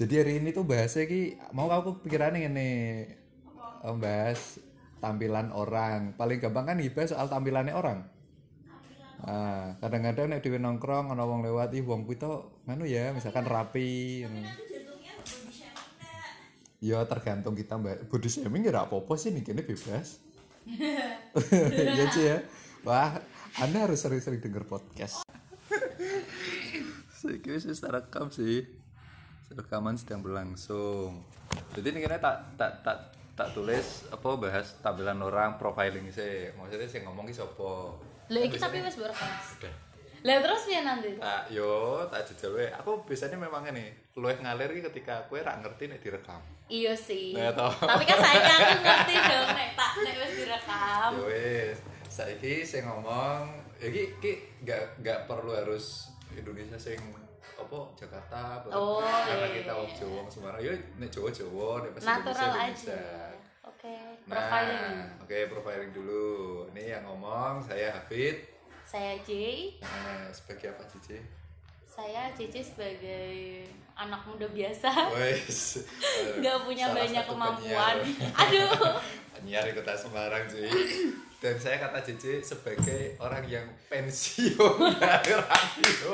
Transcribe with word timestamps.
Jadi 0.00 0.14
hari 0.16 0.32
ini 0.40 0.56
tuh 0.56 0.64
bahasnya 0.64 1.04
ki 1.04 1.36
mau 1.52 1.68
aku 1.68 2.00
pikirannya 2.00 2.48
ini 2.48 2.68
bahas 4.00 4.56
tampilan 4.96 5.52
orang. 5.52 6.16
Paling 6.16 6.40
gampang 6.40 6.72
kan 6.72 6.80
dibahas 6.80 7.12
soal 7.12 7.28
tampilannya 7.28 7.76
orang. 7.76 8.08
Nah, 9.20 9.76
kadang-kadang 9.84 10.32
nek 10.32 10.40
dhewe 10.40 10.56
nongkrong 10.56 11.12
ana 11.12 11.28
wong 11.28 11.44
lewat 11.44 11.76
ih 11.76 11.84
wong 11.84 12.08
kuwi 12.08 12.16
to 12.16 12.48
nganu 12.64 12.88
ya, 12.88 13.12
misalkan 13.12 13.44
rapi. 13.44 14.24
ngono. 14.24 14.48
Ya 16.80 17.04
tergantung 17.04 17.52
kita 17.52 17.76
mbak 17.76 18.08
body 18.08 18.28
shaming 18.32 18.64
ya 18.64 18.72
apa-apa 18.80 19.12
sih 19.20 19.36
nih 19.36 19.44
kini 19.44 19.60
bebas. 19.60 20.16
Iya 21.76 22.04
sih 22.08 22.24
ya. 22.24 22.38
Wah, 22.88 23.20
Anda 23.60 23.84
harus 23.84 24.00
sering-sering 24.00 24.40
denger 24.40 24.64
podcast. 24.64 25.20
Saya 27.20 27.36
kira 27.44 27.60
sih 27.60 27.76
rekam 27.84 28.32
sih. 28.32 28.79
Rekaman 29.50 29.98
sedang 29.98 30.22
berlangsung. 30.22 31.26
Jadi 31.74 31.86
ini 31.90 31.98
kira 32.06 32.22
tak 32.22 32.54
tak 32.54 32.86
tak 32.86 32.98
tak 33.34 33.50
tulis 33.50 34.06
apa 34.14 34.38
bahas 34.38 34.78
tampilan 34.78 35.18
orang 35.18 35.58
profiling 35.58 36.06
sih. 36.14 36.54
Maksudnya 36.54 36.86
sih 36.86 37.02
ngomong 37.02 37.26
ki 37.26 37.34
sapa. 37.34 37.98
Lah 38.30 38.40
iki 38.46 38.56
tapi 38.62 38.78
wis. 38.78 38.94
Udah. 38.94 39.10
Lah 40.20 40.36
terus 40.44 40.68
piye 40.68 40.84
nanti? 40.86 41.16
Tak 41.16 41.50
yo 41.50 42.04
tak 42.12 42.28
jujur 42.30 42.60
wae. 42.60 42.70
Aku 42.78 43.02
biasanya 43.02 43.40
memang 43.40 43.66
ini 43.72 43.90
luwih 44.14 44.38
ngalir 44.38 44.70
ki 44.70 44.86
ketika 44.92 45.26
aku 45.26 45.40
ora 45.42 45.58
ngerti 45.58 45.90
nek 45.90 45.98
direkam. 45.98 46.38
Iya 46.70 46.94
sih. 46.94 47.34
Nah. 47.34 47.50
Tapi 47.56 48.04
kan 48.06 48.18
saya 48.22 48.38
aku 48.44 48.78
ngerti 48.86 49.14
dong 49.18 49.48
nek 49.56 49.70
tak 49.74 49.92
nek 50.04 50.14
wis 50.20 50.32
direkam. 50.46 51.10
Ya 51.16 51.24
wis, 51.26 51.76
saiki 52.06 52.62
sing 52.62 52.86
ngomong 52.86 53.50
iki 53.80 54.14
iki 54.20 54.32
gak 54.62 55.00
gak 55.00 55.24
perlu 55.24 55.56
harus 55.56 56.12
Indonesia 56.36 56.76
sing 56.76 57.00
apa 57.56 57.78
Jakarta 57.94 58.40
Oh, 58.68 59.00
karena 59.00 59.46
iya, 59.46 59.56
kita 59.56 59.68
iya, 59.68 59.78
wong 59.78 59.90
Jawa 59.92 60.12
wong 60.16 60.28
Semarang 60.28 60.60
ya 60.60 60.72
nek 60.96 61.08
Jawa 61.08 61.28
Jawa 61.30 61.68
nek 61.80 61.90
pas 61.92 62.02
Natural 62.02 62.50
Indonesia, 62.50 62.92
aja. 62.92 63.02
Oke, 63.62 63.94
Nah, 64.24 64.36
profiling. 64.36 64.98
oke 65.18 65.38
profiling 65.48 65.92
dulu. 65.92 66.26
Ini 66.70 66.82
yang 66.90 67.02
ngomong 67.04 67.60
saya 67.60 67.92
Hafid. 67.92 68.44
Saya 68.82 69.14
J, 69.20 69.30
Nah, 69.78 70.26
sebagai 70.30 70.70
apa 70.70 70.82
Cici? 70.86 71.16
saya 71.86 72.32
Cici 72.32 72.60
sebagai 72.60 73.60
anak 73.94 74.24
muda 74.24 74.48
biasa. 74.48 74.88
Wes. 75.12 75.84
Nggak 76.40 76.58
punya 76.62 76.86
banyak 76.90 77.24
kemampuan. 77.24 77.96
penyiar. 78.00 78.32
Aduh. 78.40 78.70
penyiar 79.34 79.62
di 79.62 79.72
kota 79.72 79.92
Semarang 79.92 80.44
cuy 80.44 80.68
dan 81.38 81.56
saya 81.56 81.76
kata 81.78 82.00
Cici 82.02 82.40
sebagai 82.40 83.16
orang 83.16 83.44
yang 83.44 83.64
pensiun 83.88 84.76
dari 84.94 85.32
radio 85.32 86.10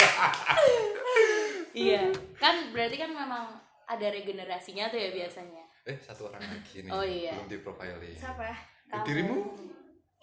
Iya, 1.76 2.08
kan 2.34 2.72
berarti 2.72 2.96
kan 2.96 3.10
memang 3.10 3.52
ada 3.84 4.06
regenerasinya 4.08 4.88
tuh 4.88 4.96
ya 4.96 5.12
biasanya. 5.12 5.60
eh 5.84 5.94
satu 6.00 6.26
orang 6.26 6.42
lagi 6.42 6.82
nih 6.82 6.90
Oh, 6.90 7.04
iya. 7.04 7.30
belum 7.32 7.46
di 7.46 7.58
profiling 7.60 8.16
Siapa? 8.16 8.42
Eh, 8.42 8.58
Kamu. 8.88 9.04
dirimu 9.04 9.36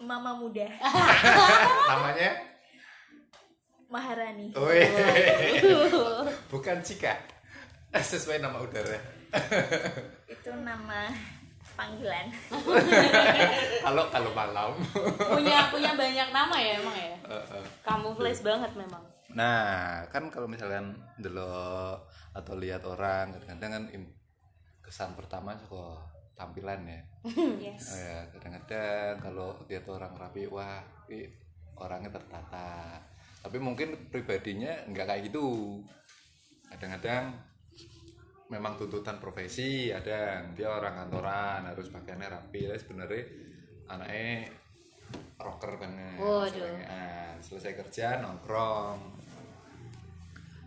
Mama 0.01 0.35
muda 0.35 0.67
namanya 1.89 2.35
Maharani. 3.87 4.49
Weh. 4.51 4.89
bukan 6.51 6.81
Cika 6.81 7.13
sesuai 7.93 8.41
nama 8.41 8.57
udara 8.57 8.97
Itu 10.33 10.51
nama 10.57 11.07
panggilan. 11.73 12.27
kalau 13.79 14.09
kalau 14.09 14.31
malam 14.33 14.73
punya 15.15 15.69
punya 15.69 15.91
banyak 15.93 16.27
nama 16.27 16.55
ya 16.55 16.73
emang 16.75 16.97
ya. 16.97 17.15
Eh, 17.23 17.43
eh. 17.55 17.65
Camouflage 17.81 18.41
banget 18.41 18.71
memang. 18.75 19.05
Nah, 19.33 20.05
kan 20.13 20.29
kalau 20.29 20.45
misalkan 20.45 20.93
delok 21.17 22.05
atau 22.33 22.53
lihat 22.57 22.85
orang 22.85 23.33
kadang-kadang 23.33 23.71
kan 23.71 23.83
kesan 24.85 25.17
pertama 25.17 25.57
suka 25.57 25.97
tampilan 26.37 26.81
ya. 26.85 27.01
Yes. 27.65 27.93
Oh 27.93 27.97
ya, 27.97 28.19
kadang-kadang 28.37 29.13
kalau 29.21 29.49
lihat 29.69 29.85
orang 29.89 30.13
rapi, 30.17 30.45
wah, 30.49 30.81
ini 31.09 31.29
orangnya 31.77 32.13
tertata. 32.13 33.01
Tapi 33.43 33.57
mungkin 33.59 34.09
pribadinya 34.13 34.85
nggak 34.89 35.05
kayak 35.07 35.21
gitu. 35.29 35.79
Kadang-kadang 36.69 37.33
memang 38.53 38.77
tuntutan 38.77 39.17
profesi 39.17 39.89
ada 39.89 40.45
dia 40.53 40.69
orang 40.69 40.93
kantoran 40.93 41.65
harus 41.65 41.89
pakaiannya 41.89 42.29
rapi 42.29 42.69
tapi 42.69 42.77
sebenarnya 42.77 43.23
anaknya 43.89 44.45
rocker 45.41 45.73
banget 45.81 46.21
Waduh. 46.21 46.77
Ah, 46.85 47.33
selesai 47.41 47.73
kerja 47.81 48.21
nongkrong 48.21 49.22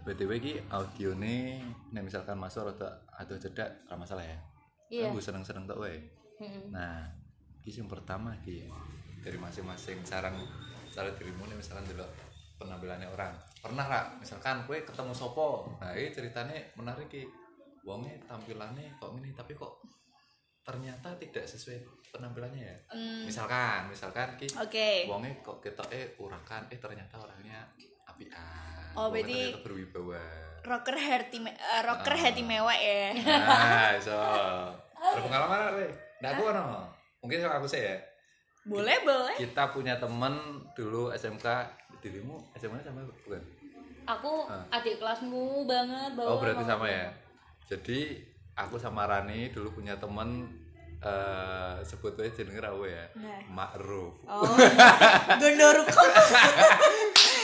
btw 0.07 0.33
ki 0.39 0.53
audio 0.71 1.19
nih 1.19 1.59
misalkan 1.91 2.39
masuk 2.39 2.71
atau 2.79 2.87
atau 3.11 3.35
cedak 3.43 3.83
ora 3.91 3.99
masalah 3.99 4.23
ya. 4.23 4.39
Iya. 4.87 5.11
Kan 5.11 5.19
gue 5.19 5.25
seneng-seneng 5.25 5.67
tak 5.67 5.83
wae. 5.83 5.99
Mm-mm. 6.37 6.69
nah 6.71 7.11
ini 7.65 7.73
yang 7.75 7.91
pertama 7.91 8.31
ki 8.45 8.71
dari 9.25 9.35
masing-masing 9.41 10.05
cara 10.07 10.31
cara 10.95 11.11
dirimu 11.19 11.49
nih 11.51 11.59
misalkan 11.59 11.83
dulu 11.91 12.07
penampilannya 12.63 13.11
orang. 13.11 13.35
Pernah 13.59 13.87
lah 13.91 14.05
misalkan 14.23 14.63
kue 14.71 14.87
ketemu 14.87 15.11
sopo 15.11 15.75
nah 15.83 15.91
ini 15.91 16.15
ceritanya 16.15 16.55
menarik 16.79 17.11
ki 17.11 17.27
wongnya 17.83 18.15
tampilannya 18.31 18.95
kok 19.03 19.11
gini 19.19 19.35
tapi 19.35 19.59
kok 19.59 19.83
ternyata 20.63 21.19
tidak 21.19 21.51
sesuai 21.51 21.83
penampilannya 22.15 22.63
ya? 22.63 22.77
Hmm, 22.95 23.27
misalkan 23.27 23.91
misalkan 23.91 24.39
ki 24.39 24.55
Oke. 24.55 25.11
wongnya 25.11 25.35
kok 25.43 25.59
kita 25.59 25.83
eh 25.91 26.15
urakan 26.23 26.71
eh 26.71 26.79
ternyata 26.79 27.19
orangnya 27.19 27.67
apian 28.17 28.45
Oh, 28.97 29.13
wongnya 29.13 29.29
berarti- 29.53 29.61
berwibawa 29.61 30.23
Rocker 30.63 30.97
hati 30.97 31.39
me- 31.39 31.53
eh, 31.53 31.81
rocker 31.81 32.11
Ah. 32.11 32.19
hati 32.19 32.43
mewah 32.43 32.75
ya. 32.75 33.13
nah 33.15 33.93
so 33.97 34.17
berpengalaman 35.15 35.59
apa 35.63 35.71
Re? 35.77 35.89
nah 36.19 36.33
aku 36.33 36.49
no 36.49 36.65
mungkin 37.21 37.39
sama 37.39 37.55
aku 37.57 37.69
sih 37.69 37.83
ya 37.83 37.95
Boleh, 38.65 38.99
boleh. 39.01 39.37
kita 39.37 39.71
punya 39.71 39.95
temen 39.95 40.35
dulu 40.73 41.13
SMK 41.13 41.47
dirimu 42.01 42.35
SMK 42.53 42.83
sama 42.83 43.05
bukan 43.21 43.43
Aku 44.09 44.47
Ah. 44.47 44.63
adik 44.73 44.97
kelasmu 44.97 45.63
banget 45.65 46.11
oh 46.15 46.17
bawah 46.17 46.39
berarti 46.41 46.65
sama 46.65 46.87
ya 46.87 47.07
jadi 47.65 48.19
aku 48.55 48.75
sama 48.75 49.05
Rani 49.05 49.51
dulu 49.51 49.71
punya 49.73 49.95
temen 49.95 50.51
eh 50.99 51.77
sebutnya 51.81 52.27
jenenge 52.29 52.59
Rawe 52.59 52.89
ya 52.89 53.05
Nah. 53.15 53.39
Ma'ruf 53.47 54.19
Oh. 54.25 54.43
Gondoruko. 55.37 56.03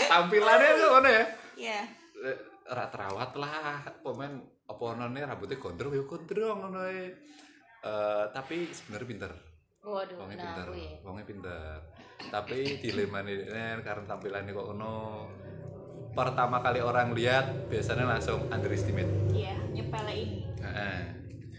tampilannya 0.08 0.70
tuh 0.74 0.88
mana 0.92 1.10
ya 1.10 1.24
Ya. 1.52 1.80
Eh, 2.18 2.38
rak 2.64 2.88
terawat 2.90 3.30
lah 3.34 3.82
komen 4.00 4.32
apa 4.64 4.84
nonnya 4.94 5.26
rambutnya 5.26 5.58
gondrong 5.58 5.92
ya 5.92 6.02
gondrong 6.02 6.58
ngono. 6.60 6.80
Eh, 6.82 7.10
tapi 8.30 8.70
sebenarnya 8.70 9.06
pinter 9.06 9.32
Waduh, 9.82 10.14
wongnya 10.16 10.36
nah 10.38 10.44
pinter 10.46 10.66
ya. 10.72 10.90
wongnya 11.02 11.26
pinter 11.26 11.74
tapi 12.30 12.78
dilema 12.78 13.18
nih 13.20 13.50
karena 13.82 14.06
tampilannya 14.06 14.54
kok 14.54 14.68
ono 14.70 14.94
pertama 16.12 16.62
kali 16.62 16.78
orang 16.78 17.10
lihat 17.10 17.66
biasanya 17.66 18.06
langsung 18.06 18.46
underestimate 18.46 19.10
Iya, 19.28 19.58
nyepelein. 19.74 20.30
Heeh. 20.56 20.98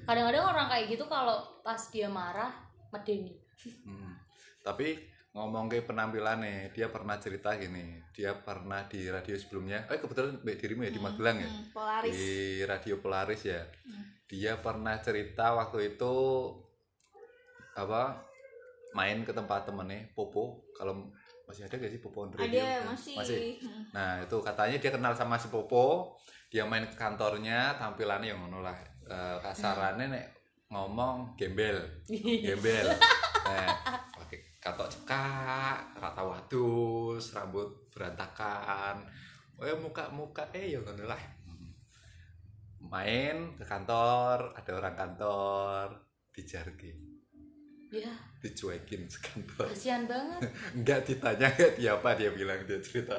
Kadang-kadang 0.04 0.46
orang 0.48 0.68
kayak 0.70 0.86
gitu 0.90 1.04
kalau 1.06 1.36
pas 1.60 1.80
dia 1.90 2.08
marah 2.08 2.56
medeni. 2.90 3.36
Hmm. 3.84 4.16
Tapi 4.62 4.96
ngomong 5.34 5.66
ke 5.66 5.82
penampilannya, 5.82 6.70
dia 6.70 6.88
pernah 6.88 7.18
cerita 7.18 7.58
gini, 7.58 7.98
dia 8.14 8.38
pernah 8.38 8.86
di 8.86 9.10
radio 9.10 9.34
sebelumnya, 9.34 9.90
eh 9.90 9.98
kebetulan 9.98 10.38
mbak 10.40 10.56
dirimu 10.56 10.86
ya 10.86 10.92
di 10.92 11.02
Magelang 11.02 11.38
ya, 11.38 11.50
Hmm, 11.50 11.66
Polaris. 11.74 12.14
di 12.14 12.32
radio 12.64 12.96
Polaris 12.98 13.42
ya, 13.44 13.62
Hmm. 13.82 14.06
dia 14.24 14.54
pernah 14.56 14.94
cerita 14.98 15.54
waktu 15.54 15.92
itu 15.92 16.14
apa 17.74 18.22
main 18.94 19.26
ke 19.26 19.34
tempat 19.34 19.66
temennya 19.66 20.06
Popo, 20.14 20.70
kalau 20.72 21.10
masih 21.44 21.66
ada 21.66 21.76
gak 21.76 21.90
sih 21.90 21.98
Popo 21.98 22.24
on 22.24 22.32
radio? 22.32 22.62
Ada 22.62 22.94
masih. 22.94 23.58
Hmm. 23.58 23.84
Nah 23.90 24.22
itu 24.22 24.38
katanya 24.40 24.78
dia 24.78 24.92
kenal 24.92 25.18
sama 25.18 25.36
si 25.36 25.50
Popo, 25.50 26.14
dia 26.48 26.62
main 26.64 26.86
ke 26.86 26.94
kantornya, 26.94 27.74
tampilannya 27.76 28.30
yang 28.30 28.40
ngono 28.40 28.62
lah, 28.62 28.78
Eh, 29.04 29.38
kasarannya 29.44 30.08
nek 30.08 30.26
ngomong 30.70 31.36
gembel, 31.36 31.76
gembel, 32.48 32.88
pakai 33.44 33.68
katok 34.64 34.88
cekak, 34.88 36.00
rata 36.00 36.24
wadus, 36.24 37.36
rambut 37.36 37.68
berantakan, 37.92 39.04
eh 39.60 39.76
muka 39.76 40.08
muka 40.08 40.48
eh 40.56 40.72
ya 40.72 40.80
ngono 40.80 41.04
lah. 41.04 41.20
Main 42.88 43.60
ke 43.60 43.68
kantor, 43.68 44.56
ada 44.56 44.72
orang 44.72 44.96
kantor, 44.96 45.88
dijargi, 46.32 46.96
Ya, 47.92 48.10
dicuekin 48.40 49.06
sekantor. 49.06 49.68
kasihan 49.68 50.08
banget. 50.08 50.40
Enggak 50.80 51.06
ditanya 51.06 51.46
enggak 51.46 51.78
dia 51.78 51.92
apa 51.94 52.10
dia 52.18 52.32
bilang 52.34 52.58
dia 52.66 52.82
cerita 52.82 53.14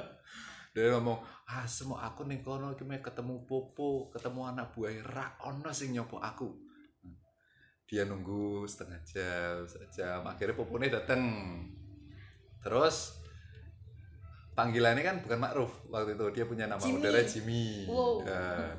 dia 0.75 0.91
ngomong 0.91 1.23
ah 1.47 1.63
semua 1.63 2.03
aku 2.11 2.27
nih 2.27 2.43
kono 2.43 2.75
ketemu 2.75 3.47
popo 3.47 4.11
ketemu 4.11 4.41
anak 4.51 4.75
buah 4.75 4.99
ra 5.07 5.27
ono 5.47 5.71
sing 5.71 5.95
nyopo 5.95 6.19
aku 6.19 6.64
dia 7.95 8.03
nunggu 8.05 8.67
setengah 8.67 8.99
jam 9.05 9.63
setengah 9.63 9.91
jam 9.93 10.21
akhirnya 10.25 10.53
popone 10.53 10.91
dateng 10.91 11.23
terus 12.59 13.23
panggilannya 14.53 15.03
kan 15.03 15.17
bukan 15.21 15.39
Ma'ruf 15.39 15.73
waktu 15.89 16.15
itu 16.15 16.27
dia 16.33 16.45
punya 16.45 16.67
nama 16.67 16.79
Jimmy. 16.79 16.97
udara 16.97 17.21
Jimmy 17.23 17.67
Wow. 17.87 18.23
Nah, 18.23 18.75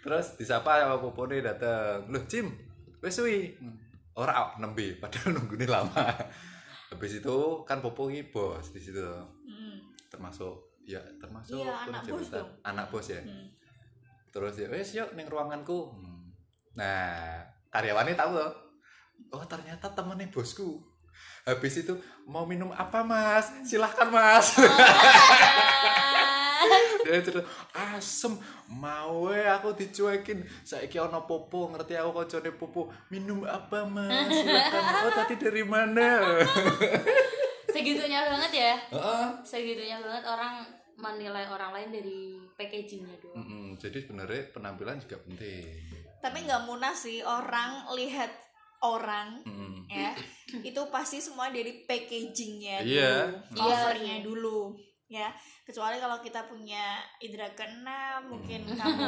terus 0.00 0.34
disapa 0.34 0.80
sama 0.80 0.98
popone 0.98 1.38
dateng 1.38 2.06
loh 2.08 2.24
Jim 2.24 2.46
wes 2.98 3.12
suwi 3.12 3.54
ora 4.12 4.54
nembe 4.56 4.96
padahal 4.96 5.34
nunggunya 5.34 5.66
lama 5.66 6.06
habis 6.90 7.12
itu 7.16 7.36
kan 7.62 7.78
popo 7.78 8.08
ini 8.08 8.26
bos 8.26 8.70
di 8.70 8.80
situ 8.80 8.98
Hmm. 9.00 9.78
termasuk 10.08 10.58
ya 10.82 10.98
termasuk 11.18 11.58
kurang 11.58 11.86
anak 11.86 12.02
bos 12.06 12.28
dong. 12.28 12.48
anak 12.62 12.86
bos 12.88 13.06
ya 13.06 13.20
Hmm. 13.20 13.46
terus 14.30 14.54
ya 14.56 14.66
wes 14.66 14.90
yuk 14.92 15.10
neng 15.12 15.26
ruanganku 15.26 15.90
Hmm. 15.90 16.30
nah 16.72 17.42
karyawannya 17.70 18.18
tahu 18.18 18.30
loh. 18.34 18.52
Oh 19.30 19.44
ternyata 19.46 19.90
temennya 19.94 20.30
bosku. 20.30 20.82
Habis 21.46 21.82
itu 21.86 21.96
mau 22.28 22.44
minum 22.44 22.68
apa 22.74 23.00
mas? 23.00 23.48
Silahkan 23.64 24.10
mas. 24.12 24.54
Dia 27.00 27.24
cerita 27.24 27.42
asem 27.72 28.36
mau 28.68 29.32
aku 29.32 29.72
dicuekin. 29.72 30.44
Saiki 30.62 31.00
ono 31.00 31.24
popo 31.24 31.72
ngerti 31.72 31.96
aku 31.96 32.10
koncone 32.12 32.50
popo. 32.52 32.92
Minum 33.08 33.48
apa 33.48 33.88
mas? 33.88 34.28
Silahkan. 34.28 34.82
Oh 35.08 35.12
tadi 35.14 35.34
dari 35.40 35.64
mana? 35.64 36.20
Segitunya 37.74 38.26
banget 38.26 38.52
ya? 38.52 38.74
Heeh. 38.90 39.26
segitunya 39.46 40.02
banget 40.02 40.26
orang 40.26 40.66
menilai 41.00 41.48
orang 41.48 41.72
lain 41.72 41.88
dari 41.94 42.36
packagingnya 42.58 43.16
doang. 43.22 43.40
Mm-mm, 43.40 43.66
jadi 43.80 44.04
sebenarnya 44.04 44.52
penampilan 44.52 45.00
juga 45.00 45.16
penting 45.24 45.64
Tapi 46.20 46.38
nggak 46.44 46.64
munah 46.68 46.92
sih 46.92 47.24
orang 47.24 47.88
lihat 47.96 48.28
orang 48.80 49.40
Mm-mm. 49.44 49.84
ya 49.88 50.12
itu 50.64 50.80
pasti 50.88 51.20
semua 51.20 51.52
dari 51.52 51.84
packagingnya 51.84 52.80
Iya. 52.80 53.28
dulu, 53.52 53.60
covernya 53.60 54.16
iya. 54.20 54.24
dulu 54.24 54.60
ya 55.10 55.26
kecuali 55.66 55.98
kalau 55.98 56.22
kita 56.22 56.46
punya 56.46 57.02
indra 57.18 57.50
keenam 57.58 58.30
mungkin 58.30 58.62
kamu 58.62 59.02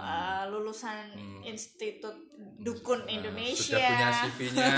uh, 0.00 0.44
lulusan 0.52 1.12
Hmm. 1.12 1.44
institut 1.44 2.16
dukun 2.58 3.04
Nah, 3.04 3.12
Indonesia 3.20 3.76
sudah 3.76 3.84
punya 3.84 4.08
CV-nya 4.16 4.72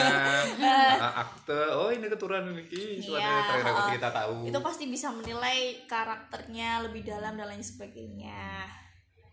ah, 0.99 1.13
akte 1.23 1.61
oh 1.79 1.95
ini 1.95 2.11
keturunan 2.11 2.51
ini 2.51 2.67
Iya, 3.01 3.63
oh. 3.71 3.87
kita 3.87 4.09
tahu 4.11 4.51
itu 4.51 4.59
pasti 4.59 4.85
bisa 4.91 5.15
menilai 5.15 5.87
karakternya 5.87 6.83
lebih 6.91 7.07
dalam 7.07 7.39
dan 7.39 7.55
lain 7.55 7.63
sebagainya 7.63 8.67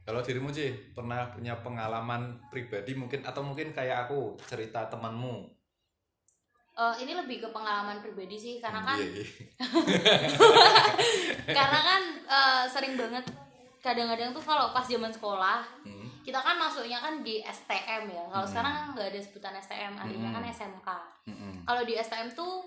kalau 0.01 0.19
dirimu 0.19 0.49
sih 0.49 0.69
pernah 0.91 1.29
punya 1.29 1.55
pengalaman 1.57 2.21
pribadi 2.47 2.93
mungkin 2.93 3.21
atau 3.21 3.41
mungkin 3.41 3.69
kayak 3.69 4.05
aku 4.05 4.35
cerita 4.41 4.85
temanmu 4.87 5.47
Eh, 6.71 6.95
ini 7.03 7.11
lebih 7.11 7.37
ke 7.37 7.49
pengalaman 7.51 7.99
pribadi 7.99 8.33
sih 8.33 8.55
karena 8.57 8.79
kan 8.81 8.95
Iya, 8.95 9.11
iya. 9.11 9.27
karena 11.57 11.79
kan 11.79 12.01
eh, 12.23 12.63
sering 12.65 12.95
banget 12.95 13.27
kadang-kadang 13.81 14.31
tuh 14.31 14.39
kalau 14.39 14.71
pas 14.71 14.85
zaman 14.85 15.09
sekolah 15.09 15.65
Hmm. 15.83 16.07
kita 16.21 16.37
kan 16.37 16.55
masuknya 16.55 16.97
kan 16.97 17.19
di 17.19 17.41
STM 17.41 18.07
ya 18.07 18.23
kalau 18.25 18.45
Hmm. 18.45 18.51
sekarang 18.51 18.73
kan 18.73 18.85
nggak 18.93 19.07
ada 19.09 19.19
sebutan 19.19 19.53
STM 19.57 19.93
adanya 19.95 20.29
Hmm. 20.29 20.35
kan 20.37 20.43
SMK 20.47 20.87
Mm-mm. 21.27 21.53
kalau 21.65 21.81
di 21.83 21.93
STM 21.93 22.29
tuh 22.31 22.63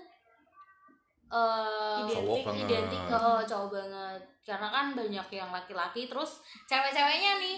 eh 1.25 1.97
Identik. 2.01 2.15
Cowok 2.15 2.37
banget. 2.45 2.63
identik 2.67 3.03
oh, 3.09 3.39
cowok 3.41 3.69
banget 3.71 4.21
karena 4.41 4.67
kan 4.69 4.85
banyak 4.93 5.27
yang 5.31 5.49
laki-laki 5.49 6.05
terus 6.05 6.37
cewek-ceweknya 6.63 7.31
nih 7.37 7.57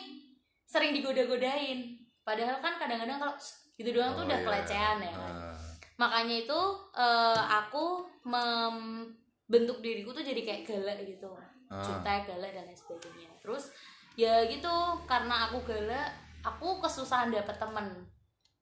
sering 0.64 0.92
digoda-godain 0.92 1.80
padahal 2.22 2.58
kan 2.58 2.76
kadang-kadang 2.76 3.18
kalau 3.18 3.36
gitu 3.76 3.90
doang 3.92 4.12
tuh 4.12 4.24
Oh, 4.24 4.28
udah 4.28 4.40
iya. 4.40 4.46
pelecehan 4.46 4.98
ya 5.00 5.14
Ah. 5.14 5.56
makanya 5.96 6.36
itu 6.42 6.60
eh, 6.94 7.42
aku 7.46 8.08
membentuk 8.24 9.80
diriku 9.80 10.12
tuh 10.12 10.22
jadi 10.22 10.42
kayak 10.42 10.64
galak 10.64 10.98
gitu 11.04 11.28
Ah. 11.68 11.84
jutek 11.84 12.24
galak 12.26 12.52
dan 12.52 12.64
lain 12.64 12.74
sebagainya 12.74 13.28
terus 13.38 13.72
ya 14.16 14.48
gitu 14.48 14.72
karena 15.04 15.48
aku 15.48 15.60
galak 15.64 16.16
aku 16.40 16.80
kesusahan 16.80 17.28
dapet 17.28 17.56
temen 17.58 17.88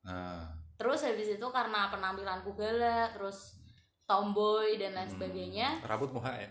Ah. 0.02 0.42
terus 0.75 1.02
habis 1.02 1.30
itu 1.31 1.48
karena 1.48 1.88
penampilanku 1.88 2.54
galak 2.54 3.13
terus 3.13 3.62
tomboy 4.06 4.78
dan 4.78 4.94
lain 4.94 5.06
Hmm. 5.06 5.13
sebagainya. 5.13 5.68
Rambut 5.81 6.10
muha 6.10 6.31
ya? 6.31 6.50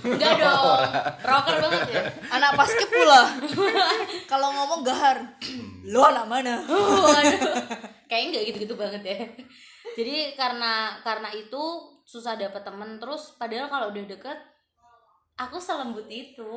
Enggak 0.00 0.38
dong. 0.38 0.78
Rocker 1.18 1.54
banget 1.58 1.82
ya. 1.90 2.02
Anak 2.30 2.52
basket 2.54 2.88
pula. 2.88 3.22
Kalau 4.24 4.48
ngomong 4.52 4.80
gahar. 4.82 5.18
Lo 5.84 6.06
anak 6.06 6.26
mana? 6.26 6.62
Waduh. 7.04 7.42
kayaknya 8.06 8.28
nggak 8.32 8.44
gitu-gitu 8.48 8.74
banget 8.74 9.02
ya. 9.04 9.18
Jadi 9.94 10.16
karena 10.32 10.96
karena 11.02 11.28
itu 11.30 11.62
susah 12.02 12.38
dapet 12.38 12.62
temen. 12.62 12.96
Terus 12.96 13.34
padahal 13.34 13.66
kalau 13.66 13.86
udah 13.90 14.04
deket 14.06 14.38
aku 15.34 15.58
selembut 15.58 16.06
itu. 16.06 16.48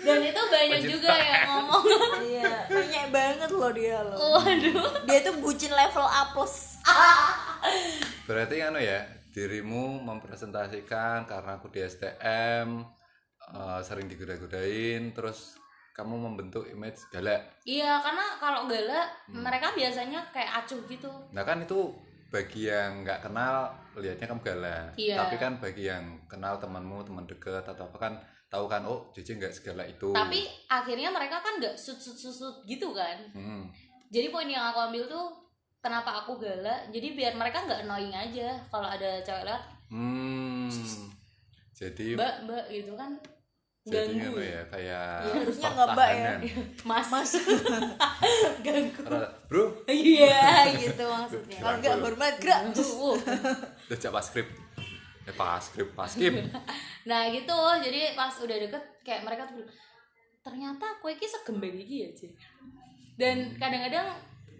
Dan 0.00 0.18
itu 0.22 0.40
banyak 0.40 0.80
Wajib 0.80 0.90
juga 0.92 1.12
yang 1.12 1.42
ngomong. 1.50 1.82
Iya 2.22 2.52
banyak 2.66 3.06
banget 3.10 3.50
loh 3.50 3.70
dia 3.74 3.98
loh. 4.00 4.18
Waduh. 4.38 5.02
Dia 5.04 5.18
tuh 5.20 5.34
bucin 5.42 5.74
level 5.74 6.06
A 6.06 6.30
plus 6.30 6.78
berarti 8.24 8.56
anu 8.60 8.78
ya 8.78 9.00
dirimu 9.30 10.00
mempresentasikan 10.00 11.24
karena 11.24 11.56
aku 11.56 11.68
di 11.68 11.80
STM 11.80 12.68
eh, 13.48 13.80
sering 13.80 14.06
digoda-godain 14.06 15.12
terus 15.12 15.54
kamu 15.92 16.12
membentuk 16.18 16.66
image 16.66 17.08
galak 17.08 17.40
iya 17.62 18.00
karena 18.00 18.36
kalau 18.36 18.66
galak 18.66 19.08
Hmm. 19.26 19.42
mereka 19.42 19.72
biasanya 19.72 20.22
kayak 20.30 20.62
acuh 20.62 20.80
gitu 20.84 21.10
nah 21.30 21.42
kan 21.42 21.60
itu 21.60 21.90
bagi 22.26 22.66
yang 22.66 23.00
nggak 23.00 23.22
kenal 23.22 23.70
lihatnya 23.94 24.26
kamu 24.26 24.42
galak 24.44 24.90
Iya. 24.94 25.16
tapi 25.18 25.34
kan 25.36 25.56
bagi 25.56 25.84
yang 25.84 26.04
kenal 26.26 26.56
temanmu 26.56 27.00
teman 27.02 27.24
deket 27.24 27.62
atau 27.62 27.86
apa 27.86 27.98
kan 27.98 28.12
tahu 28.46 28.66
kan 28.66 28.82
oh 28.82 29.10
Cici 29.10 29.34
nggak 29.34 29.50
segalak 29.50 29.88
itu 29.88 30.10
tapi 30.10 30.42
akhirnya 30.66 31.08
mereka 31.08 31.38
kan 31.38 31.56
nggak 31.56 31.74
sut 31.74 31.96
sut 31.96 32.14
sut 32.14 32.34
sut 32.34 32.56
gitu 32.64 32.90
kan 32.90 33.18
Hmm. 33.32 33.66
jadi 34.08 34.28
poin 34.28 34.46
yang 34.46 34.68
aku 34.68 34.80
ambil 34.84 35.06
tuh 35.06 35.26
kenapa 35.86 36.10
aku 36.18 36.42
galak? 36.42 36.90
Jadi 36.90 37.14
biar 37.14 37.38
mereka 37.38 37.62
nggak 37.62 37.86
annoying 37.86 38.10
aja 38.10 38.58
kalau 38.66 38.90
ada 38.90 39.22
cewek 39.22 39.46
lewat. 39.46 39.62
Hmm. 39.86 40.66
jadi 41.70 42.16
mbak 42.18 42.34
mbak 42.48 42.64
gitu 42.72 42.96
kan 42.98 43.14
jadi 43.86 44.18
ganggu 44.18 44.34
anu 44.34 44.42
ya? 44.42 44.62
kayak 44.66 45.10
Iya, 45.22 45.32
harusnya 45.46 45.68
nggak 45.70 45.88
mbak 45.94 46.08
ya. 46.10 46.30
pertahanan. 46.34 46.66
mas. 46.82 47.06
Mas. 47.14 47.30
Ganggu. 48.66 49.02
Bro. 49.46 49.64
Iya 49.86 50.74
gitu 50.74 51.04
maksudnya. 51.14 51.58
Kalau 51.62 51.76
nggak 51.78 51.96
hormat 52.02 52.34
gerak. 52.42 52.60
Uh, 52.74 53.14
udah 53.86 53.98
coba 54.02 54.18
skrip. 54.18 54.48
Ya 55.22 55.32
pas 55.38 55.62
skrip 55.62 55.88
pas 55.94 56.10
skip. 56.10 56.34
Nah 57.06 57.30
gitu. 57.30 57.58
Jadi 57.78 58.18
pas 58.18 58.34
udah 58.42 58.56
deket 58.58 58.82
kayak 59.06 59.22
mereka 59.22 59.46
tuh 59.46 59.62
ternyata 60.42 60.98
kue 60.98 61.14
ki 61.14 61.26
segembeng 61.26 61.74
iki 61.74 62.06
ya 62.06 62.10
Ci." 62.14 62.30
dan 63.16 63.48
kadang-kadang 63.56 64.06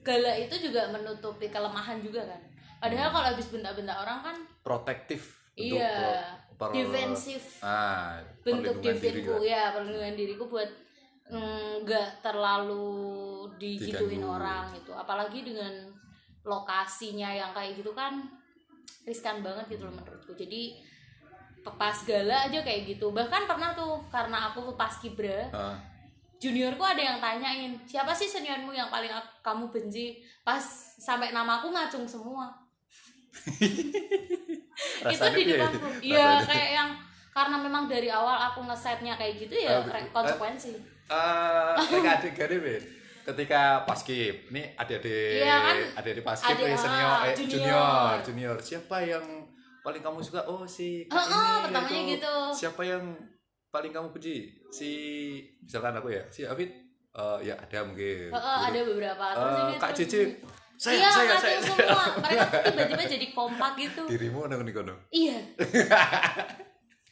galak 0.06 0.36
itu 0.46 0.70
juga 0.70 0.86
menutupi 0.94 1.50
kelemahan 1.50 1.98
juga 1.98 2.22
kan. 2.22 2.38
Padahal 2.78 3.10
kalau 3.10 3.26
habis 3.34 3.50
bentak-bentak 3.50 3.98
orang 3.98 4.18
kan 4.22 4.36
protektif. 4.62 5.34
Iya 5.58 6.22
per- 6.54 6.70
defensif. 6.70 7.58
Ah 7.58 8.22
bentuk 8.46 8.78
lah. 8.78 9.42
ya 9.42 9.62
perlindungan 9.74 10.14
diriku 10.14 10.46
buat 10.46 10.70
mm, 11.26 11.82
nggak 11.82 12.22
terlalu 12.22 12.86
digituin 13.58 14.22
Diganggu. 14.22 14.36
orang 14.38 14.64
gitu. 14.78 14.92
Apalagi 14.94 15.42
dengan 15.42 15.72
lokasinya 16.46 17.34
yang 17.34 17.50
kayak 17.50 17.82
gitu 17.82 17.90
kan 17.90 18.22
riskan 19.02 19.42
banget 19.42 19.74
gitu 19.74 19.90
loh 19.90 19.98
menurutku. 19.98 20.38
Jadi 20.38 20.78
pas 21.66 21.98
gala 22.06 22.46
aja 22.46 22.62
kayak 22.62 22.94
gitu. 22.94 23.10
Bahkan 23.10 23.50
pernah 23.50 23.74
tuh 23.74 23.98
karena 24.06 24.54
aku 24.54 24.78
pas 24.78 24.94
kibra 25.02 25.50
Ah, 25.50 25.74
juniorku 26.36 26.82
ada 26.82 27.00
yang 27.00 27.18
tanyain 27.18 27.72
siapa 27.82 28.12
sih 28.12 28.26
seniormu 28.26 28.70
yang 28.70 28.88
paling 28.88 29.08
kamu 29.40 29.68
benci 29.68 30.16
pas 30.42 30.60
sampai 30.96 31.32
namaku 31.32 31.72
ngacung 31.72 32.04
semua 32.04 32.52
itu 35.06 35.24
di 35.32 35.42
piye? 35.42 35.56
depanku 35.56 35.86
iya 36.02 36.40
Rasanya. 36.40 36.46
kayak 36.46 36.70
yang 36.72 36.90
karena 37.30 37.56
memang 37.60 37.84
dari 37.84 38.08
awal 38.08 38.36
aku 38.48 38.64
ngesetnya 38.64 39.14
kayak 39.14 39.36
gitu 39.38 39.54
ya 39.54 39.80
betul. 39.80 40.08
konsekuensi 40.12 40.72
Eh, 41.06 41.72
lek 41.78 42.02
adik 42.18 42.34
be 42.34 42.74
ketika 43.22 43.86
paskib 43.86 44.50
ini 44.50 44.74
adik-adik 44.74 45.38
Iya 45.38 45.54
kan? 45.62 45.76
adik-adik 46.02 46.24
paskib 46.26 46.58
Adik- 46.58 46.66
eh, 46.66 46.78
senior 46.78 47.06
ah, 47.06 47.22
eh, 47.22 47.34
junior. 47.34 47.54
junior 47.54 48.14
junior 48.26 48.56
siapa 48.58 48.96
yang 49.02 49.22
paling 49.86 50.02
kamu 50.02 50.18
suka 50.18 50.42
oh 50.50 50.66
si 50.66 51.06
Heeh, 51.06 51.30
ini 51.30 51.62
pertamanya 51.62 52.02
gitu. 52.10 52.34
siapa 52.50 52.82
yang 52.82 53.04
paling 53.76 53.92
kamu 53.92 54.08
puji 54.10 54.36
si 54.66 54.90
misalkan 55.60 55.92
aku 55.94 56.08
ya 56.10 56.24
si 56.26 56.42
Afid 56.42 56.72
Eh, 57.12 57.38
ya 57.42 57.56
ada 57.56 57.80
mungkin 57.80 58.28
Heeh, 58.28 58.58
ada 58.62 58.80
beberapa 58.82 59.24
terus 59.32 59.56
Kak 59.74 59.90
terus 59.90 60.04
Cici 60.04 60.20
saya 60.76 60.92
iya 60.94 61.08
saya 61.08 61.24
ngacung 61.26 61.40
saya, 61.40 61.58
semua 61.64 62.04
mereka 62.20 62.44
tiba-tiba 62.62 63.04
jadi 63.08 63.26
kompak 63.32 63.72
gitu 63.78 64.02
dirimu 64.04 64.44
ada 64.44 64.60
nih 64.60 64.74
kono 64.74 64.92
iya 65.10 65.40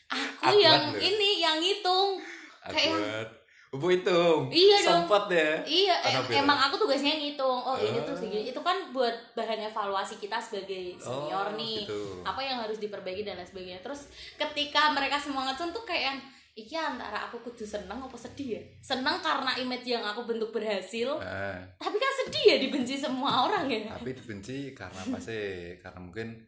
aku 0.06 0.44
Awkward 0.44 0.60
yang 0.60 0.82
loh. 0.86 1.00
ini 1.00 1.30
yang 1.40 1.56
ngitung 1.56 2.20
kayak. 2.62 3.28
Ubu 3.72 3.90
hitung 3.90 4.46
Iya 4.48 4.76
dong. 4.78 5.02
sempet 5.02 5.24
ya 5.32 5.50
Iya, 5.64 5.94
em- 6.06 6.30
emang 6.38 6.58
aku 6.60 6.78
tugasnya 6.78 7.10
ngitung. 7.12 7.58
Oh, 7.58 7.74
ini 7.74 7.98
tuh 7.98 8.14
Ah. 8.14 8.20
segini. 8.20 8.46
Itu 8.46 8.62
kan 8.62 8.92
buat 8.92 9.10
bahan 9.34 9.66
evaluasi 9.66 10.14
kita 10.16 10.38
sebagai 10.38 10.94
senior 10.96 11.50
Oh, 11.50 11.58
nih. 11.58 11.82
gitu. 11.82 12.22
Apa 12.22 12.38
yang 12.38 12.62
harus 12.62 12.78
diperbaiki 12.78 13.26
dan 13.26 13.34
lain 13.34 13.42
sebagainya. 13.42 13.82
Terus 13.82 14.06
ketika 14.36 14.94
mereka 14.94 15.18
semua 15.18 15.42
ngecun 15.44 15.72
tuh 15.72 15.82
kayak 15.82 16.02
yang 16.06 16.18
iki 16.54 16.78
antara 16.78 17.26
aku 17.26 17.42
kudu 17.50 17.66
seneng 17.66 17.98
apa 17.98 18.14
sedih 18.14 18.58
ya? 18.58 18.62
Seneng 18.78 19.18
karena 19.18 19.58
image 19.58 19.90
yang 19.90 20.06
aku 20.06 20.22
bentuk 20.22 20.54
berhasil. 20.54 21.18
Nah, 21.18 21.58
tapi 21.74 21.98
kan 21.98 22.12
sedih 22.24 22.44
ya 22.54 22.56
dibenci 22.62 22.94
semua 22.94 23.50
orang 23.50 23.66
ya? 23.66 23.90
Tapi 23.90 24.14
dibenci 24.14 24.70
karena 24.70 25.00
apa 25.02 25.18
sih? 25.18 25.74
Karena 25.82 25.98
mungkin 25.98 26.38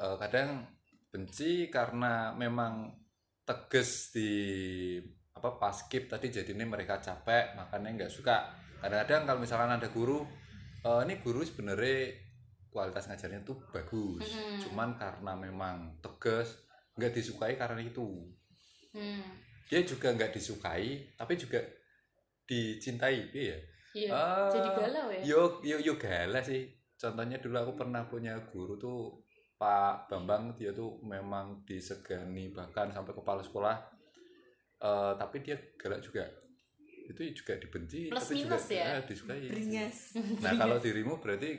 eh, 0.00 0.16
kadang 0.16 0.64
benci 1.12 1.68
karena 1.68 2.32
memang 2.32 2.96
tegas 3.44 4.10
di 4.16 4.32
apa 5.36 5.60
pas 5.60 5.76
skip 5.84 6.08
tadi 6.08 6.32
jadi 6.32 6.56
ini 6.56 6.64
mereka 6.64 6.96
capek 6.96 7.52
makanya 7.60 8.04
nggak 8.04 8.12
suka. 8.12 8.48
Kadang-kadang 8.80 9.28
kalau 9.28 9.40
misalkan 9.44 9.76
ada 9.76 9.88
guru 9.92 10.24
eh, 10.80 11.00
ini 11.04 11.20
guru 11.20 11.44
sebenarnya 11.44 12.24
kualitas 12.72 13.08
ngajarnya 13.08 13.40
tuh 13.44 13.56
bagus. 13.72 14.24
Mm-mm. 14.32 14.60
cuman 14.68 14.96
karena 15.00 15.32
memang 15.32 15.96
tegas 16.04 16.60
nggak 16.96 17.12
disukai 17.12 17.56
karena 17.56 17.84
itu 17.84 18.32
hmm. 18.96 19.22
dia 19.68 19.80
juga 19.84 20.16
nggak 20.16 20.32
disukai 20.32 21.12
tapi 21.14 21.36
juga 21.36 21.60
dicintai 22.48 23.28
iya 23.36 23.56
iya 23.96 24.10
Ah, 24.12 24.52
jadi 24.52 24.68
galau 24.76 25.08
ya 25.08 25.20
Yo 25.24 25.40
yo 25.64 25.76
yo 25.80 25.96
gala 25.96 26.44
sih. 26.44 26.68
Contohnya 27.00 27.40
dulu 27.40 27.56
aku 27.56 27.72
pernah 27.80 28.04
punya 28.04 28.36
guru 28.52 28.76
tuh 28.76 29.24
Pak 29.56 30.12
Bambang 30.12 30.52
dia 30.52 30.76
tuh 30.76 31.00
memang 31.00 31.64
disegani 31.64 32.52
bahkan 32.52 32.92
sampai 32.92 33.16
kepala 33.16 33.40
sekolah. 33.40 33.76
Eh, 34.84 35.12
tapi 35.16 35.40
dia 35.40 35.56
galak 35.80 36.04
juga. 36.04 36.28
Itu 37.08 37.24
juga 37.32 37.56
dibenci 37.56 38.12
Plus 38.12 38.20
tapi 38.20 38.34
minus 38.36 38.68
juga 38.68 38.76
ya? 38.76 38.84
eh, 38.92 39.02
disukai. 39.08 39.48
beringas 39.48 39.98
Nah, 40.44 40.52
kalau 40.60 40.76
dirimu 40.76 41.16
berarti 41.16 41.56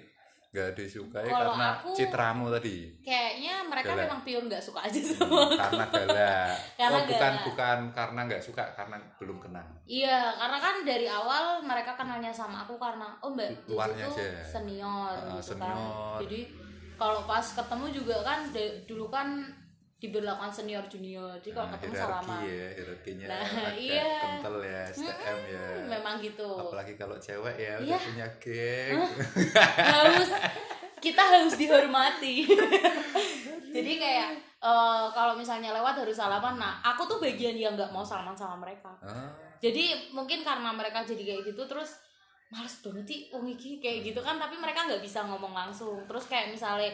nggak 0.58 0.74
disukai 0.74 1.22
Kalau 1.24 1.54
karena 1.54 1.68
aku- 1.76 1.94
citramu 1.94 2.46
tadi. 2.50 2.78
kayaknya 3.00 3.62
mereka 3.64 3.94
Galak. 3.94 4.02
memang 4.04 4.20
pure 4.20 4.44
nggak 4.44 4.58
suka 4.60 4.80
aja 4.82 4.98
Hmm, 4.98 5.14
sama 5.14 5.38
aku 5.38 5.54
karena 5.62 5.86
galak. 5.88 6.50
Karena 6.74 6.98
oh, 6.98 7.04
bukan 7.06 7.22
galak. 7.30 7.46
bukan 7.46 7.78
karena 7.94 8.20
nggak 8.24 8.42
suka, 8.42 8.64
karena 8.74 8.96
belum 9.16 9.38
kenal. 9.38 9.66
Iya, 9.86 10.20
karena 10.34 10.58
kan 10.58 10.76
dari 10.82 11.06
awal 11.06 11.44
mereka 11.62 11.94
kenalnya 11.94 12.32
sama 12.32 12.66
aku 12.66 12.76
karena 12.76 13.14
oh 13.20 13.30
Mbak 13.30 13.70
aja. 13.70 14.06
senior 14.44 15.14
gitu 15.32 15.54
senior. 15.54 15.70
kan. 15.70 16.26
Jadi 16.26 16.40
kalau 16.96 17.22
pas 17.24 17.46
ketemu 17.46 17.86
juga 17.94 18.16
kan 18.22 18.40
dulu 18.84 19.06
kan 19.08 19.46
diberlakukan 19.98 20.52
senior 20.52 20.86
junior. 20.86 21.34
Jadi 21.36 21.52
kalau 21.52 21.68
Nah, 21.68 21.74
ketemu 21.76 21.96
salaman. 21.96 22.42
ya, 22.44 22.68
hierarkinya 22.72 23.26
Nah, 23.26 23.42
agak 23.42 23.74
iya. 23.76 24.06
kental 24.20 24.56
ya, 24.62 24.82
STM 24.88 25.40
ya. 25.48 25.66
Hmm, 25.74 25.86
memang 25.90 26.16
gitu. 26.20 26.50
apalagi 26.56 26.94
kalau 26.94 27.18
cewek 27.18 27.56
ya 27.56 27.74
Iya. 27.76 27.90
udah 27.90 28.00
punya 28.04 28.28
geng 28.38 29.00
harus 29.76 30.30
kita 30.98 31.22
harus 31.24 31.54
dihormati. 31.56 32.46
Jadi 33.76 33.92
kayak 33.96 34.30
eh, 34.58 35.06
kalau 35.12 35.34
misalnya 35.34 35.70
lewat 35.72 35.98
harus 35.98 36.14
salaman. 36.14 36.58
Nah, 36.58 36.82
aku 36.82 37.06
tuh 37.06 37.18
bagian 37.18 37.54
yang 37.54 37.74
nggak 37.74 37.90
mau 37.90 38.02
salaman 38.02 38.34
sama 38.34 38.58
mereka. 38.60 38.90
Ah, 39.00 39.30
jadi 39.58 40.10
mungkin 40.12 40.42
karena 40.42 40.70
mereka 40.70 41.02
jadi 41.02 41.22
kayak 41.24 41.42
gitu 41.48 41.66
terus 41.66 41.98
males 42.48 42.78
banget 42.80 43.04
sih 43.04 43.20
wong 43.28 43.44
iki 43.46 43.78
kayak 43.78 44.06
gitu 44.06 44.22
kan 44.22 44.38
tapi 44.38 44.56
mereka 44.56 44.86
nggak 44.86 45.02
bisa 45.02 45.20
ngomong 45.22 45.52
langsung 45.52 46.00
terus 46.06 46.26
kayak 46.26 46.48
misalnya 46.48 46.94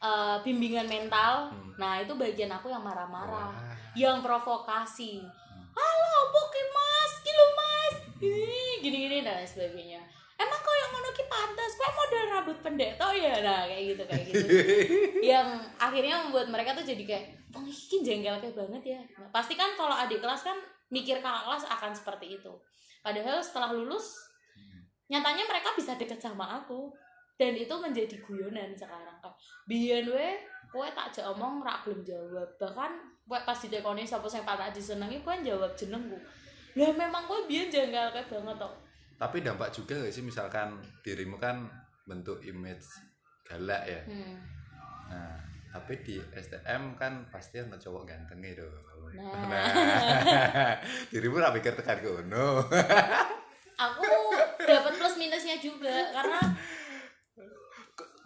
eh, 0.00 0.36
bimbingan 0.44 0.88
mental. 0.88 1.52
Hmm. 1.52 1.72
nah 1.80 1.96
itu 1.96 2.12
bagian 2.12 2.52
aku 2.52 2.68
yang 2.68 2.84
marah-marah 2.84 3.48
wah. 3.48 3.72
yang 3.96 4.20
provokasi. 4.20 5.24
Halo 5.72 6.12
ki 6.28 6.62
mas 6.76 7.12
kilo 7.24 7.44
mas. 7.56 7.94
Gini-gini 8.84 9.24
dan 9.24 9.40
lain 9.40 9.48
sebagainya. 9.48 10.00
Emang 10.40 10.60
kau 10.60 10.72
yang 10.76 10.90
ngono 10.92 11.08
ki 11.12 11.24
pantas? 11.24 11.72
Kau 11.76 11.92
model 11.92 12.24
rambut 12.32 12.58
pendek 12.60 12.96
tau 13.00 13.12
ya? 13.16 13.40
Nah 13.40 13.64
kayak 13.64 13.82
gitu 13.92 14.02
kayak 14.08 14.24
gitu. 14.28 14.44
Yang 15.32 15.48
akhirnya 15.76 16.14
membuat 16.24 16.48
mereka 16.48 16.72
tuh 16.72 16.84
jadi 16.84 17.04
kayak 17.04 17.24
oh 17.56 17.64
ini 17.64 17.96
jengkel 18.00 18.36
kayak 18.40 18.56
banget 18.56 18.82
ya. 18.96 19.00
Nah, 19.20 19.28
pasti 19.32 19.56
kan 19.56 19.76
kalau 19.76 19.92
adik 19.92 20.20
kelas 20.20 20.40
kan 20.40 20.56
mikir 20.88 21.20
kakak 21.20 21.44
kelas 21.44 21.64
akan 21.68 21.92
seperti 21.92 22.40
itu. 22.40 22.52
Padahal 23.04 23.40
setelah 23.40 23.72
lulus 23.72 24.16
nyatanya 25.10 25.44
mereka 25.44 25.74
bisa 25.74 25.98
deket 25.98 26.22
sama 26.22 26.62
aku 26.62 26.92
dan 27.40 27.56
itu 27.56 27.72
menjadi 27.72 28.20
guyonan 28.20 28.76
sekarang 28.76 29.16
kan 29.24 29.32
biyen 29.64 30.04
we 30.12 30.36
kowe 30.68 30.84
tak 30.92 31.08
jek 31.08 31.24
omong 31.24 31.64
rak 31.64 31.88
belum 31.88 32.04
jawab. 32.04 32.46
Bahkan 32.60 32.92
kowe 33.24 33.40
pas 33.48 33.56
ditekoni 33.56 34.04
sapa 34.04 34.28
sing 34.28 34.44
paling 34.44 34.68
disenengi 34.76 35.24
kowe 35.24 35.32
jawab 35.40 35.72
jenengku. 35.72 36.20
Lah 36.76 36.92
memang 36.92 37.24
kowe 37.24 37.48
biyen 37.48 37.72
jengkel 37.72 38.12
kayak 38.12 38.28
banget 38.28 38.60
kok 38.60 38.90
tapi 39.20 39.44
dampak 39.44 39.68
juga 39.68 40.00
gak 40.00 40.16
sih 40.16 40.24
misalkan 40.24 40.80
dirimu 41.04 41.36
kan 41.36 41.68
bentuk 42.08 42.40
image 42.40 42.88
galak 43.44 43.84
ya? 43.84 44.00
Hmm. 44.08 44.40
nah 45.12 45.36
tapi 45.70 46.00
di 46.00 46.16
STM 46.32 46.96
kan 46.96 47.28
pasti 47.28 47.60
ada 47.60 47.76
cowok 47.76 48.08
gantengnya 48.08 48.64
dong 48.64 48.88
Nah. 49.10 49.42
nah 49.42 49.66
dirimu 51.10 51.42
tak 51.42 51.58
pikir 51.58 51.74
tekan 51.74 51.98
kono. 51.98 52.62
Aku 53.74 54.06
dapat 54.62 54.92
plus 54.94 55.18
minusnya 55.18 55.58
juga 55.58 56.14
karena 56.14 56.38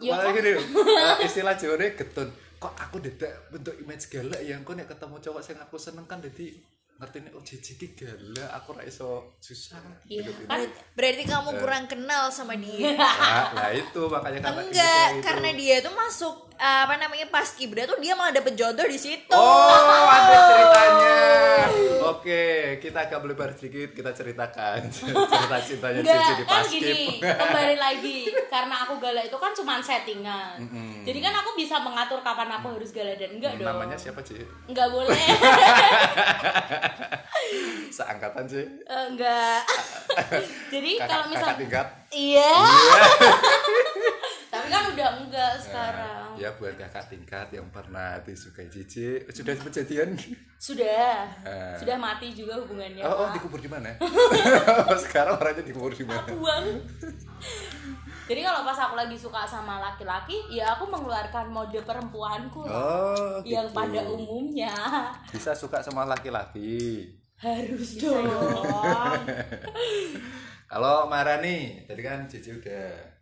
malah 0.00 0.30
kok- 0.30 0.36
gini 0.38 0.50
eh, 0.54 1.16
istilah 1.26 1.54
Jawa 1.54 1.76
getun. 1.94 2.28
Kok 2.58 2.74
aku 2.80 2.96
tidak 3.04 3.32
bentuk 3.52 3.74
image 3.76 4.08
galak 4.08 4.40
yang 4.40 4.64
kok 4.64 4.74
nek 4.74 4.88
ketemu 4.88 5.16
cowok 5.20 5.42
yang 5.44 5.60
aku 5.60 5.76
seneng 5.76 6.06
kan 6.08 6.18
jadi 6.22 6.46
ngerti 6.94 7.26
nih 7.26 7.32
oh 7.34 7.42
cici 7.42 7.72
ki 7.74 7.88
galak 7.98 8.50
aku 8.54 8.78
ra 8.78 8.82
iso 8.86 9.34
susah. 9.42 9.82
Iya, 10.06 10.30
kan 10.46 10.62
berarti 10.94 11.22
kamu 11.26 11.50
kurang 11.58 11.84
kenal 11.90 12.30
sama 12.30 12.54
dia. 12.54 12.94
Nah, 12.94 13.50
nah 13.50 13.68
itu 13.74 14.06
makanya 14.06 14.38
karena 14.46 14.62
enggak 14.62 15.08
gitu, 15.10 15.22
karena 15.26 15.48
itu. 15.50 15.58
dia 15.58 15.76
tuh 15.82 15.94
masuk 15.98 16.34
uh, 16.56 16.80
apa 16.84 16.94
namanya 16.96 17.26
pas 17.28 17.46
kibra 17.48 17.84
tuh 17.84 17.98
dia 17.98 18.12
malah 18.12 18.30
dapet 18.30 18.54
jodoh 18.54 18.84
di 18.84 18.96
situ 18.96 19.30
Oh, 19.30 19.70
ada 20.06 20.36
ceritanya. 20.46 21.16
Oke, 22.14 22.44
kita 22.78 23.00
agak 23.02 23.20
melebar 23.20 23.48
sedikit, 23.50 23.92
kita 23.92 24.12
ceritakan 24.12 24.76
cerita 24.92 25.56
cintanya 25.58 26.00
Cici 26.00 26.32
di 26.34 26.44
kan 26.44 26.60
Paskib. 26.60 26.80
gini, 26.80 27.02
kembali 27.18 27.76
lagi 27.84 28.18
karena 28.46 28.84
aku 28.84 28.96
galak 28.98 29.24
itu 29.24 29.36
kan 29.36 29.52
cuma 29.52 29.80
settingan. 29.80 30.60
Mm-mm. 30.60 31.00
Jadi 31.02 31.18
kan 31.18 31.32
aku 31.34 31.52
bisa 31.54 31.80
mengatur 31.80 32.20
kapan 32.20 32.52
aku 32.52 32.76
harus 32.76 32.92
galak 32.92 33.16
dan 33.16 33.32
enggak 33.32 33.56
dong. 33.56 33.66
Namanya 33.66 33.96
siapa, 33.96 34.20
Ci? 34.20 34.36
Enggak 34.68 34.88
boleh. 34.88 35.16
Seangkatan, 37.88 38.44
Ci. 38.44 38.62
Eh, 38.62 39.04
enggak. 39.08 39.62
Jadi 40.70 40.90
kalau 41.00 41.24
misal 41.28 41.48
kakak 41.50 41.60
tingkat. 41.60 41.86
iya. 42.12 42.52
Tapi 44.64 44.72
kan 44.72 44.84
udah 44.96 45.08
enggak 45.20 45.52
sekarang. 45.60 46.24
Ya, 46.40 46.48
buat 46.56 46.72
kakak 46.80 47.12
tingkat 47.12 47.52
yang 47.52 47.68
pernah 47.68 48.16
disukai 48.24 48.64
Cici, 48.72 49.20
sudah 49.28 49.52
kejadian? 49.60 50.16
Sudah. 50.56 51.28
Eh. 51.44 51.76
Sudah 51.76 52.00
mati 52.00 52.32
juga 52.32 52.56
hubungannya. 52.64 53.04
Oh, 53.04 53.12
oh, 53.12 53.24
Pak. 53.28 53.36
dikubur 53.36 53.60
di 53.60 53.68
mana? 53.68 53.92
Sekarang 55.04 55.36
orangnya 55.36 55.68
dikubur 55.68 55.92
di 55.92 56.08
mana? 56.08 56.32
buang. 56.32 56.80
Jadi 58.24 58.40
kalau 58.40 58.64
pas 58.64 58.80
aku 58.80 58.96
lagi 58.96 59.20
suka 59.20 59.44
sama 59.44 59.84
laki-laki, 59.84 60.48
ya 60.48 60.72
aku 60.72 60.88
mengeluarkan 60.88 61.52
mode 61.52 61.76
perempuanku. 61.84 62.64
Oh, 62.64 63.44
yang 63.44 63.68
gitu. 63.68 63.76
pada 63.76 64.00
umumnya 64.08 64.72
Bisa 65.28 65.52
suka 65.52 65.84
sama 65.84 66.08
laki-laki. 66.08 67.12
harus 67.36 68.00
dong. 68.00 68.24
Kalau 70.72 71.04
Marani, 71.12 71.84
tadi 71.84 72.00
kan 72.00 72.24
Cici 72.24 72.56
udah 72.56 73.12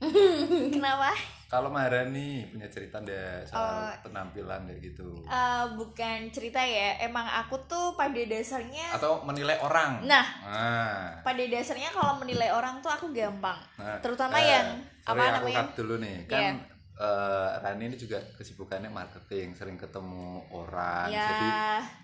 kenapa 0.74 1.10
Kalau 1.48 1.72
Maharani 1.72 2.44
punya 2.46 2.68
cerita 2.68 3.00
deh 3.00 3.40
soal 3.42 3.88
Oh. 3.88 4.04
penampilan 4.04 4.68
kayak 4.68 4.84
gitu. 4.84 5.24
Eh, 5.24 5.64
bukan 5.74 6.28
cerita 6.28 6.60
ya 6.60 7.00
emang 7.00 7.24
aku 7.24 7.56
tuh 7.64 7.96
pada 7.96 8.20
dasarnya 8.20 8.92
Atau 8.92 9.24
menilai 9.24 9.56
orang. 9.58 10.04
nah 10.04 10.28
Nah, 10.44 11.24
pada 11.24 11.40
dasarnya 11.40 11.88
kalau 11.88 12.20
menilai 12.20 12.52
orang 12.52 12.78
tuh 12.78 12.88
aku 12.88 13.08
gampang 13.10 13.56
nah, 13.74 13.96
terutama 13.98 14.36
eh, 14.36 14.44
yang 14.46 14.66
sorry, 15.00 15.08
apa 15.08 15.22
aku 15.24 15.32
namanya 15.40 15.56
cut 15.58 15.68
dulu 15.74 15.94
nih. 15.98 16.16
Kan 16.26 16.36
Iya. 16.36 16.52
eh, 16.98 17.50
Rani 17.58 17.84
ini 17.86 17.96
juga 17.96 18.18
kesibukannya 18.34 18.90
marketing, 18.90 19.56
sering 19.56 19.80
ketemu 19.80 20.28
orang. 20.50 21.08
ya 21.08 21.24
Jadi 21.24 21.48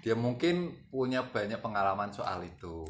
dia 0.01 0.17
mungkin 0.17 0.57
punya 0.89 1.21
banyak 1.23 1.61
pengalaman 1.61 2.09
soal 2.09 2.41
itu. 2.41 2.89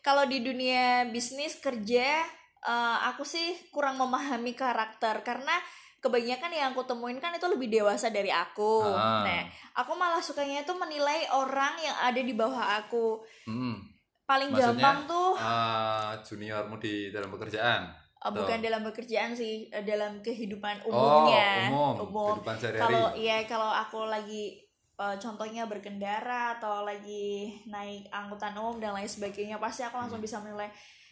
kalau 0.00 0.24
di 0.24 0.40
dunia 0.40 1.04
bisnis 1.06 1.54
kerja 1.56 2.24
eh, 2.62 2.98
aku 3.06 3.22
sih 3.22 3.52
kurang 3.68 3.96
memahami 3.96 4.52
karakter 4.52 5.20
karena 5.20 5.56
kebanyakan 5.98 6.48
yang 6.50 6.72
aku 6.72 6.84
temuin 6.84 7.16
kan 7.16 7.30
itu 7.30 7.44
lebih 7.44 7.68
dewasa 7.68 8.08
dari 8.08 8.28
aku. 8.28 8.80
Ah. 8.86 9.20
Nah, 9.20 9.42
aku 9.74 9.92
malah 9.92 10.18
sukanya 10.18 10.60
itu 10.60 10.72
menilai 10.72 11.28
orang 11.28 11.76
yang 11.78 11.96
ada 11.98 12.16
di 12.18 12.32
bawah 12.32 12.80
aku. 12.80 13.20
Hmm. 13.44 13.76
Paling 14.24 14.48
Maksudnya, 14.48 14.78
gampang 14.78 14.98
tuh 15.06 15.30
eh, 15.36 16.10
juniormu 16.22 16.76
di 16.76 17.10
dalam 17.10 17.28
pekerjaan. 17.28 17.82
eh, 18.20 18.28
bukan 18.30 18.60
dalam 18.60 18.80
pekerjaan 18.82 19.32
sih, 19.32 19.68
eh, 19.68 19.80
dalam 19.82 20.20
kehidupan 20.20 20.84
Oh, 20.84 20.92
umumnya. 21.24 21.68
umum, 21.68 21.96
kehidupan 22.36 22.56
sehari-hari. 22.56 22.80
Kalau 22.80 23.04
iya 23.14 23.36
kalau 23.44 23.68
aku 23.68 24.04
lagi 24.06 24.56
eh, 24.94 25.16
contohnya 25.16 25.64
berkendara 25.64 26.56
atau 26.56 26.84
lagi 26.84 27.48
naik 27.66 28.08
angkutan 28.10 28.52
umum 28.54 28.76
dan 28.76 28.92
lain 28.92 29.04
sebagainya 29.06 29.56
pasti 29.56 29.80
aku 29.80 29.96
langsung 29.96 30.16
Hmm. 30.16 30.28
bisa 30.28 30.36
menilai 30.38 30.68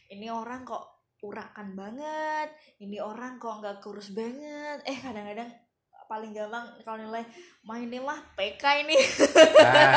ini 0.08 0.28
orang 0.28 0.62
kok 0.62 0.97
urakan 1.20 1.74
banget, 1.74 2.48
ini 2.78 2.98
orang 2.98 3.36
kok 3.36 3.58
nggak 3.58 3.78
kurus 3.78 4.12
banget. 4.12 4.78
Eh 4.84 4.96
kadang-kadang 4.96 5.50
paling 6.04 6.32
gampang 6.32 6.64
kalau 6.80 6.96
nilai 6.98 7.20
mah 7.62 7.76
ini 7.76 8.00
mah 8.00 8.16
PK 8.32 8.64
ini 8.80 8.96
Nah, 9.60 9.92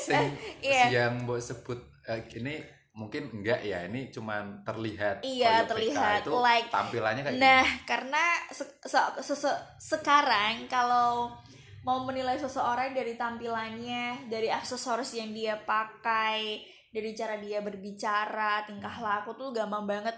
sing 0.00 0.32
Iya. 0.64 0.88
yang 0.88 1.28
mbok 1.28 1.36
sebut 1.36 1.76
eh, 2.08 2.24
ini 2.34 2.56
mungkin 2.94 3.28
enggak 3.28 3.60
ya 3.60 3.84
ini 3.84 4.08
cuman 4.08 4.64
terlihat 4.64 5.20
Iya, 5.20 5.60
PK 5.60 5.68
terlihat, 5.68 6.20
itu 6.24 6.32
like- 6.32 6.72
tampilannya 6.72 7.20
kayak 7.20 7.36
Nah, 7.36 7.66
karena 7.84 8.22
se- 8.48 8.80
se- 8.80 9.14
se- 9.20 9.40
se- 9.44 9.62
sekarang 9.76 10.64
kalau 10.72 11.36
mau 11.84 12.00
menilai 12.00 12.40
seseorang 12.40 12.96
dari 12.96 13.12
tampilannya, 13.12 14.32
dari 14.32 14.48
aksesoris 14.48 15.12
yang 15.12 15.36
dia 15.36 15.60
pakai, 15.60 16.64
dari 16.94 17.10
cara 17.12 17.34
dia 17.36 17.58
berbicara, 17.58 18.62
tingkah 18.62 18.94
laku 18.96 19.34
tuh 19.34 19.50
gampang 19.50 19.82
banget 19.84 20.14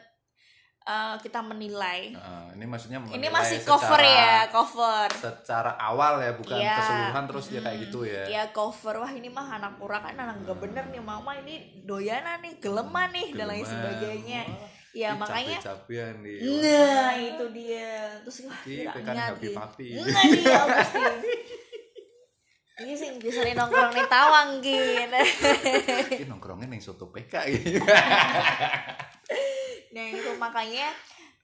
uh, 0.83 1.16
kita 1.16 1.40
menilai. 1.40 2.12
Heeh, 2.12 2.45
ini 2.52 2.64
maksudnya 2.64 3.00
Ini 3.00 3.09
menilai 3.16 3.33
masih 3.33 3.59
secara- 3.59 3.73
cover 3.75 4.00
ya, 4.04 4.35
cover. 4.47 5.09
secara 5.11 5.73
awal 5.75 6.21
ya 6.21 6.33
bukan 6.35 6.54
Iya. 6.54 6.76
keseluruhan 6.76 7.25
terus 7.26 7.45
dia 7.49 7.61
kayak 7.61 7.78
gitu 7.83 7.99
ya 8.04 8.23
Ya 8.28 8.42
cover 8.50 8.95
wah 8.99 9.09
ini 9.11 9.26
mah 9.26 9.49
anak 9.52 9.73
kurang 9.76 10.04
kan 10.04 10.14
anak 10.14 10.37
gak 10.42 10.59
bener 10.59 10.85
nih 10.87 11.00
mama 11.00 11.33
ini 11.35 11.54
doyana 11.83 12.37
nih 12.38 12.61
geleman 12.61 13.09
nih 13.11 13.33
dan 13.33 13.47
lain 13.47 13.59
Geleman. 13.59 13.73
sebagainya. 13.73 14.42
Wah, 14.47 14.71
Ya 14.92 15.09
ini 15.11 15.18
makanya 15.18 15.56
capek-capean 15.59 16.14
nih 16.18 16.37
Nah 16.56 17.12
itu 17.14 17.45
dia 17.50 17.88
Terus 18.23 18.37
wah 18.42 18.61
kira 18.62 18.92
tekan 18.92 19.12
niat 19.12 19.28
happy 19.28 19.40
gitu. 19.42 19.52
papi. 19.54 19.87
Nah 19.95 20.25
dia 20.26 20.56
Ini 22.76 22.92
sih 22.92 23.09
bisa 23.16 23.40
nih 23.40 23.56
nongkrong 23.56 23.97
nih 23.97 24.04
tawang 24.04 24.61
gini 24.61 25.09
ini 25.09 26.28
nongkrongnya 26.28 26.68
yang 26.68 26.85
soto 26.85 27.09
PK 27.09 27.49
gitu 27.56 27.80
Nah 29.97 30.04
itu 30.12 30.30
makanya 30.37 30.92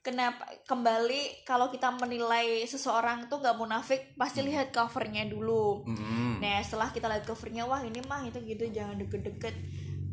Kenapa 0.02 0.50
kembali 0.66 1.46
kalau 1.46 1.70
kita 1.70 1.94
menilai 1.94 2.66
seseorang 2.66 3.30
tuh 3.30 3.38
gak 3.38 3.54
munafik 3.54 4.18
pasti 4.18 4.42
lihat 4.42 4.74
covernya 4.74 5.30
dulu. 5.30 5.86
Mm-mm. 5.86 6.42
Nah 6.42 6.58
setelah 6.58 6.90
kita 6.90 7.06
lihat 7.06 7.22
covernya 7.22 7.70
wah 7.70 7.78
ini 7.86 8.02
mah 8.10 8.26
itu 8.26 8.42
gitu 8.42 8.66
jangan 8.74 8.98
deket-deket. 8.98 9.54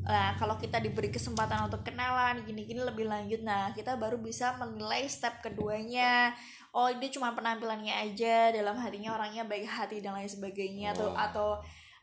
Nah 0.06 0.36
kalau 0.40 0.56
kita 0.56 0.80
diberi 0.80 1.12
kesempatan 1.12 1.68
untuk 1.68 1.84
kenalan 1.84 2.42
gini-gini 2.46 2.82
lebih 2.82 3.06
lanjut, 3.06 3.42
nah 3.44 3.72
kita 3.76 4.00
baru 4.00 4.18
bisa 4.20 4.56
menilai 4.58 5.06
step 5.10 5.44
keduanya. 5.44 6.34
Oh 6.72 6.88
ini 6.88 7.10
cuma 7.10 7.34
penampilannya 7.34 7.92
aja, 7.92 8.54
dalam 8.54 8.78
hatinya 8.78 9.18
orangnya 9.18 9.46
baik 9.46 9.66
hati 9.66 10.00
dan 10.00 10.14
lain 10.14 10.30
sebagainya 10.30 10.94
atau 10.94 11.14
Wah. 11.14 11.30
atau 11.30 11.50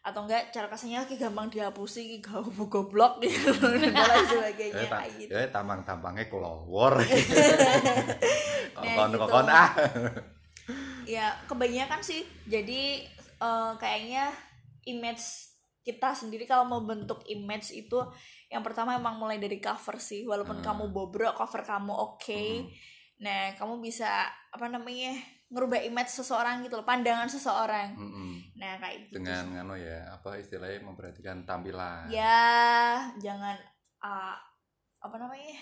atau 0.06 0.22
enggak 0.22 0.54
cara 0.54 0.70
kasarnya 0.70 1.02
ki 1.02 1.18
gampang 1.18 1.50
dihapusi 1.50 2.06
ki 2.06 2.18
gak 2.30 2.46
goblok 2.70 3.18
gitu 3.18 3.50
dan 3.58 3.90
lain 3.90 4.26
sebagainya 4.30 4.86
kayak 4.86 5.12
gitu. 5.18 5.30
ya 5.34 5.50
tampang-tampangnya 5.50 6.30
kelowor 6.30 6.94
Nah, 8.76 9.08
kokon 9.08 9.48
gitu. 9.48 9.56
ah 9.56 9.70
ya 11.08 11.34
kebanyakan 11.50 11.98
sih 12.06 12.22
jadi 12.46 13.02
eh, 13.42 13.72
kayaknya 13.82 14.30
image 14.86 15.55
kita 15.86 16.10
sendiri 16.10 16.42
kalau 16.44 16.66
mau 16.66 16.82
bentuk 16.82 17.22
image 17.24 17.70
itu 17.70 17.94
yang 18.46 18.60
pertama 18.60 18.92
emang 18.92 19.14
mulai 19.16 19.38
dari 19.38 19.56
cover 19.56 19.96
sih 19.96 20.26
walaupun 20.26 20.58
Hmm. 20.58 20.66
kamu 20.66 20.84
bobrok 20.90 21.32
cover 21.32 21.62
kamu 21.62 21.94
oke 21.94 22.26
Hmm. 22.58 22.66
nah 23.16 23.54
kamu 23.54 23.78
bisa 23.78 24.26
apa 24.50 24.66
namanya 24.66 25.14
ngerubah 25.46 25.78
image 25.80 26.10
seseorang 26.10 26.58
gitu 26.60 26.74
loh 26.74 26.82
pandangan 26.82 27.24
seseorang 27.24 27.94
Mm-mm. 27.94 28.50
nah 28.54 28.76
kayak 28.76 29.06
gitu 29.06 29.22
dengan 29.22 29.46
ngano 29.48 29.78
ya 29.78 30.10
apa 30.10 30.34
istilahnya 30.36 30.82
memperhatikan 30.82 31.46
tampilan 31.46 32.10
ya 32.10 32.98
jangan 33.16 33.54
ah, 34.02 34.34
apa 34.98 35.16
namanya 35.16 35.54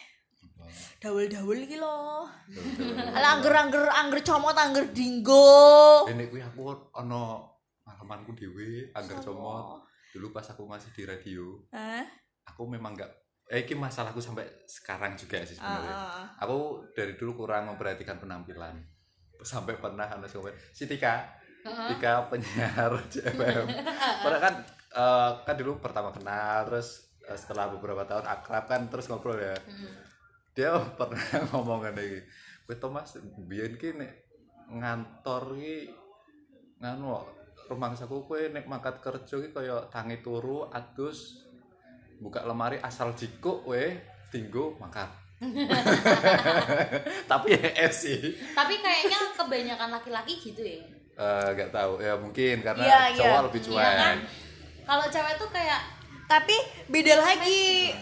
dawel-dawel 0.98 1.58
gitu 1.62 1.76
loh 1.78 2.24
Betul. 2.48 2.96
Alah, 2.96 3.36
angger 3.36 3.52
angger 3.52 3.84
angger 3.86 4.20
comot 4.22 4.56
angger 4.56 4.88
dinggo 4.88 6.08
ini 6.08 6.26
kuwi 6.26 6.40
aku 6.40 6.64
ono 6.94 7.44
pengalamanku 7.84 8.32
dewe 8.32 8.88
anggar 8.90 9.20
Sama. 9.20 9.26
comot 9.26 9.64
dulu 10.14 10.30
pas 10.30 10.46
aku 10.46 10.62
masih 10.70 10.94
di 10.94 11.02
radio 11.02 11.58
aku 12.46 12.62
memang 12.70 12.94
nggak 12.94 13.10
eh 13.44 13.66
ini 13.66 13.76
masalahku 13.76 14.22
sampai 14.22 14.46
sekarang 14.64 15.18
juga 15.18 15.42
sih 15.44 15.58
sebenarnya 15.58 15.92
ah. 15.92 16.24
aku 16.40 16.80
dari 16.96 17.18
dulu 17.18 17.44
kurang 17.44 17.68
memperhatikan 17.68 18.16
penampilan 18.16 18.78
sampai 19.42 19.76
pernah 19.76 20.06
ada 20.08 20.24
si 20.72 20.86
Tika 20.86 21.28
Heeh. 21.64 21.88
Tika 21.92 22.28
penyiar 22.32 22.92
JFM 23.12 23.66
pernah 24.24 24.40
kan 24.40 24.54
eh, 24.96 25.30
kan 25.44 25.54
dulu 25.60 25.76
pertama 25.76 26.08
kenal 26.14 26.64
terus 26.72 27.10
eh, 27.26 27.36
setelah 27.36 27.68
beberapa 27.68 28.06
tahun 28.08 28.24
akrab 28.24 28.64
kan 28.64 28.88
terus 28.88 29.10
ngobrol 29.12 29.36
ya 29.36 29.52
Mm. 29.64 29.92
dia 30.54 30.70
pernah 31.00 31.20
ngomong 31.50 31.82
ngene 31.84 32.02
iki 32.06 32.20
kowe 32.64 32.76
Thomas 32.78 33.18
biyen 33.44 33.74
ki 33.76 33.98
nek 33.98 34.12
ngantor 34.70 35.58
ki 35.58 35.92
nganu 36.80 37.20
rumangsaku 37.68 38.28
kowe 38.28 38.42
nek 38.52 38.68
mangkat 38.68 39.00
kerja 39.00 39.34
ki 39.40 39.48
kaya 39.52 39.88
tangi 39.88 40.20
turu 40.20 40.68
adus 40.68 41.44
buka 42.20 42.44
lemari 42.44 42.78
asal 42.80 43.12
jikuk 43.16 43.64
we 43.66 43.98
tinggo 44.28 44.76
mangkat. 44.80 45.08
Tapi 47.30 47.48
ya 47.52 47.68
eh 47.84 47.92
sih. 47.92 48.32
Tapi 48.54 48.80
kayaknya 48.80 49.18
kebanyakan 49.36 49.88
laki-laki 49.92 50.40
gitu 50.40 50.62
ya? 50.62 50.80
Eh, 51.14 51.48
nggak 51.54 51.70
tahu. 51.70 52.00
Ya 52.00 52.14
mungkin 52.16 52.64
karena 52.64 52.84
iya. 52.84 53.00
cowok 53.14 53.40
lebih 53.50 53.60
Iya 53.60 53.68
cuek. 53.70 53.94
kan? 53.98 54.18
kalau 54.84 55.06
cewek 55.08 55.34
tuh 55.40 55.48
kayak 55.48 55.80
tapi 56.28 56.56
beda 56.92 57.14
lagi. 57.20 57.92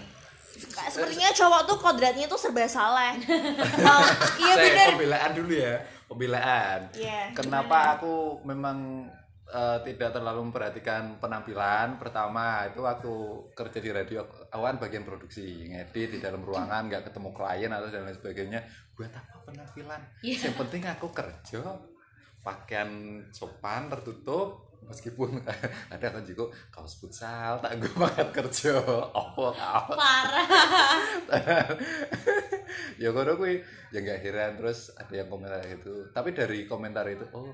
Sepertinya 0.62 1.30
cowok 1.34 1.62
tuh 1.66 1.76
kodratnya 1.78 2.26
tuh 2.30 2.38
serba 2.38 2.66
salah 2.70 3.18
oh, 3.18 4.06
iya 4.42 4.54
bener. 4.54 4.88
pembelaan 4.94 5.30
dulu 5.34 5.52
ya 5.58 5.74
pembelaan. 6.06 6.80
Iya, 6.92 7.32
kenapa 7.34 7.98
aku 7.98 8.44
memang 8.46 9.08
eh, 9.48 9.78
tidak 9.86 10.10
terlalu 10.14 10.50
memperhatikan 10.50 11.18
penampilan. 11.18 11.98
Pertama 11.98 12.66
itu 12.70 12.80
waktu 12.84 13.12
kerja 13.56 13.78
di 13.82 13.90
radio 13.90 14.22
aku 14.48 14.62
kan 14.62 14.76
bagian 14.78 15.04
produksi 15.06 15.66
ngedit 15.70 16.08
di 16.14 16.18
dalam 16.22 16.44
ruangan 16.46 16.86
nggak 16.86 17.10
ketemu 17.10 17.30
klien 17.34 17.70
atau 17.72 17.88
dan 17.90 18.06
lain 18.06 18.16
sebagainya. 18.16 18.60
Buat 18.94 19.12
apa 19.16 19.36
penampilan? 19.48 20.00
Iya. 20.22 20.50
yang 20.50 20.56
penting 20.58 20.82
aku 20.86 21.06
kerja 21.10 21.60
pakaian 22.42 23.22
sopan 23.30 23.86
tertutup 23.86 24.74
meskipun 24.82 25.38
ada 25.94 26.06
kan 26.10 26.26
juga 26.26 26.50
kaos 26.74 26.98
futsal 26.98 27.62
tak 27.62 27.78
gue 27.78 27.92
banget 27.94 28.28
kerja. 28.34 28.82
Opo 29.14 29.54
kaos? 29.54 29.96
Parah. 29.98 30.46
Ya 32.96 33.12
kono 33.12 33.36
kuwi. 33.36 33.60
Ya 33.92 34.00
nggak 34.00 34.20
heran 34.24 34.56
terus 34.56 34.88
ada 34.96 35.12
yang 35.12 35.28
komentar 35.28 35.60
gitu 35.68 36.08
tapi 36.16 36.32
dari 36.32 36.64
komentar 36.64 37.04
itu 37.12 37.28
oh 37.36 37.52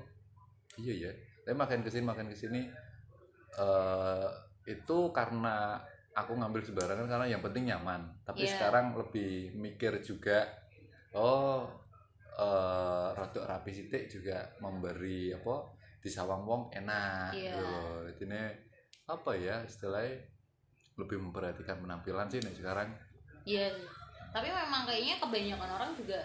iya 0.79 1.09
ya 1.09 1.11
tapi 1.41 1.55
makin 1.55 1.81
ke 1.81 1.89
sini 1.89 2.03
makin 2.03 2.27
ke 2.27 2.35
sini 2.35 2.61
eh 3.55 4.27
itu 4.65 4.97
karena 5.09 5.81
aku 6.13 6.35
ngambil 6.35 6.61
sembarangan 6.61 7.07
karena 7.07 7.25
yang 7.27 7.41
penting 7.41 7.65
nyaman 7.65 8.05
tapi 8.21 8.45
Iya. 8.45 8.53
sekarang 8.53 8.93
lebih 8.93 9.55
mikir 9.55 9.97
juga 9.99 10.45
oh 11.11 11.65
eh 12.31 13.07
rodok 13.13 13.43
rapi 13.43 13.71
sitik 13.71 14.07
juga 14.07 14.47
memberi 14.59 15.33
apa 15.33 15.75
di 15.99 16.07
sawang 16.07 16.45
wong 16.45 16.61
enak 16.71 17.33
Iya. 17.35 17.51
gitu 17.51 17.59
loh. 17.59 17.99
Intinya 18.07 18.43
apa 19.09 19.31
ya 19.35 19.59
istilahnya 19.65 20.21
lebih 20.95 21.17
memperhatikan 21.19 21.79
penampilan 21.79 22.29
sih 22.29 22.39
nih 22.39 22.55
sekarang 22.55 22.87
Iya 23.43 23.73
sih. 23.73 23.87
Tapi 24.29 24.45
memang 24.47 24.85
kayaknya 24.85 25.17
kebanyakan 25.17 25.69
orang 25.73 25.91
juga 25.97 26.19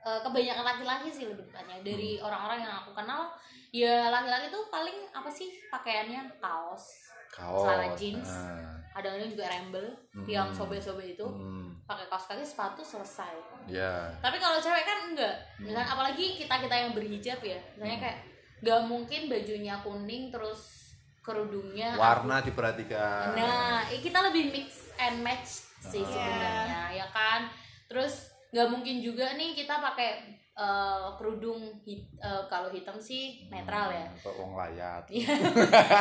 eh, 0.00 0.20
kebanyakan 0.20 0.64
laki-laki 0.66 1.08
sih 1.08 1.24
lebih 1.24 1.46
tepatnya 1.46 1.78
dari 1.80 2.18
orang-orang 2.18 2.58
yang 2.60 2.74
aku 2.82 2.90
kenal 2.92 3.30
ya 3.70 4.08
laki-laki 4.08 4.48
tuh 4.48 4.64
paling 4.68 4.96
apa 5.10 5.28
sih 5.28 5.48
pakaiannya 5.68 6.38
kaos 6.38 7.12
kaos 7.28 7.62
Celana 7.62 7.88
jeans. 7.94 8.24
nah, 8.26 8.74
kadang-kadang 8.90 9.30
juga 9.30 9.46
rembel 9.46 9.86
Hmm. 10.10 10.26
yang 10.26 10.48
sobe-sobe 10.50 11.04
itu 11.08 11.22
hmm, 11.22 11.84
pakai 11.84 12.06
kaos 12.06 12.26
kaki 12.26 12.42
sepatu 12.42 12.80
selesai 12.82 13.34
ya 13.66 14.08
tapi 14.18 14.36
kalau 14.36 14.58
cewek 14.58 14.82
kan 14.82 14.98
enggak 15.06 15.36
misalnya 15.58 15.84
Hmm. 15.84 15.94
apalagi 15.94 16.34
kita 16.34 16.54
kita 16.58 16.74
yang 16.76 16.90
berhijab 16.92 17.38
ya 17.40 17.58
misalnya 17.72 17.98
kayak 18.00 18.18
nggak 18.58 18.80
mungkin 18.84 19.20
bajunya 19.26 19.74
kuning 19.78 20.24
terus 20.28 20.90
kerudungnya 21.20 21.92
warna 21.94 22.40
diperhatikan 22.40 23.36
Nah, 23.36 23.84
kita 23.86 24.18
lebih 24.24 24.48
mix 24.50 24.88
and 24.96 25.20
match 25.20 25.62
sih 25.78 26.00
Ah. 26.00 26.08
sebenarnya, 26.08 26.82
ya 26.90 27.06
kan. 27.08 27.46
Terus 27.86 28.32
nggak 28.48 28.66
mungkin 28.66 28.98
juga 28.98 29.36
nih 29.36 29.52
kita 29.54 29.76
pakai 29.78 30.37
eh, 30.58 31.06
kerudung 31.14 31.62
hit- 31.80 32.18
eh, 32.18 32.42
kalau 32.46 32.66
hitam 32.68 32.98
sih 32.98 33.46
netral 33.46 33.88
ya. 33.88 34.04
kok 34.18 34.34
wong 34.34 34.52
layat 34.52 35.06
Iya. 35.06 35.30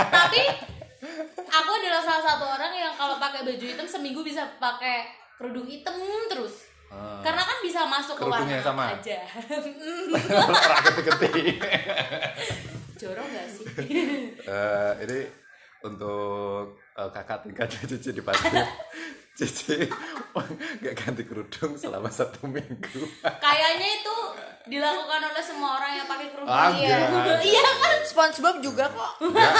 Tapi 0.10 0.42
aku 1.38 1.72
adalah 1.72 2.02
salah 2.02 2.24
satu 2.26 2.46
orang 2.48 2.74
yang 2.74 2.90
kalau 2.92 3.16
pakai 3.16 3.46
baju 3.46 3.62
hitam 3.64 3.86
seminggu 3.86 4.20
bisa 4.20 4.42
pakai 4.58 5.06
kerudung 5.38 5.64
hitam 5.64 5.94
terus. 6.26 6.66
Ah. 6.88 7.22
Karena 7.22 7.44
kan 7.44 7.58
bisa 7.62 7.86
masuk 7.86 8.16
ke 8.16 8.26
warna 8.26 8.58
sama? 8.58 8.96
aja. 8.96 9.20
Keti-keti. 10.82 11.62
Jorok 12.98 13.28
gak 13.28 13.48
sih? 13.48 13.66
Eh, 14.42 14.92
ini 15.06 15.20
untuk 15.84 16.74
eh, 16.98 17.10
kakak 17.10 17.38
tingkat 17.44 17.68
cici 17.70 18.10
di 18.10 18.22
Pasir 18.22 18.66
cici 19.34 19.86
nggak 20.82 20.96
ganti 20.96 21.22
kerudung 21.24 21.78
selama 21.78 22.10
satu 22.10 22.46
minggu 22.46 23.02
Kayaknya 23.22 23.88
itu 23.96 24.16
dilakukan 24.68 25.22
oleh 25.24 25.40
semua 25.40 25.78
orang 25.78 25.94
yang 25.96 26.08
pakai 26.08 26.28
kerudung 26.28 26.50
Ah, 26.50 26.74
Iya. 26.74 26.98
Iya 27.46 27.62
kan 27.64 27.96
SpongeBob 28.04 28.60
juga 28.60 28.90
kok. 28.90 29.12
Enggak. 29.22 29.52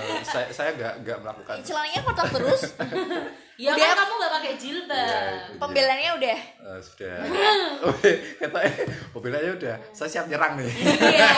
Eh, 0.00 0.20
saya 0.24 0.48
saya 0.48 0.70
enggak 0.72 0.94
enggak 0.98 1.18
melakukan. 1.20 1.56
Celananya 1.60 2.00
kotak 2.02 2.26
terus. 2.32 2.62
ya 3.62 3.70
Udah. 3.72 3.84
kan 3.84 3.96
kamu 3.96 4.12
nggak 4.16 4.32
pakai 4.34 4.52
jilbab 4.56 4.96
Iya, 4.96 5.20
itu. 5.46 5.52
Pembelanya 5.60 6.10
udah. 6.16 6.38
Eh, 6.40 6.78
sudah. 6.80 7.16
Oke, 7.90 8.10
kata 8.38 8.58
mobilnya 9.12 9.52
udah. 9.52 9.76
Saya 9.92 10.08
siap 10.10 10.26
nyerang 10.26 10.56
nih. 10.56 10.70
Iya. 10.72 11.28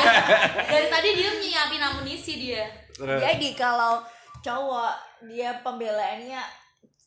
dari 0.64 0.86
tadi 0.88 1.08
dia 1.12 1.30
nyiapin 1.34 1.82
amunisi 1.82 2.32
dia 2.38 2.64
Terus, 2.88 3.18
Jadi 3.20 3.48
kalau 3.52 4.00
cowok 4.44 4.94
dia 5.26 5.58
pembelaannya 5.60 6.40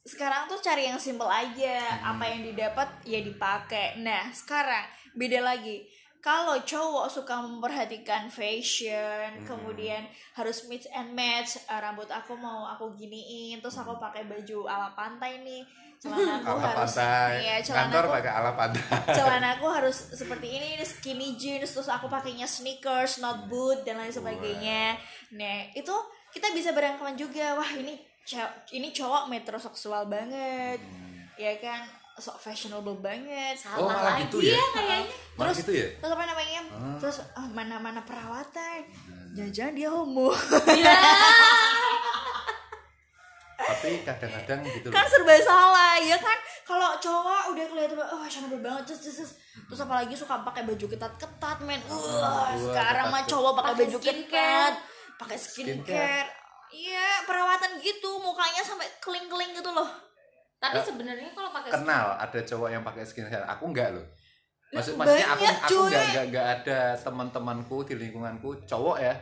sekarang 0.01 0.49
tuh 0.49 0.57
cari 0.57 0.89
yang 0.89 0.97
simple 0.97 1.29
aja, 1.29 2.01
apa 2.01 2.25
yang 2.25 2.41
didapat 2.41 2.89
ya 3.05 3.21
dipakai. 3.21 4.01
Nah, 4.01 4.33
sekarang 4.33 4.89
beda 5.13 5.45
lagi. 5.45 5.85
Kalau 6.21 6.57
cowok 6.61 7.09
suka 7.09 7.41
memperhatikan 7.41 8.29
fashion, 8.29 9.41
kemudian 9.45 10.05
harus 10.37 10.69
mix 10.69 10.85
and 10.93 11.17
match, 11.17 11.57
eh, 11.57 11.79
rambut 11.81 12.05
aku 12.09 12.37
mau 12.37 12.69
aku 12.69 12.93
giniin, 12.93 13.57
terus 13.57 13.77
aku 13.81 13.97
pakai 13.97 14.29
baju 14.29 14.69
ala 14.69 14.93
pantai 14.93 15.41
nih, 15.41 15.65
celana 16.01 16.41
aku 16.41 16.57
ala 16.57 16.65
harus 16.65 16.93
pantai. 16.97 17.31
iya, 17.45 17.55
celana 17.61 17.81
Kantor 17.89 18.03
aku 18.05 18.13
pakai 18.17 18.31
ala 18.33 18.51
pantai. 18.57 18.83
celana 19.13 19.47
aku 19.53 19.67
harus 19.77 19.97
seperti 20.17 20.47
ini 20.49 20.67
ini 20.77 20.85
skinny 20.85 21.29
jeans 21.37 21.69
terus 21.77 21.89
aku 21.93 22.09
pakainya 22.09 22.49
sneakers 22.49 23.21
not 23.21 23.45
boot 23.45 23.85
dan 23.85 24.01
lain 24.01 24.09
sebagainya 24.09 24.97
nah 25.37 25.57
itu 25.77 25.93
kita 26.31 26.47
bisa 26.51 26.71
beranggapan 26.71 27.15
juga. 27.15 27.55
Wah 27.55 27.71
ini 27.75 27.99
ini 28.71 28.87
cowok 28.91 29.27
metroseksual 29.27 30.07
banget. 30.07 30.79
Ya 31.35 31.53
kan? 31.59 31.83
Sok 32.15 32.37
fashionable 32.37 32.99
banget. 33.01 33.57
Oh, 33.65 33.81
salah 33.81 33.97
malah 33.97 34.03
lagi 34.13 34.29
gitu 34.29 34.37
ya? 34.45 34.53
ya 34.53 34.65
kayaknya. 34.75 34.99
Malah 35.33 35.51
terus 35.51 35.59
gitu 35.63 35.73
ya? 35.73 35.87
terus 35.97 36.11
apa 36.13 36.23
namanya? 36.27 36.61
Terus 37.01 37.17
ah, 37.33 37.47
mana 37.49 37.75
mana 37.81 38.01
perawatan 38.03 38.83
jangan 39.49 39.73
dia 39.73 39.89
homo. 39.89 40.29
Ya 40.75 40.95
Tapi 43.61 44.03
kadang-kadang 44.03 44.59
gitu 44.67 44.89
loh. 44.89 44.93
kan 44.97 45.05
serba 45.07 45.37
salah 45.39 45.95
ya 45.97 46.17
kan? 46.19 46.35
Kalau 46.67 46.97
cowok 46.99 47.55
udah 47.55 47.65
kelihatan 47.71 47.97
oh 47.97 48.19
fashionable 48.21 48.59
banget. 48.59 48.83
Terus 48.91 48.99
terus 49.01 49.15
terus, 49.23 49.31
terus 49.71 49.79
apalagi 49.81 50.13
suka 50.13 50.43
pakai 50.43 50.67
baju 50.67 50.85
ketat 50.91 51.13
ketat 51.15 51.57
men 51.63 51.79
wah 51.87 51.95
Wah, 51.95 52.51
sekarang 52.53 53.07
mah 53.09 53.23
ketat-ketat. 53.23 53.31
cowok 53.31 53.51
pakai 53.55 53.73
baju 53.81 53.97
ketat 54.03 54.73
pakai 55.21 55.37
skincare 55.37 55.85
Skincare. 55.85 56.29
iya 56.71 57.21
perawatan 57.23 57.77
gitu 57.77 58.17
mukanya 58.17 58.59
sampai 58.59 58.89
keling 58.97 59.27
keling 59.27 59.53
gitu 59.53 59.69
loh 59.69 59.85
tapi 60.57 60.77
Ya. 60.77 60.83
sebenarnya 60.83 61.29
kalau 61.31 61.49
pakai 61.51 61.69
Kenal 61.71 62.07
ada 62.15 62.39
cowok 62.39 62.69
yang 62.69 62.81
pakai 62.81 63.01
skincare. 63.01 63.41
Aku 63.47 63.65
enggak 63.67 63.91
loh. 63.91 64.05
Maksud, 64.71 64.93
maksudnya 64.93 65.27
aku 65.27 65.41
banyak, 65.43 65.57
aku 65.59 65.69
cuy. 65.71 65.83
enggak, 65.83 66.03
enggak 66.05 66.25
enggak 66.27 66.45
ada 66.55 66.79
teman-temanku 66.97 67.77
di 67.83 67.93
lingkunganku 67.95 68.49
cowok 68.63 68.97
ya 68.97 69.13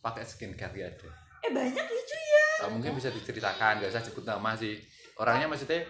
pakai 0.00 0.22
skincare 0.22 0.70
enggak 0.70 0.90
ada. 0.92 1.08
eh 1.40 1.50
banyak 1.50 1.84
ya 1.84 2.02
cuy 2.04 2.22
ya 2.24 2.46
Nah, 2.60 2.68
mungkin 2.70 2.92
bisa 2.92 3.08
diceritakan, 3.08 3.72
enggak 3.76 3.90
usah 3.90 4.04
sebut 4.04 4.22
nama 4.22 4.52
sih. 4.52 4.76
Orangnya 5.16 5.48
maksudnya 5.48 5.80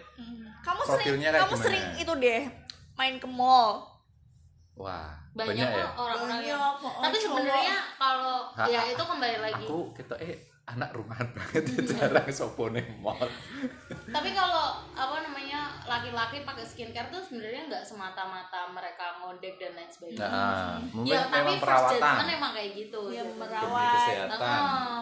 kamu 0.61 0.81
sering 0.89 1.19
kamu 1.19 1.45
gimana? 1.47 1.61
sering 1.61 1.87
itu 1.97 2.13
deh 2.17 2.43
main 2.95 3.15
ke 3.17 3.27
mall 3.27 3.85
wah, 4.73 5.11
banyak, 5.33 5.55
banyak, 5.57 5.69
ya. 5.73 5.87
orang-orang 5.93 6.41
yang 6.43 6.61
oh, 6.61 7.01
tapi 7.01 7.17
sebenarnya 7.17 7.77
kalau 7.95 8.49
Ha- 8.51 8.67
ya 8.67 8.81
itu 8.87 9.03
kembali 9.03 9.39
lagi 9.41 9.65
Aku 9.65 9.93
kita 9.93 10.15
eh 10.17 10.35
anak 10.67 10.91
rumahan 10.93 11.27
banget 11.35 11.67
jarang 11.85 12.31
sopo 12.31 12.69
ning 12.69 12.87
mall. 12.97 13.19
tapi 14.09 14.31
kalau 14.31 14.67
apa 14.89 15.17
namanya 15.21 15.67
laki-laki 15.85 16.41
pakai 16.41 16.63
skincare 16.63 17.11
tuh 17.11 17.19
sebenarnya 17.19 17.67
nggak 17.67 17.83
semata-mata 17.83 18.71
mereka 18.71 19.19
ngondek 19.19 19.55
dan 19.57 19.75
lain 19.75 19.91
sebagainya 19.91 20.23
Nah, 20.25 20.79
mungkin 20.89 21.11
ya 21.11 21.21
tapi 21.25 21.35
memang 21.43 21.57
first 21.57 21.67
perawatan 21.67 21.99
judgment 21.99 22.31
emang 22.33 22.53
kayak 22.53 22.71
gitu 22.77 23.01
Ya, 23.05 23.21
gitu. 23.21 23.33
merawat. 23.37 23.67
demi 23.67 23.87
kesehatan 23.93 24.59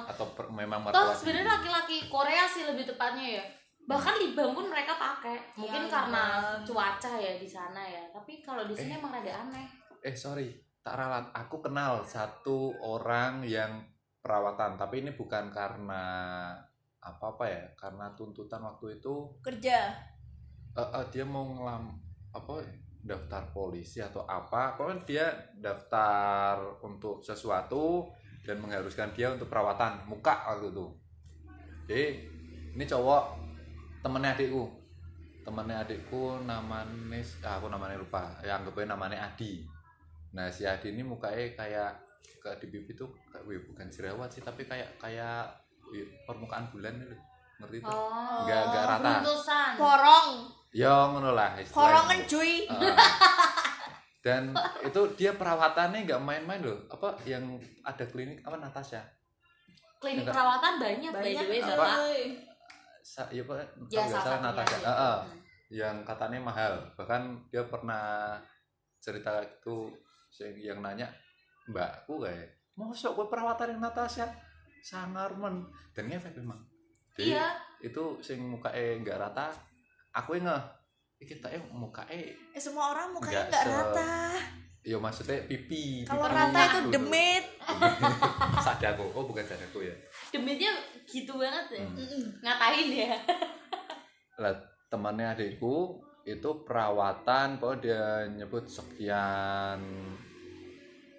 atau 0.09 0.27
per- 0.33 0.49
memang 0.51 0.79
toh 0.81 0.89
merawat 0.89 1.15
sebenarnya 1.15 1.45
diri. 1.45 1.55
laki-laki 1.55 1.97
Korea 2.09 2.45
sih 2.47 2.63
lebih 2.65 2.85
tepatnya 2.87 3.27
ya 3.35 3.45
bahkan 3.89 4.21
libam 4.21 4.53
pun 4.53 4.69
mereka 4.69 5.01
pakai. 5.01 5.41
Mungkin 5.57 5.89
Ya, 5.89 5.91
karena 5.91 6.25
libam. 6.61 6.69
cuaca 6.69 7.13
ya 7.17 7.41
di 7.41 7.49
sana 7.49 7.81
ya. 7.81 8.05
Tapi 8.13 8.45
kalau 8.45 8.69
di 8.69 8.77
sini 8.77 9.01
emang 9.01 9.17
rada 9.17 9.49
aneh. 9.49 9.65
Eh 10.05 10.13
sorry. 10.13 10.53
Tak 10.85 10.95
ralat. 10.95 11.25
Aku 11.33 11.65
kenal 11.65 12.05
satu 12.05 12.77
orang 12.85 13.41
yang 13.49 13.81
perawatan. 14.21 14.77
Tapi 14.77 15.01
ini 15.01 15.17
bukan 15.17 15.49
karena 15.49 16.05
apa 17.01 17.25
apa 17.33 17.45
ya. 17.49 17.65
Karena 17.81 18.13
tuntutan 18.13 18.61
waktu 18.61 19.01
itu 19.01 19.41
kerja. 19.41 19.97
Eh, 20.77 20.81
eh, 20.85 21.05
dia 21.09 21.25
mau 21.25 21.49
ngelam 21.49 21.97
apa 22.37 22.61
daftar 23.01 23.49
polisi 23.57 24.05
atau 24.05 24.29
apa. 24.29 24.77
Pokoknya 24.77 25.01
dia 25.09 25.27
daftar 25.57 26.61
untuk 26.85 27.25
sesuatu 27.25 28.05
dan 28.45 28.61
mengharuskan 28.61 29.17
dia 29.17 29.33
untuk 29.33 29.49
perawatan. 29.49 30.05
Muka 30.05 30.45
waktu 30.53 30.77
itu. 30.77 30.87
Jadi 31.89 32.05
ini 32.77 32.85
cowok 32.85 33.38
temennya 34.09 34.33
adikku. 34.33 34.65
Temennya 35.45 35.77
adikku 35.81 36.23
namanya 36.43 37.21
ah, 37.45 37.55
aku 37.57 37.69
namanya 37.69 37.97
lupa. 37.97 38.33
Ya 38.41 38.57
anggapnya 38.57 38.97
namanya 38.97 39.29
Adi. 39.29 39.65
Nah 40.33 40.49
si 40.49 40.65
Adi 40.65 40.93
ini 40.93 41.01
mukanya 41.01 41.45
kayak 41.53 41.93
kayak 42.41 42.57
di 42.61 42.67
pipi 42.69 42.93
tuh 42.93 43.09
kayak 43.29 43.45
wih, 43.45 43.61
bukan 43.65 43.89
jerawat 43.89 44.29
sih 44.29 44.41
tapi 44.41 44.65
kayak 44.65 44.97
kayak 44.97 45.49
wih, 45.89 46.05
permukaan 46.25 46.69
bulan 46.69 46.97
itu 46.97 47.17
ngerti 47.59 47.77
tuh? 47.81 47.91
Oh 47.91 48.45
Nggak- 48.45 48.65
nggak 48.67 48.85
rata. 48.87 49.01
beruntusan. 49.19 49.71
Porong 49.77 50.29
ya 50.69 51.09
ngono 51.09 51.33
lah 51.33 51.57
porongan 51.73 52.29
cuy 52.29 52.69
Ah. 52.69 52.93
dan 54.21 54.53
itu 54.85 55.01
dia 55.17 55.33
perawatannya 55.33 56.05
nggak 56.05 56.21
main-main 56.21 56.61
loh 56.61 56.77
apa 56.93 57.17
yang 57.25 57.57
ada 57.81 58.05
klinik 58.05 58.45
apa 58.45 58.61
Natasha? 58.61 59.01
Klinik 59.99 60.29
Enggak. 60.29 60.37
perawatan 60.37 60.73
banyak, 60.77 61.11
by 61.11 61.25
banyak. 61.25 61.41
the 61.41 61.51
way 61.51 61.61
Apa? 61.65 61.89
Sa 63.09 63.25
ya 63.33 63.41
pak 63.49 63.57
ya 63.89 64.05
salah 64.05 64.45
Natasha. 64.45 64.77
ah. 64.85 65.25
yang 65.73 66.05
katanya 66.05 66.45
mahal. 66.45 66.77
Bahkan 66.93 67.49
dia 67.49 67.65
pernah 67.65 68.37
cerita 69.01 69.41
itu 69.41 69.89
yang 70.61 70.85
nanya 70.85 71.09
mbakku 71.73 72.21
kayak 72.21 72.53
mosok 72.77 73.17
gue 73.17 73.27
perawatan 73.33 73.73
yang 73.77 73.81
Natasha? 73.81 74.29
Sangar 74.85 75.33
men. 75.41 75.65
Dan 75.97 76.13
ngefek 76.13 76.37
memang 76.37 76.69
jadi 77.19 77.35
iya. 77.35 77.51
itu 77.83 78.23
sing 78.23 78.39
muka 78.47 78.71
eh 78.71 79.03
nggak 79.03 79.19
rata 79.19 79.51
aku 80.15 80.39
nggak 80.39 80.63
kita 81.19 81.51
eh 81.51 81.59
muka 81.75 82.07
eh 82.07 82.39
semua 82.55 82.95
orang 82.95 83.11
mukanya 83.11 83.51
Nggak 83.51 83.65
rata. 83.67 84.15
Ya 84.87 84.97
maksudnya 85.03 85.43
pipi 85.51 86.07
kalau 86.07 86.31
rata 86.31 86.61
itu 86.63 86.79
gitu. 86.87 86.91
demit. 86.95 87.45
Sadaku 88.65 89.11
oh 89.11 89.27
bukan 89.27 89.43
sadaku 89.43 89.83
ya. 89.83 89.95
Demitnya 90.31 90.71
gitu 91.09 91.41
banget 91.41 91.81
ya. 91.81 91.85
Hmm. 91.89 92.27
Ngatain 92.45 92.89
ya 92.93 93.17
lah 94.43 94.55
temannya 94.87 95.35
adikku 95.35 95.99
itu 96.23 96.51
perawatan 96.63 97.59
kok 97.59 97.81
dia 97.81 98.29
nyebut 98.29 98.69
sekian 98.69 99.81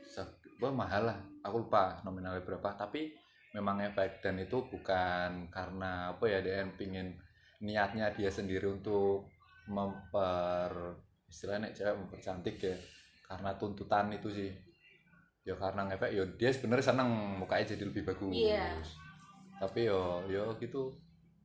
sek, 0.05 0.29
wah, 0.61 0.71
mahal 0.71 1.09
lah. 1.09 1.19
Aku 1.43 1.65
lupa 1.65 1.99
nominalnya 2.05 2.45
berapa 2.45 2.75
tapi 2.77 3.09
memang 3.55 3.81
efek 3.81 4.21
dan 4.21 4.37
itu 4.37 4.61
bukan 4.69 5.49
karena 5.49 6.13
apa 6.13 6.25
ya 6.29 6.39
dia 6.45 6.61
pingin 6.77 7.17
niatnya 7.63 8.13
dia 8.13 8.29
sendiri 8.29 8.69
untuk 8.69 9.25
memper 9.65 10.99
istilahnya 11.25 11.73
cewek 11.73 11.95
mempercantik 11.97 12.55
ya 12.61 12.77
karena 13.25 13.57
tuntutan 13.57 14.13
itu 14.13 14.29
sih. 14.29 14.51
Ya 15.47 15.57
karena 15.57 15.89
ngefek 15.89 16.11
ya 16.13 16.23
dia 16.37 16.49
sebenarnya 16.53 16.93
seneng 16.93 17.09
mukanya 17.41 17.73
jadi 17.73 17.83
lebih 17.89 18.05
bagus. 18.05 18.35
Iya. 18.35 18.77
Tapi 19.59 19.85
yo 19.85 20.23
yo 20.25 20.55
gitu 20.55 20.95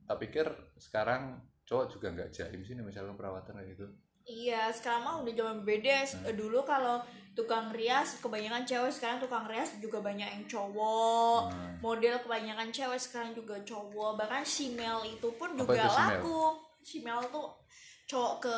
tak 0.05 0.19
pikir 0.19 0.47
sekarang 0.77 1.37
cowok 1.65 1.87
juga 1.91 2.07
nggak 2.11 2.31
jaim 2.31 2.61
sih 2.61 2.73
nih 2.73 2.85
misalnya 2.85 3.13
perawatan 3.13 3.57
kayak 3.57 3.75
gitu 3.75 3.87
Iya, 4.25 4.73
sekarang 4.73 5.05
mah 5.05 5.15
udah 5.21 5.37
zaman 5.37 5.69
beda. 5.69 6.01
Hmm. 6.01 6.25
Eh, 6.25 6.33
Dulu 6.33 6.65
kalau 6.65 6.97
tukang 7.37 7.69
rias 7.69 8.17
kebanyakan 8.25 8.65
cewek, 8.65 8.89
sekarang 8.89 9.21
tukang 9.21 9.45
rias 9.45 9.77
juga 9.77 10.01
banyak 10.01 10.25
yang 10.25 10.45
cowok. 10.49 11.53
Hmm. 11.53 11.77
Model 11.85 12.17
kebanyakan 12.25 12.73
cewek 12.73 12.97
sekarang 12.97 13.37
juga 13.37 13.61
cowok. 13.61 14.17
Bahkan 14.17 14.41
simel 14.41 15.05
itu 15.05 15.29
pun 15.37 15.53
Apa 15.53 15.61
juga 15.61 15.77
itu 15.77 15.89
simel? 15.93 16.09
laku. 16.09 16.41
Simel 16.81 17.21
tuh 17.29 17.49
cowok 18.09 18.35
ke 18.41 18.57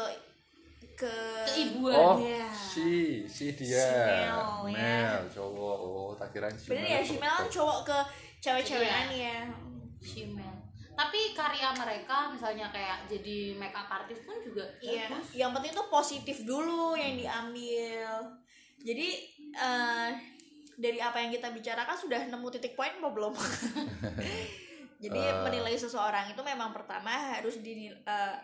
ke 0.97 1.13
keibuan 1.45 1.93
oh 1.93 2.17
Iya. 2.17 2.47
si 2.49 2.89
si 3.27 3.53
dia 3.53 3.75
Si 3.77 3.93
Mel, 3.93 4.41
ya. 4.71 5.19
Mel 5.19 5.23
cowok 5.29 5.77
oh 5.83 6.11
tak 6.15 6.31
kira 6.31 6.47
si 6.49 6.71
Bener 6.71 6.89
ya, 6.89 7.01
simel 7.03 7.27
kan 7.29 7.49
cowok 7.51 7.81
ke 7.85 7.99
cewek-cewekan 8.47 9.07
ya. 9.11 9.39
Shimel 9.99 10.55
tapi 10.97 11.37
karya 11.37 11.77
mereka 11.77 12.33
misalnya 12.33 12.73
kayak 12.73 13.05
jadi 13.05 13.53
makeup 13.55 13.85
artist 13.87 14.25
pun 14.25 14.41
juga 14.41 14.65
Iya, 14.81 15.13
bagus. 15.13 15.29
yang 15.35 15.53
penting 15.53 15.69
tuh 15.71 15.87
positif 15.89 16.41
dulu 16.43 16.97
yang 16.97 17.21
diambil. 17.21 18.33
Jadi 18.81 19.09
eh, 19.53 20.09
dari 20.73 20.97
apa 20.99 21.21
yang 21.21 21.29
kita 21.31 21.53
bicarakan 21.53 21.93
sudah 21.93 22.21
nemu 22.25 22.49
titik 22.49 22.73
poin 22.73 22.89
apa 22.95 23.13
belum? 23.13 23.37
Jadi 25.05 25.21
Eh. 25.21 25.37
menilai 25.45 25.77
seseorang 25.77 26.33
itu 26.33 26.41
memang 26.41 26.73
pertama 26.73 27.13
harus 27.35 27.61
di 27.61 27.93
eh, 27.93 28.35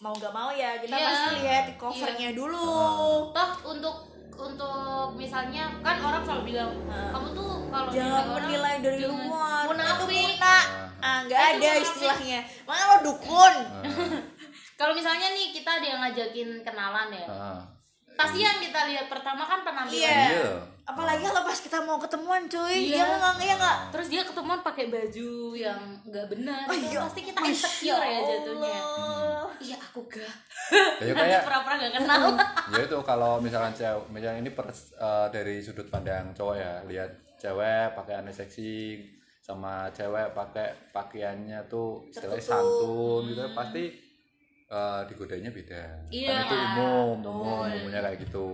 mau 0.00 0.10
gak 0.12 0.34
mau 0.34 0.50
ya 0.50 0.82
kita 0.82 0.90
Iya. 0.92 1.06
pasti 1.06 1.30
lihat 1.38 1.66
covernya 1.78 2.30
dulu. 2.34 2.66
toh 3.30 3.50
untuk 3.70 4.11
untuk 4.34 4.82
misalnya 5.14 5.68
kan 5.80 5.96
orang 5.98 6.22
selalu 6.22 6.42
bilang 6.48 6.72
Nah. 6.84 7.10
kamu 7.10 7.28
tuh 7.32 7.50
kalau 7.68 7.88
jangan 7.88 8.12
orang 8.12 8.28
menilai 8.38 8.76
dari 8.78 9.00
luar 9.02 9.64
munafik. 9.66 10.36
ah 10.40 11.18
nggak 11.22 11.40
ada 11.40 11.56
munafik. 11.58 11.84
istilahnya 11.84 12.38
makanya 12.62 12.86
lo 12.86 12.96
dukun 13.04 13.54
kalau 14.80 14.92
misalnya 14.92 15.28
nih 15.30 15.50
kita 15.50 15.70
ada 15.72 15.86
yang 15.86 16.00
ngajakin 16.00 16.48
kenalan 16.60 17.08
ya 17.10 17.26
pasti 18.12 18.38
yang 18.40 18.58
kita 18.58 18.80
lihat 18.86 19.06
pertama 19.06 19.42
kan 19.42 19.60
penampilan 19.62 20.00
Iya. 20.30 20.71
Apalagi 20.82 21.22
kalau 21.22 21.42
pas 21.46 21.58
kita 21.62 21.78
mau 21.86 21.98
ketemuan 22.02 22.42
cuy. 22.50 22.90
Iya. 22.90 23.06
ya 23.06 23.14
nggak? 23.18 23.34
Ya 23.38 23.54
nggak? 23.54 23.76
Terus 23.94 24.06
dia 24.10 24.22
ketemuan 24.26 24.60
pakai 24.66 24.90
baju 24.90 25.30
yang 25.54 25.80
nggak 26.02 26.26
benar. 26.26 26.66
Oh, 26.66 26.74
iya. 26.74 26.98
pasti 27.06 27.20
kita 27.22 27.40
insecure 27.46 28.02
ya 28.02 28.20
jatuhnya. 28.26 28.76
Allah. 28.82 29.46
iya 29.62 29.76
aku 29.78 30.00
gak. 30.10 30.34
Ya 30.98 31.12
kayak 31.14 31.46
pura-pura 31.46 31.74
gak 31.78 31.92
kenal. 32.02 32.22
Ya 32.74 32.80
itu 32.82 32.98
kalau 33.06 33.32
misalnya 33.38 33.72
cewek 33.74 34.04
misalnya 34.10 34.38
ini 34.42 34.50
per, 34.50 34.66
eh, 34.74 35.26
dari 35.30 35.62
sudut 35.62 35.86
pandang 35.86 36.34
cowok 36.34 36.56
ya 36.58 36.72
lihat 36.90 37.10
cewek 37.38 37.94
pakaiannya 37.94 38.34
seksi 38.34 38.98
sama 39.42 39.90
cewek 39.94 40.34
pakai 40.34 40.94
pakaiannya 40.94 41.66
tuh 41.66 42.06
istilahnya 42.10 42.42
santun 42.42 43.30
gitu 43.30 43.42
pasti 43.54 43.84
eh, 44.66 45.00
digodainya 45.06 45.50
beda. 45.54 45.84
Iya, 46.10 46.42
kan 46.42 46.42
itu 46.42 46.56
umum 46.58 47.16
betul. 47.22 47.30
umum 47.30 47.58
umumnya 47.70 48.00
kayak 48.02 48.18
gitu 48.26 48.48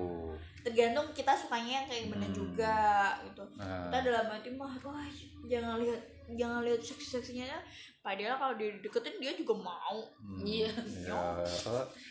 tergantung 0.68 1.08
kita 1.10 1.32
sukanya 1.32 1.72
yang 1.74 1.86
kayak 1.86 2.02
gimana 2.04 2.26
Hmm. 2.26 2.36
juga 2.36 2.76
gitu. 3.22 3.42
Nah, 3.54 3.82
kita 3.84 3.98
dalam 4.04 4.26
hati 4.28 4.50
mah 4.50 4.72
wah 4.78 5.08
jangan 5.44 5.76
lihat 5.78 6.00
jangan 6.30 6.60
lihat 6.60 6.76
seksi 6.78 7.08
seksinya 7.14 7.56
padahal 7.98 8.36
kalau 8.36 8.54
dideketin 8.54 9.16
dia 9.16 9.32
juga 9.32 9.54
mau. 9.58 9.96
Hmm, 10.18 10.40
Iya. 10.40 10.68
ya, 11.02 11.18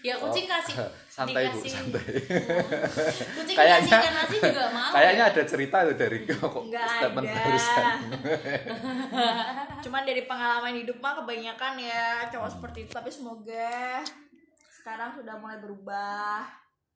ya 0.04 0.13
kucing 0.15 0.46
kasih 0.46 0.76
santai 1.15 1.48
bu 1.48 1.58
dikasih- 1.58 1.72
santai. 1.72 2.06
Kucing 3.38 3.58
Kayaknya- 3.60 4.02
nasi 4.12 4.36
juga 4.38 4.65
mau. 4.70 4.91
kayaknya 4.91 5.24
ada 5.28 5.43
cerita 5.43 5.78
tuh 5.84 5.96
dari 5.96 6.20
kok 6.24 6.54
nggak 6.63 6.86
statement 6.91 7.26
ada. 7.26 7.34
barusan. 7.39 7.98
Cuman 9.80 10.02
dari 10.04 10.22
pengalaman 10.24 10.74
hidup 10.76 10.98
mah 10.98 11.13
kebanyakan 11.15 11.74
ya 11.78 12.04
cowok 12.28 12.50
seperti 12.52 12.80
itu. 12.84 12.91
Tapi 12.91 13.10
semoga 13.10 14.02
sekarang 14.72 15.13
sudah 15.13 15.36
mulai 15.36 15.58
berubah 15.58 16.46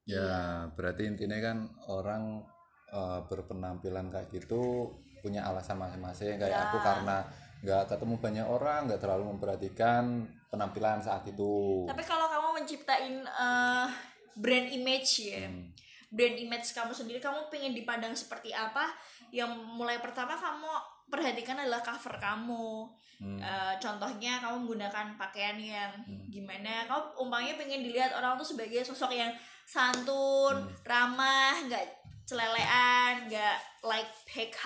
Ya, 0.04 0.66
berarti 0.72 1.06
intinya 1.06 1.38
kan 1.38 1.58
orang 1.88 2.42
eh, 2.88 3.20
berpenampilan 3.24 4.12
kayak 4.12 4.28
gitu 4.30 4.92
punya 5.20 5.48
alasan 5.48 5.80
masing-masing. 5.80 6.36
Kayak 6.36 6.52
Ya. 6.52 6.62
aku 6.68 6.78
karena 6.78 7.16
nggak 7.62 7.82
ketemu 7.88 8.14
banyak 8.18 8.46
orang, 8.46 8.80
nggak 8.84 9.00
terlalu 9.00 9.24
memperhatikan 9.32 10.26
penampilan 10.46 11.00
saat 11.00 11.24
itu. 11.24 11.86
tapi 11.88 12.04
kalau 12.04 12.28
kamu 12.28 12.60
menciptain 12.60 13.24
eh, 13.24 13.86
brand 14.34 14.68
image 14.68 15.10
ya 15.24 15.48
Hmm. 15.48 15.72
brand 16.08 16.36
image 16.36 16.68
kamu 16.70 16.92
sendiri 16.92 17.16
kamu 17.16 17.48
pengen 17.48 17.72
dipandang 17.72 18.12
seperti 18.12 18.52
apa 18.52 18.92
yang 19.30 19.48
mulai 19.56 19.96
pertama 19.96 20.36
kamu 20.36 20.68
perhatikan 21.12 21.60
adalah 21.60 21.84
cover 21.84 22.16
kamu 22.16 22.88
Hmm. 23.22 23.38
Eh, 23.38 23.74
contohnya 23.78 24.42
kamu 24.42 24.66
menggunakan 24.66 25.14
pakaian 25.14 25.54
yang 25.54 25.94
Hmm. 26.02 26.26
gimana 26.26 26.82
kamu 26.90 27.22
umpamanya 27.22 27.54
pengen 27.54 27.86
dilihat 27.86 28.10
orang 28.10 28.34
tuh 28.34 28.48
sebagai 28.48 28.82
sosok 28.82 29.14
yang 29.14 29.30
santun 29.62 30.58
Hmm. 30.58 30.74
ramah 30.82 31.54
nggak 31.62 31.86
celelean 32.26 33.30
nggak 33.30 33.56
like 33.82 34.10
PK 34.26 34.58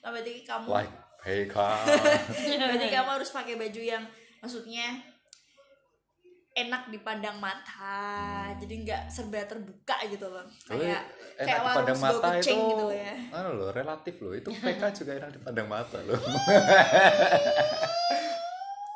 Nah, 0.00 0.08
berarti 0.08 0.40
kamu 0.42 0.64
Hmm. 0.64 0.76
Like 0.80 0.94
PK. 1.20 1.56
berarti 2.56 2.88
kamu 2.88 3.08
harus 3.10 3.30
pakai 3.30 3.54
baju 3.54 3.82
yang 3.82 4.04
maksudnya 4.40 4.88
enak 6.58 6.82
dipandang 6.88 7.38
mata 7.38 8.50
jadi 8.58 8.74
nggak 8.82 9.02
serba 9.06 9.46
terbuka 9.46 9.94
gitu 10.06 10.26
loh 10.26 10.42
kayak 10.66 11.02
enak 11.38 11.46
kayak 11.46 11.60
dipandang 11.62 11.98
mata 11.98 12.28
itu 12.34 12.50
gitu 12.50 12.86
ya 12.90 13.14
anu 13.30 13.50
loh, 13.54 13.70
relatif 13.70 14.14
loh. 14.18 14.32
Itu 14.32 14.50
PK 14.50 14.82
juga 14.92 15.12
enak 15.16 15.30
dipandang 15.38 15.68
mata 15.68 15.98
loh. 16.02 16.18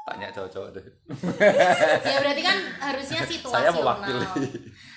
Tanya 0.03 0.35
cowok-cowok 0.35 0.69
deh. 0.75 0.87
ya 2.03 2.19
berarti 2.19 2.43
kan 2.43 2.59
harusnya 2.83 3.23
Saya 3.23 3.31
situasional 3.31 3.71
mewakili. 3.71 4.27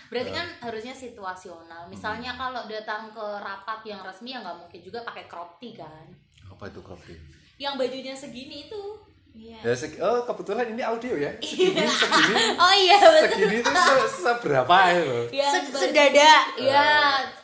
berarti 0.09 0.31
kan 0.33 0.47
harusnya 0.61 0.93
situasional 0.93 1.85
misalnya 1.85 2.33
kalau 2.33 2.65
datang 2.65 3.13
ke 3.13 3.25
rapat 3.37 3.85
yang 3.85 4.01
resmi 4.01 4.33
ya 4.33 4.41
nggak 4.41 4.57
mungkin 4.57 4.79
juga 4.81 5.05
pakai 5.05 5.29
crop 5.29 5.61
tee 5.61 5.77
kan 5.77 6.09
Apa 6.49 6.69
itu 6.69 6.81
kopi? 6.81 7.13
yang 7.57 7.77
bajunya 7.77 8.11
segini 8.11 8.65
itu 8.65 8.81
Iya. 9.35 9.59
Ya, 9.61 9.73
segi- 9.73 9.99
oh 9.99 10.23
kebetulan 10.23 10.63
ini 10.69 10.79
audio 10.79 11.11
ya. 11.13 11.27
Segini, 11.37 11.83
segini, 11.83 12.35
oh 12.63 12.73
iya 12.73 12.95
betul 12.97 13.23
segini 13.29 13.57
tuh 13.59 13.75
se- 13.75 14.11
seberapa 14.23 14.75
ya 14.87 15.01
loh. 15.01 15.25
yang 15.29 15.51
Se- 15.53 15.75
sedada 15.75 16.31
ya 16.55 16.87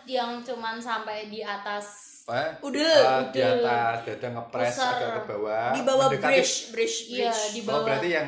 yang 0.06 0.39
cuman 0.39 0.80
sampai 0.80 1.27
di 1.27 1.39
atas 1.39 2.08
Apa? 2.21 2.63
Udel, 2.63 2.86
Eh, 2.86 3.21
di 3.27 3.41
udel. 3.43 3.60
atas 3.60 4.08
dada 4.08 4.27
ngepres 4.32 4.71
Pusar. 4.71 4.93
agak 4.93 5.10
ke 5.12 5.21
bawah. 5.27 5.67
di 5.69 5.82
bawah 5.82 6.08
mendekati- 6.08 6.32
bridge 6.32 6.56
bridge 6.71 6.97
iya 7.10 7.27
bridge 7.27 7.43
di 7.49 7.60
Oh, 7.60 7.65
bawah 7.67 7.84
berarti 7.84 8.10
yang 8.10 8.27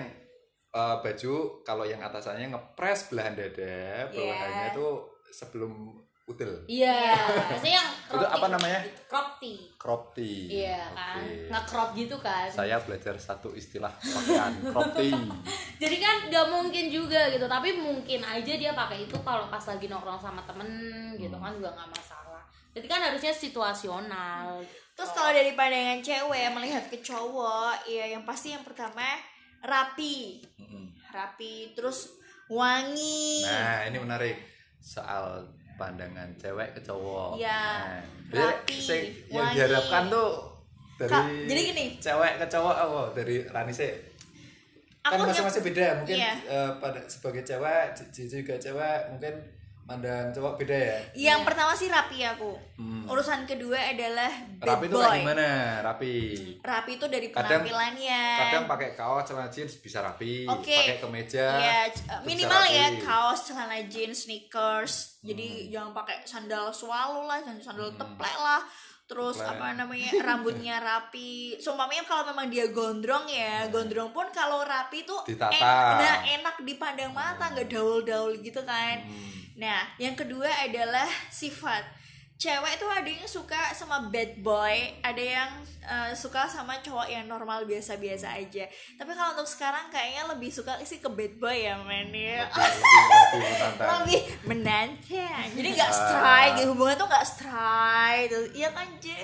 eh, 0.74 0.96
baju 1.00 1.34
kalau 1.62 1.86
yang 1.86 2.02
atasannya 2.02 2.48
ngepres 2.50 3.00
belahan 3.08 3.34
dada, 3.34 3.80
bawahannya 4.10 4.68
Yeah. 4.68 4.76
tuh 4.76 4.94
sebelum 5.30 6.03
udel. 6.26 6.56
iya 6.66 7.20
maksudnya 7.50 7.76
yang 7.78 7.90
crop 8.08 8.16
Itu 8.22 8.26
apa 8.30 8.48
namanya? 8.50 8.80
crop 9.06 9.28
tee 9.38 9.60
Crop 9.76 10.04
tee. 10.12 10.48
iya 10.56 10.88
kan 10.90 11.20
Oke. 11.20 11.52
nge-crop 11.52 11.90
gitu 11.94 12.16
kan 12.18 12.48
Saya 12.48 12.80
belajar 12.80 13.16
satu 13.18 13.52
istilah 13.52 13.92
pakaian 13.92 14.54
crop 14.64 14.90
tee. 14.94 15.12
jadi 15.82 15.96
kan 15.98 16.16
nggak 16.28 16.48
mungkin 16.48 16.86
juga 16.88 17.28
gitu 17.28 17.44
tapi 17.46 17.76
mungkin 17.76 18.20
aja 18.22 18.54
dia 18.54 18.72
pakai 18.72 19.04
itu 19.04 19.18
kalau 19.20 19.48
pas 19.48 19.60
lagi 19.62 19.86
nongkrong 19.86 20.16
sama 20.18 20.40
temen 20.44 20.68
gitu 21.14 21.34
Hmm. 21.34 21.44
kan 21.44 21.52
juga 21.54 21.70
nggak 21.72 21.90
masalah 21.92 22.44
jadi 22.72 22.88
kan 22.88 23.02
harusnya 23.04 23.34
situasional 23.34 24.64
terus 24.94 25.12
kalau 25.12 25.30
dari 25.30 25.52
pandangan 25.54 26.00
cewek 26.00 26.48
melihat 26.52 26.88
ke 26.88 26.98
cowok 27.00 27.84
ya 27.84 28.08
yang 28.08 28.24
pasti 28.24 28.50
yang 28.50 28.62
pertama 28.62 29.04
rapi 29.60 30.40
Mm-mm. 30.56 30.88
rapi 31.10 31.74
terus 31.74 32.16
wangi 32.48 33.44
Nah, 33.44 33.86
ini 33.86 33.98
menarik 33.98 34.38
soal 34.78 35.44
pandangan 35.76 36.30
cewek 36.36 36.70
ke 36.72 36.82
cowok. 36.82 37.36
Iya. 37.36 37.62
Nah, 38.30 38.50
Rapi, 38.50 38.76
yang 39.28 39.42
wangi. 39.42 39.56
diharapkan 39.56 40.04
tuh 40.08 40.30
dari 40.94 41.10
Kak, 41.10 41.26
jadi 41.46 41.62
gini. 41.70 41.86
cewek 41.98 42.34
ke 42.38 42.46
cowok 42.48 42.76
apa 42.76 43.02
dari 43.14 43.36
Rani 43.44 43.74
sih 43.74 43.92
kan 45.04 45.20
masing-masing 45.20 45.64
beda 45.66 45.86
mungkin 46.00 46.16
Iya. 46.16 46.34
eh, 46.48 46.72
pada 46.80 47.02
sebagai 47.06 47.44
cewek 47.44 47.92
Cici 47.92 48.24
juga 48.26 48.56
cewek 48.56 49.12
mungkin 49.12 49.36
pandang 49.84 50.32
cowok 50.32 50.54
beda 50.58 50.74
ya 50.76 50.98
yang 51.14 51.42
pertama 51.42 51.72
sih 51.72 51.88
rapi 51.88 52.24
aku 52.24 52.56
Hmm. 52.74 53.06
urusan 53.06 53.44
kedua 53.44 53.78
adalah 53.86 54.32
bad 54.58 54.66
rapi 54.66 54.86
itu 54.86 54.96
kayak 54.96 55.14
gimana 55.20 55.48
rapi 55.80 56.16
rapi 56.60 56.92
itu 56.94 57.06
dari 57.06 57.28
Kadang- 57.30 57.62
penampilannya 57.62 58.24
kadang 58.40 58.66
pakai 58.66 58.90
kaos 58.94 59.24
celana 59.24 59.48
jeans 59.48 59.74
bisa 59.78 60.00
rapi 60.00 60.48
Oke. 60.48 60.74
pakai 60.74 60.98
kemeja 60.98 61.48
bisa 61.54 62.24
minimal 62.24 62.64
ya 62.66 62.88
kaos, 62.98 63.40
celana 63.46 63.78
jeans, 63.86 64.24
sneakers. 64.24 64.94
Hmm. 65.20 65.30
Jadi 65.30 65.48
jangan 65.70 65.92
pakai 65.94 66.24
sandal 66.24 66.72
swallow 66.72 67.24
lah, 67.24 67.40
jangan 67.40 67.60
sandal 67.62 67.92
teplek 67.94 68.36
lah. 68.36 68.62
Terus 69.04 69.36
Teplek. 69.36 69.54
apa 69.54 69.68
namanya 69.76 70.10
rambutnya 70.24 70.76
rapi. 70.80 71.60
Seumpamanya 71.60 72.04
kalau 72.04 72.24
memang 72.26 72.48
dia 72.48 72.66
gondrong 72.70 73.28
ya, 73.28 73.68
gondrong 73.68 74.10
pun 74.10 74.26
kalau 74.32 74.64
rapi 74.64 75.04
tuh 75.04 75.20
Ditata. 75.24 75.52
en- 75.52 76.00
nah, 76.00 76.18
enak 76.24 76.56
dipandang 76.62 77.12
mata, 77.12 77.52
nggak 77.52 77.68
daul-daul 77.68 78.40
gitu 78.40 78.64
kan. 78.64 79.04
Hmm. 79.04 79.43
Nah, 79.56 79.86
yang 79.98 80.14
kedua 80.14 80.50
adalah 80.60 81.06
sifat. 81.30 81.86
Cewek 82.34 82.76
tuh 82.76 82.90
ada 82.90 83.08
yang 83.08 83.24
suka 83.24 83.72
sama 83.72 84.10
bad 84.12 84.36
boy, 84.38 84.76
ada 85.00 85.22
yang 85.22 85.48
uh, 85.80 86.12
suka 86.12 86.44
sama 86.44 86.76
cowok 86.82 87.08
yang 87.08 87.24
normal 87.24 87.64
biasa-biasa 87.64 88.36
aja. 88.36 88.68
Tapi 88.98 89.12
kalau 89.14 89.32
untuk 89.32 89.48
sekarang 89.48 89.88
kayaknya 89.88 90.28
lebih 90.28 90.52
suka 90.52 90.76
sih 90.84 90.98
ke 90.98 91.08
bad 91.08 91.40
boy 91.40 91.56
ya 91.56 91.78
men 91.80 92.12
ya. 92.12 92.44
lebih, 94.04 94.20
menantang. 94.44 95.48
Jadi 95.56 95.68
nggak 95.72 95.88
Ah. 95.88 95.96
strike, 95.96 96.54
gitu. 96.58 96.68
hubungan 96.74 96.96
tuh 96.98 97.08
nggak 97.08 97.24
strike. 97.24 98.28
Tuh. 98.28 98.46
Iya 98.52 98.70
kan, 98.74 98.88
Je? 99.00 99.18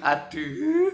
aduh 0.00 0.88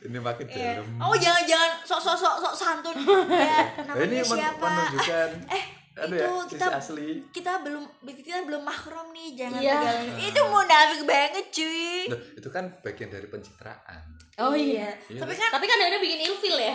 ini 0.00 0.16
makin 0.18 0.46
Iya. 0.48 0.80
dalam 0.80 0.88
Oh, 0.98 1.12
jangan-jangan 1.12 1.72
sok-sok 1.84 2.16
sok 2.16 2.34
sok 2.40 2.54
santun. 2.56 2.96
Ya, 3.30 3.60
namanya 3.84 4.04
ini 4.08 4.24
siapa? 4.24 4.64
menunjukkan 4.64 5.30
Eh, 5.52 5.64
Aduh 6.00 6.16
itu 6.16 6.24
ya, 6.24 6.44
kita 6.48 6.66
asli. 6.72 7.08
kita 7.28 7.52
belum 7.60 7.84
kita 8.04 8.42
belum 8.42 8.62
mahrum 8.62 9.12
nih 9.12 9.28
jangan 9.36 9.60
Iya. 9.60 9.74
pegangan 9.76 10.16
itu 10.20 10.40
munafik 10.46 11.02
banget 11.04 11.46
cuy. 11.52 12.00
Loh, 12.08 12.20
itu 12.36 12.48
kan 12.48 12.64
bagian 12.80 13.08
dari 13.08 13.26
pencitraan. 13.26 14.00
Oh 14.40 14.56
iya. 14.56 14.88
Iya. 15.06 15.20
tapi 15.20 15.36
kan? 15.36 15.52
tapi 15.52 15.64
kan 15.64 15.76
ada 15.76 16.00
bikin 16.00 16.20
ilfil 16.24 16.56
ya. 16.56 16.74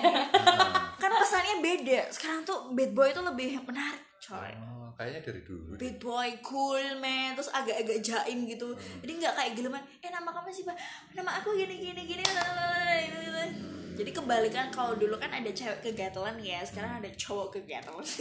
Kan 0.95 1.09
pesannya 1.11 1.55
beda. 1.59 1.99
Sekarang 2.09 2.41
tuh 2.41 2.69
bad 2.71 2.91
boy 2.93 3.09
itu 3.09 3.21
lebih 3.21 3.57
menarik 3.61 4.01
coy. 4.21 4.53
Oh, 4.57 4.89
kayaknya 4.93 5.21
dari 5.21 5.41
dulu 5.41 5.73
deh. 5.73 5.79
bad 5.81 5.97
boy 5.97 6.29
cool 6.41 6.85
man. 6.97 7.33
Terus 7.33 7.49
agak-agak 7.49 7.97
jaim 8.01 8.45
gitu. 8.45 8.69
Hmm. 8.69 9.01
jadi 9.01 9.11
nggak 9.17 9.33
kayak 9.33 9.51
geleman 9.53 9.81
eh 9.99 10.09
nama 10.09 10.29
kamu 10.29 10.49
siapa? 10.49 10.73
Nama 11.11 11.31
aku 11.41 11.57
gini 11.57 11.75
gini 11.81 12.01
gini. 12.05 12.23
lalalala. 12.23 13.45
Jadi 13.95 14.11
kebalikan 14.11 14.67
kalau 14.69 14.99
dulu 14.99 15.15
kan 15.15 15.31
ada 15.31 15.47
cewek 15.49 15.79
kegatelan 15.79 16.35
ya 16.43 16.59
sekarang 16.67 16.99
ada 16.99 17.09
cowok 17.15 17.59
kegatelan. 17.59 18.03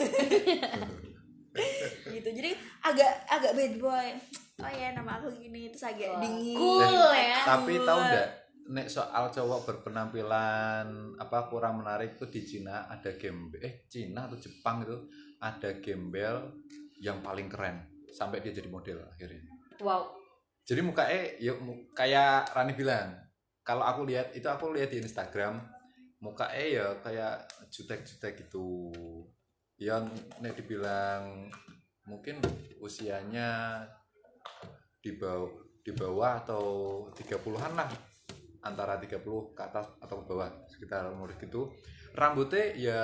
Gitu 2.10 2.28
jadi 2.34 2.50
agak 2.82 3.30
agak 3.30 3.52
bad 3.54 3.74
boy. 3.78 4.08
Oh 4.62 4.70
ya 4.70 4.94
nama 4.94 5.22
aku 5.22 5.30
gini 5.38 5.70
terus 5.70 5.87
agak 5.87 6.18
Wah, 6.18 6.22
dingin. 6.22 6.58
Cool 6.58 7.10
ya. 7.14 7.38
Tapi 7.46 7.72
tahu 7.82 8.00
nggak 8.10 8.28
nek 8.74 8.88
soal 8.88 9.28
cowok 9.28 9.60
berpenampilan 9.68 11.14
apa 11.20 11.38
kurang 11.52 11.84
menarik 11.84 12.16
itu 12.16 12.26
di 12.32 12.40
Cina 12.42 12.88
ada 12.88 13.12
gembel 13.20 13.60
eh 13.60 13.84
Cina 13.92 14.24
atau 14.24 14.40
Jepang 14.40 14.82
itu 14.82 14.96
ada 15.38 15.70
gembel 15.84 16.48
yang 16.98 17.20
paling 17.20 17.52
keren 17.52 17.84
sampai 18.08 18.40
dia 18.40 18.54
jadi 18.54 18.70
model 18.70 19.04
akhirnya. 19.04 19.42
wow. 19.82 20.06
Jadi 20.64 20.80
mukanya 20.80 21.20
ya 21.37 21.52
mu- 21.60 21.84
kayak 21.92 22.48
Rani 22.56 22.72
bilang 22.72 23.23
kalau 23.64 23.83
aku 23.83 24.05
lihat 24.05 24.37
itu 24.37 24.44
aku 24.44 24.77
lihat 24.77 24.92
di 24.92 25.00
Instagram 25.00 25.59
mukanya 26.20 26.64
ya 26.64 26.87
kayak 27.00 27.48
jutek-jutek 27.72 28.44
gitu. 28.46 28.92
Yang 29.81 30.12
nek 30.38 30.55
dibilang 30.55 31.48
mungkin 32.05 32.38
usianya 32.79 33.81
di 35.00 35.16
bawah 35.16 35.50
di 35.85 35.92
bawah 35.92 36.40
atau 36.44 36.64
30-an 37.12 37.72
lah 37.77 37.88
antara 38.64 38.96
30 38.96 39.20
ke 39.53 39.61
atas 39.61 39.92
atau 40.00 40.16
ke 40.20 40.24
bawah 40.24 40.48
sekitar 40.68 41.09
umur 41.12 41.33
gitu. 41.37 41.68
Rambutnya 42.16 42.72
ya 42.72 43.00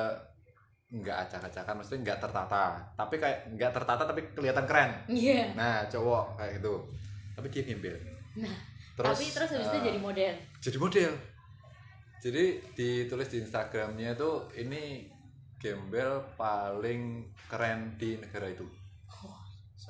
nggak 0.91 1.29
acak-acakan 1.29 1.81
maksudnya 1.81 2.01
nggak 2.09 2.21
tertata. 2.25 2.65
Tapi 2.97 3.15
kayak 3.21 3.39
nggak 3.53 3.73
tertata 3.77 4.03
tapi 4.09 4.33
kelihatan 4.33 4.65
keren. 4.65 4.91
Iya. 5.13 5.53
Nah 5.53 5.85
cowok 5.89 6.41
kayak 6.41 6.61
gitu. 6.61 6.89
Tapi 7.37 7.47
dia 7.49 7.63
gembel 7.65 7.97
Nah, 8.31 8.55
terus 9.01 9.17
tapi 9.17 9.27
terus 9.33 9.51
habis 9.57 9.69
itu 9.73 9.79
eh, 9.81 9.85
jadi 9.89 9.99
model. 9.99 10.35
jadi 10.61 10.79
model. 10.79 11.13
Jadi 12.21 12.45
ditulis 12.77 13.33
di 13.33 13.41
Instagramnya 13.41 14.13
itu 14.13 14.31
ini 14.61 15.09
gembel 15.57 16.21
paling 16.37 17.33
keren 17.49 17.97
di 17.97 18.21
negara 18.21 18.53
itu 18.53 18.69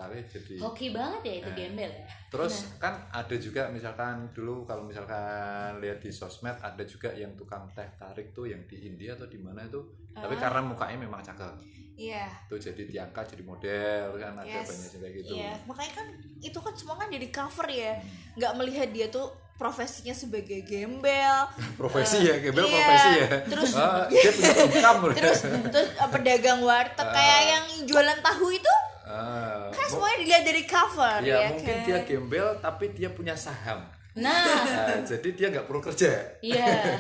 soalnya 0.01 0.25
jadi 0.25 0.55
hoki 0.59 0.89
banget 0.91 1.21
ya 1.23 1.35
itu 1.37 1.51
Eh. 1.51 1.57
gembel 1.59 1.93
ya 1.93 2.05
Terus 2.31 2.55
kan 2.79 2.95
ada 3.11 3.37
juga 3.37 3.69
misalkan 3.69 4.31
dulu 4.31 4.65
kalau 4.65 4.81
misalkan 4.81 5.77
lihat 5.77 5.99
di 5.99 6.09
sosmed 6.09 6.57
ada 6.57 6.81
juga 6.83 7.11
yang 7.13 7.35
tukang 7.35 7.69
teh 7.69 7.85
tarik 7.95 8.31
tuh 8.31 8.47
yang 8.47 8.65
di 8.65 8.87
India 8.87 9.13
atau 9.13 9.27
di 9.27 9.37
mana 9.37 9.61
itu. 9.61 9.83
Tapi 10.11 10.35
Ah. 10.35 10.41
karena 10.41 10.61
mukanya 10.63 10.97
memang 10.97 11.21
cakep. 11.21 11.53
iya 11.93 12.33
Tuh 12.47 12.57
jadi 12.57 12.81
diangkat 12.81 13.29
jadi 13.29 13.45
model 13.45 14.17
kan 14.17 14.33
ada 14.35 14.49
Yes. 14.49 14.65
banyak 14.65 14.89
juga 14.91 15.09
gitu. 15.13 15.33
iya 15.35 15.53
makanya 15.69 15.93
kan 15.95 16.07
itu 16.41 16.57
kan 16.57 16.73
semua 16.73 16.97
kan 16.97 17.13
jadi 17.13 17.29
cover 17.29 17.69
ya 17.69 17.93
nggak 18.35 18.53
melihat 18.57 18.89
dia 18.89 19.07
tuh 19.07 19.29
profesinya 19.55 20.15
sebagai 20.15 20.65
gembel 20.65 21.45
Profesi 21.77 22.25
ya, 22.25 22.41
gembel 22.41 22.65
Iya. 22.65 22.73
profesi 22.73 23.11
ya. 23.13 23.29
Terus- 23.45 23.75
Ah, 23.77 24.09
dia 24.09 24.31
punya 24.33 24.55
income 24.71 25.01
terus 25.13 25.41
terus 25.67 25.89
uh, 25.95 26.09
pedagang 26.09 26.61
warteg 26.63 27.05
Ah. 27.05 27.13
kayak 27.13 27.41
yang 27.51 27.65
jualan 27.85 28.19
tahu 28.23 28.49
itu 28.51 28.73
Ah, 29.05 29.60
kan 29.71 29.81
mu- 29.81 29.93
semuanya 29.93 30.19
dilihat 30.19 30.45
dari 30.45 30.63
cover 30.65 31.19
Iya, 31.21 31.35
ya 31.35 31.49
mungkin 31.49 31.67
kan? 31.73 31.85
dia 31.85 31.99
gembel 32.03 32.47
tapi 32.59 32.85
dia 32.91 33.09
punya 33.11 33.35
saham. 33.35 33.81
nah 34.13 34.45
Nah, 34.67 35.01
jadi 35.03 35.29
dia 35.31 35.47
nggak 35.49 35.65
perlu 35.65 35.81
kerja. 35.81 36.11
iya 36.41 36.67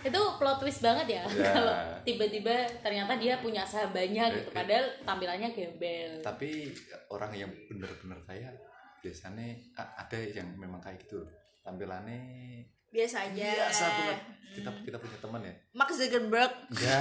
itu 0.00 0.20
plot 0.38 0.58
twist 0.58 0.78
banget 0.78 1.06
ya 1.12 1.22
Ya. 1.28 1.50
kalau 1.56 1.74
tiba-tiba 2.02 2.54
ternyata 2.80 3.14
dia 3.14 3.38
punya 3.38 3.62
saham 3.62 3.90
banyak 3.90 4.28
gitu 4.32 4.40
Eh, 4.40 4.46
eh. 4.46 4.54
padahal 4.54 4.86
tampilannya 5.02 5.48
gembel 5.50 6.10
tapi 6.20 6.70
orang 7.08 7.32
yang 7.32 7.50
benar-benar 7.66 8.18
kaya 8.24 8.50
biasanya 8.98 9.54
ada 9.74 10.18
yang 10.18 10.48
memang 10.52 10.78
kayak 10.78 10.98
gitu 11.00 11.26
tampilannya 11.60 12.62
biasa 12.88 13.16
aja 13.26 13.48
biasa 13.58 13.84
banget 13.92 14.18
kita 14.48 14.70
kita 14.82 14.96
punya 14.98 15.18
teman 15.20 15.40
ya. 15.40 15.54
Mark 15.70 15.90
Zuckerberg. 15.92 16.52
Enggak 16.66 17.00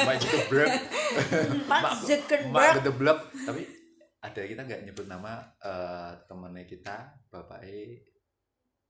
Mark 0.00 0.18
Zuckerberg. 0.18 0.72
Mark 1.70 1.82
Mark 1.84 1.94
Zuckerberg. 2.00 2.74
Zuckerberg. 2.80 3.18
Tapi 3.44 3.62
ada 4.22 4.40
kita 4.40 4.60
nggak 4.64 4.82
nyebut 4.84 5.04
nama 5.04 5.36
eh, 5.60 6.10
temannya 6.24 6.64
kita 6.64 6.96
bapaknya 7.28 8.00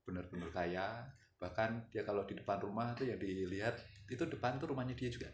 benar-benar 0.01 0.47
kaya. 0.49 0.87
Bahkan 1.35 1.91
dia 1.91 2.01
kalau 2.01 2.23
di 2.23 2.33
depan 2.33 2.61
rumah 2.61 2.95
tuh 2.95 3.03
yang 3.03 3.19
dilihat 3.19 3.75
itu 4.07 4.23
depan 4.23 4.55
tuh 4.55 4.71
rumahnya 4.71 4.95
dia 4.95 5.11
juga. 5.11 5.27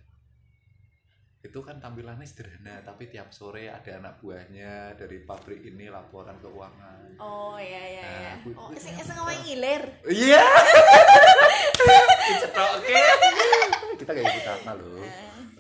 Itu 1.42 1.62
kan 1.62 1.78
tampilannya 1.78 2.26
sederhana 2.26 2.82
tapi 2.82 3.10
tiap 3.10 3.30
sore 3.30 3.66
ada 3.66 3.98
anak 3.98 4.18
buahnya 4.18 4.94
dari 4.94 5.22
pabrik 5.22 5.62
ini 5.62 5.86
laporan 5.86 6.38
keuangan. 6.38 7.18
Oh 7.18 7.58
ya 7.58 7.82
ya 7.82 8.02
ya 8.02 8.32
Nah, 8.34 8.36
bu- 8.42 8.58
oh 8.58 8.68
bu- 8.70 8.78
sing 8.78 8.94
sing 8.96 9.14
ngomong 9.14 9.42
ngiler 9.42 9.84
iya 10.06 10.42
Dicetok, 12.24 12.68
oke. 12.78 12.96
Kita 13.98 14.12
kayak 14.12 14.26
gitu 14.32 14.42
karena 14.46 14.72
loh. 14.74 15.04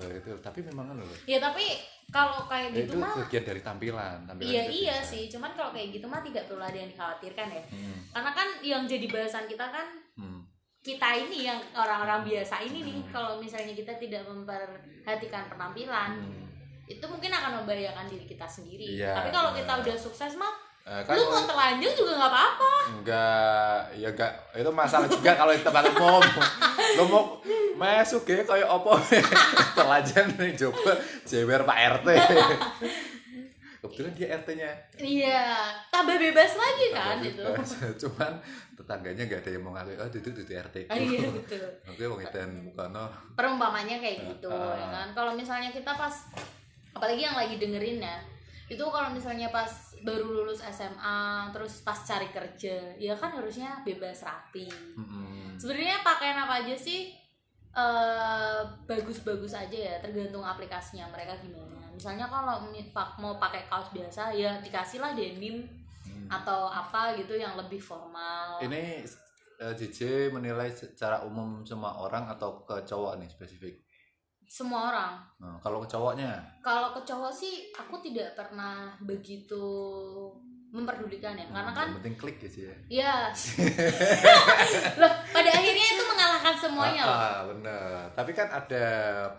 Eh, 0.02 0.12
itu 0.18 0.32
tapi 0.40 0.60
memang 0.64 0.86
kan 0.88 0.96
loh. 0.98 1.18
Ya 1.24 1.38
tapi 1.38 1.66
kalau 2.10 2.44
kayak 2.46 2.74
Eh, 2.74 2.84
gitu 2.84 2.94
itu 2.94 2.96
mah 2.98 3.14
bagian 3.16 3.44
dari 3.46 3.62
tampilan 3.62 4.18
tampilan 4.26 4.50
iya 4.50 4.64
iya 4.66 4.96
bisa. 5.00 5.10
sih. 5.12 5.24
Cuman 5.28 5.52
kalau 5.52 5.72
kayak 5.72 5.94
gitu 5.94 6.06
mah 6.06 6.22
tidak 6.22 6.44
perlu 6.46 6.60
ada 6.60 6.76
yang 6.76 6.90
dikhawatirkan 6.90 7.48
ya. 7.50 7.62
Hmm, 7.70 7.98
karena 8.10 8.32
kan 8.32 8.48
yang 8.62 8.82
jadi 8.84 9.06
bahasan 9.08 9.46
kita 9.46 9.66
kan 9.66 9.88
hmm. 10.16 10.42
kita 10.82 11.08
ini 11.20 11.46
yang 11.46 11.60
orang-orang 11.74 12.26
biasa 12.26 12.56
ini 12.62 12.80
nih. 12.82 12.98
Hmm. 13.00 13.10
kalau 13.10 13.34
misalnya 13.38 13.72
kita 13.72 13.94
tidak 13.96 14.26
memperhatikan 14.26 15.46
penampilan 15.48 16.12
Hmm. 16.18 16.50
itu 16.88 17.06
mungkin 17.06 17.32
akan 17.32 17.64
membahayakan 17.64 18.04
diri 18.06 18.26
kita 18.26 18.44
sendiri. 18.44 19.00
Iya, 19.00 19.16
tapi 19.16 19.30
kalau 19.30 19.56
kita 19.56 19.80
udah 19.80 19.96
sukses 19.96 20.36
mah 20.36 20.52
Eh, 20.82 21.02
kan 21.06 21.13
lu 21.13 21.30
mau 21.30 21.46
telanjang 21.46 21.94
juga 21.94 22.12
nggak 22.17 22.32
apa-apa. 22.34 22.72
Enggak 22.89 23.80
ya 23.96 24.08
enggak 24.10 24.32
itu 24.58 24.72
masalah 24.74 25.06
juga 25.06 25.32
kalau 25.38 25.54
di 25.54 25.62
tempat 25.62 25.84
umum. 25.94 26.24
Lu 26.98 27.04
mau 27.06 27.24
masuk 27.78 28.26
ya 28.30 28.46
kayak 28.46 28.70
opo 28.70 28.94
telajan 29.78 30.28
nih 30.38 30.54
coba 30.54 30.94
jewer 31.26 31.65
pak 31.65 31.78
rt 31.98 32.08
kebetulan 33.82 34.13
dia 34.13 34.28
rt 34.38 34.50
nya 34.54 34.72
iya 35.02 35.41
tambah 35.89 36.13
bebas 36.13 36.54
lagi 36.54 36.88
kan 36.94 37.17
itu 37.26 37.41
cuman 38.06 38.38
tetangganya 38.78 39.26
nggak 39.26 39.41
ada 39.41 39.50
yang 39.58 39.63
mau 39.65 39.74
ngaku 39.74 39.98
oh 39.98 40.10
duduk 40.13 40.34
duduk 40.38 40.54
rt 40.54 40.76
Ah, 40.86 40.98
iya 41.02 41.26
betul. 41.34 41.65
Oke 41.89 42.04
wong 42.06 42.22
edan 42.22 42.50
mukono. 42.62 43.10
Perumpamannya 43.34 43.98
kayak 43.98 44.17
gitu 44.30 44.54
ya 44.54 44.88
kan. 44.94 45.08
Kalau 45.17 45.34
misalnya 45.34 45.74
kita 45.74 45.98
pas 45.98 46.13
apalagi 46.94 47.26
yang 47.26 47.34
lagi 47.34 47.58
dengerin 47.58 47.98
ya 47.98 48.17
itu 48.72 48.86
kalau 48.88 49.12
misalnya 49.12 49.52
pas 49.52 49.68
baru 50.00 50.32
lulus 50.32 50.64
SMA 50.64 51.52
terus 51.52 51.84
pas 51.84 52.00
cari 52.00 52.32
kerja 52.32 52.96
ya 52.96 53.12
kan 53.20 53.36
harusnya 53.36 53.84
bebas 53.84 54.24
rapi 54.24 54.72
Mm-mm. 54.96 55.60
sebenarnya 55.60 56.00
pakaian 56.00 56.40
apa 56.40 56.64
aja 56.64 56.76
sih 56.80 57.12
eh 57.72 58.62
bagus-bagus 58.88 59.56
aja 59.56 59.76
ya 59.76 59.96
tergantung 60.00 60.44
aplikasinya 60.44 61.08
mereka 61.12 61.36
gimana 61.40 61.88
misalnya 61.92 62.28
kalau 62.28 62.64
mau 63.20 63.36
pakai 63.36 63.68
kaos 63.68 63.92
biasa 63.92 64.32
ya 64.32 64.60
dikasihlah 64.64 65.16
denim 65.16 65.68
Hmm. 66.02 66.26
atau 66.34 66.66
apa 66.66 67.14
gitu 67.14 67.38
yang 67.38 67.54
lebih 67.54 67.78
formal 67.78 68.58
ini 68.58 69.06
eh, 69.62 69.74
JJ 69.78 70.34
menilai 70.34 70.74
secara 70.74 71.22
umum 71.22 71.62
semua 71.62 71.94
orang 72.02 72.26
atau 72.26 72.66
ke 72.66 72.74
cowok 72.82 73.22
nih 73.22 73.30
spesifik 73.30 73.86
semua 74.52 74.92
orang. 74.92 75.14
Nah, 75.40 75.56
kalau 75.64 75.80
ke 75.80 75.88
cowoknya? 75.88 76.36
Kalau 76.60 76.92
ke 76.92 77.08
cowok 77.08 77.32
sih 77.32 77.72
aku 77.72 78.04
tidak 78.04 78.36
pernah 78.36 78.92
begitu 79.00 79.64
memperdulikan 80.72 81.36
ya. 81.36 81.48
Karena 81.48 81.72
kan 81.72 81.88
yang 81.88 82.00
penting 82.04 82.18
klik 82.20 82.38
ya 82.38 82.50
sih 82.52 82.64
ya. 82.68 82.76
Ya 82.92 83.16
loh 85.00 85.14
pada 85.32 85.50
akhirnya 85.52 85.88
itu 85.88 86.04
mengalahkan 86.04 86.56
semuanya 86.58 87.02
loh. 87.04 87.16
Ah, 87.16 87.24
ah, 87.24 87.40
bener. 87.48 88.04
Tapi 88.12 88.32
kan 88.32 88.48
ada 88.48 88.86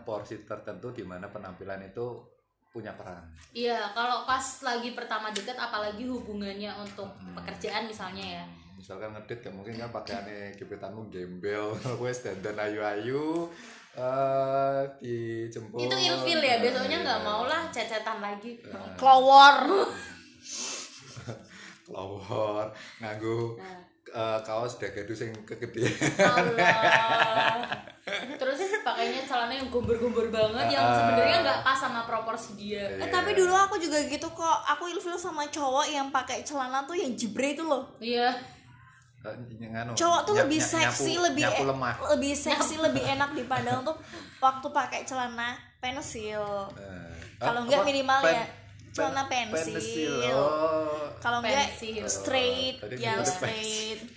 porsi 0.03 0.40
tertentu 0.42 0.92
di 0.92 1.05
mana 1.05 1.29
penampilan 1.29 1.85
itu 1.85 2.25
punya 2.72 2.88
peran. 2.96 3.20
iya 3.53 3.92
kalau 3.92 4.25
pas 4.25 4.40
lagi 4.64 4.96
pertama 4.96 5.29
deket 5.29 5.61
apalagi 5.61 6.09
hubungannya 6.09 6.72
untuk 6.81 7.05
Hmm. 7.20 7.37
pekerjaan 7.37 7.85
misalnya 7.85 8.40
ya 8.40 8.44
Misalkan 8.83 9.14
ngedit 9.14 9.40
ya 9.40 9.49
mungkin 9.49 9.79
kan 9.79 9.88
pakaiannya 9.95 10.59
gebetanmu 10.59 11.07
gembel, 11.07 11.71
wes 12.03 12.18
dandan 12.21 12.59
ayu-ayu 12.59 13.47
eh 13.92 14.81
dijemput. 14.99 15.79
itu 15.79 15.95
ilfil 16.03 16.40
ya 16.40 16.59
besoknya 16.59 16.99
nggak 16.99 17.14
Iya. 17.14 17.23
mau 17.23 17.45
lah 17.45 17.62
cecetan 17.71 18.18
lagi. 18.18 18.57
Nah, 18.64 18.81
Kelawar 18.99 19.62
Kelawar, 21.85 22.66
nganggu 22.99 23.55
nah 23.55 23.79
eh, 24.13 24.38
kaos 24.42 24.77
dagadu 24.77 25.13
sing 25.13 25.31
kegedean. 25.44 25.92
Allah. 26.19 27.65
Terus 28.35 28.59
pakainya 28.83 29.23
celana 29.23 29.52
yang 29.52 29.69
gomber-gomber 29.69 30.27
banget 30.29 30.65
yang 30.71 30.83
Ah. 30.83 30.94
sebenarnya 30.96 31.37
nggak 31.40 31.59
pas 31.63 31.77
sama 31.77 32.00
proporsi 32.02 32.50
dia. 32.56 32.83
Eh, 32.96 33.09
tapi 33.09 33.33
dulu 33.33 33.52
aku 33.52 33.77
juga 33.77 33.98
gitu 34.02 34.27
kok. 34.27 34.56
Aku 34.69 34.87
ilfil 34.87 35.15
sama 35.15 35.46
cowok 35.46 35.87
yang 35.87 36.09
pakai 36.09 36.40
celana 36.42 36.83
tuh 36.83 36.94
yang 36.94 37.13
jebre 37.13 37.52
itu 37.52 37.63
loh. 37.63 37.87
Iya 37.98 38.33
nganu, 39.25 39.90
cowok 39.94 40.20
tuh 40.23 40.35
nyap- 40.35 40.42
lebih 40.44 40.58
nyap- 40.58 40.73
seksi 40.75 41.12
nyapu- 41.14 41.25
lebih 41.25 41.44
nyapu 41.46 41.62
lemah. 41.64 41.94
lebih 42.10 42.33
seksi 42.35 42.75
lebih 42.77 43.02
enak 43.08 43.31
dipandang 43.33 43.81
tuh 43.81 43.96
waktu 44.38 44.66
pakai 44.68 45.00
celana 45.02 45.54
pensil. 45.79 46.42
Eh, 46.75 47.14
Kalau 47.38 47.62
enggak 47.62 47.83
minimal 47.83 48.18
pen- 48.20 48.35
ya 48.35 48.44
celana 48.92 49.23
pen- 49.25 49.48
pensil. 49.48 50.27
Oh, 50.29 51.06
kalau 51.16 51.38
enggak 51.38 51.70
Pensil. 51.73 52.04
straight 52.04 52.77
Tadi 52.77 52.98
yang 52.98 53.23
straight. 53.23 53.98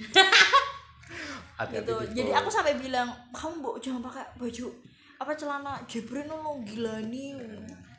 Gitu. 1.56 1.88
di 1.88 2.20
jadi 2.20 2.36
aku 2.36 2.52
sampai 2.52 2.76
bilang 2.76 3.08
kamu 3.32 3.64
bu 3.64 3.80
jangan 3.80 4.04
pakai 4.04 4.28
baju 4.36 4.68
apa 5.16 5.32
celana 5.34 5.80
jebret 5.88 6.28
lo 6.28 6.60
gila 6.62 7.00
nih 7.00 7.32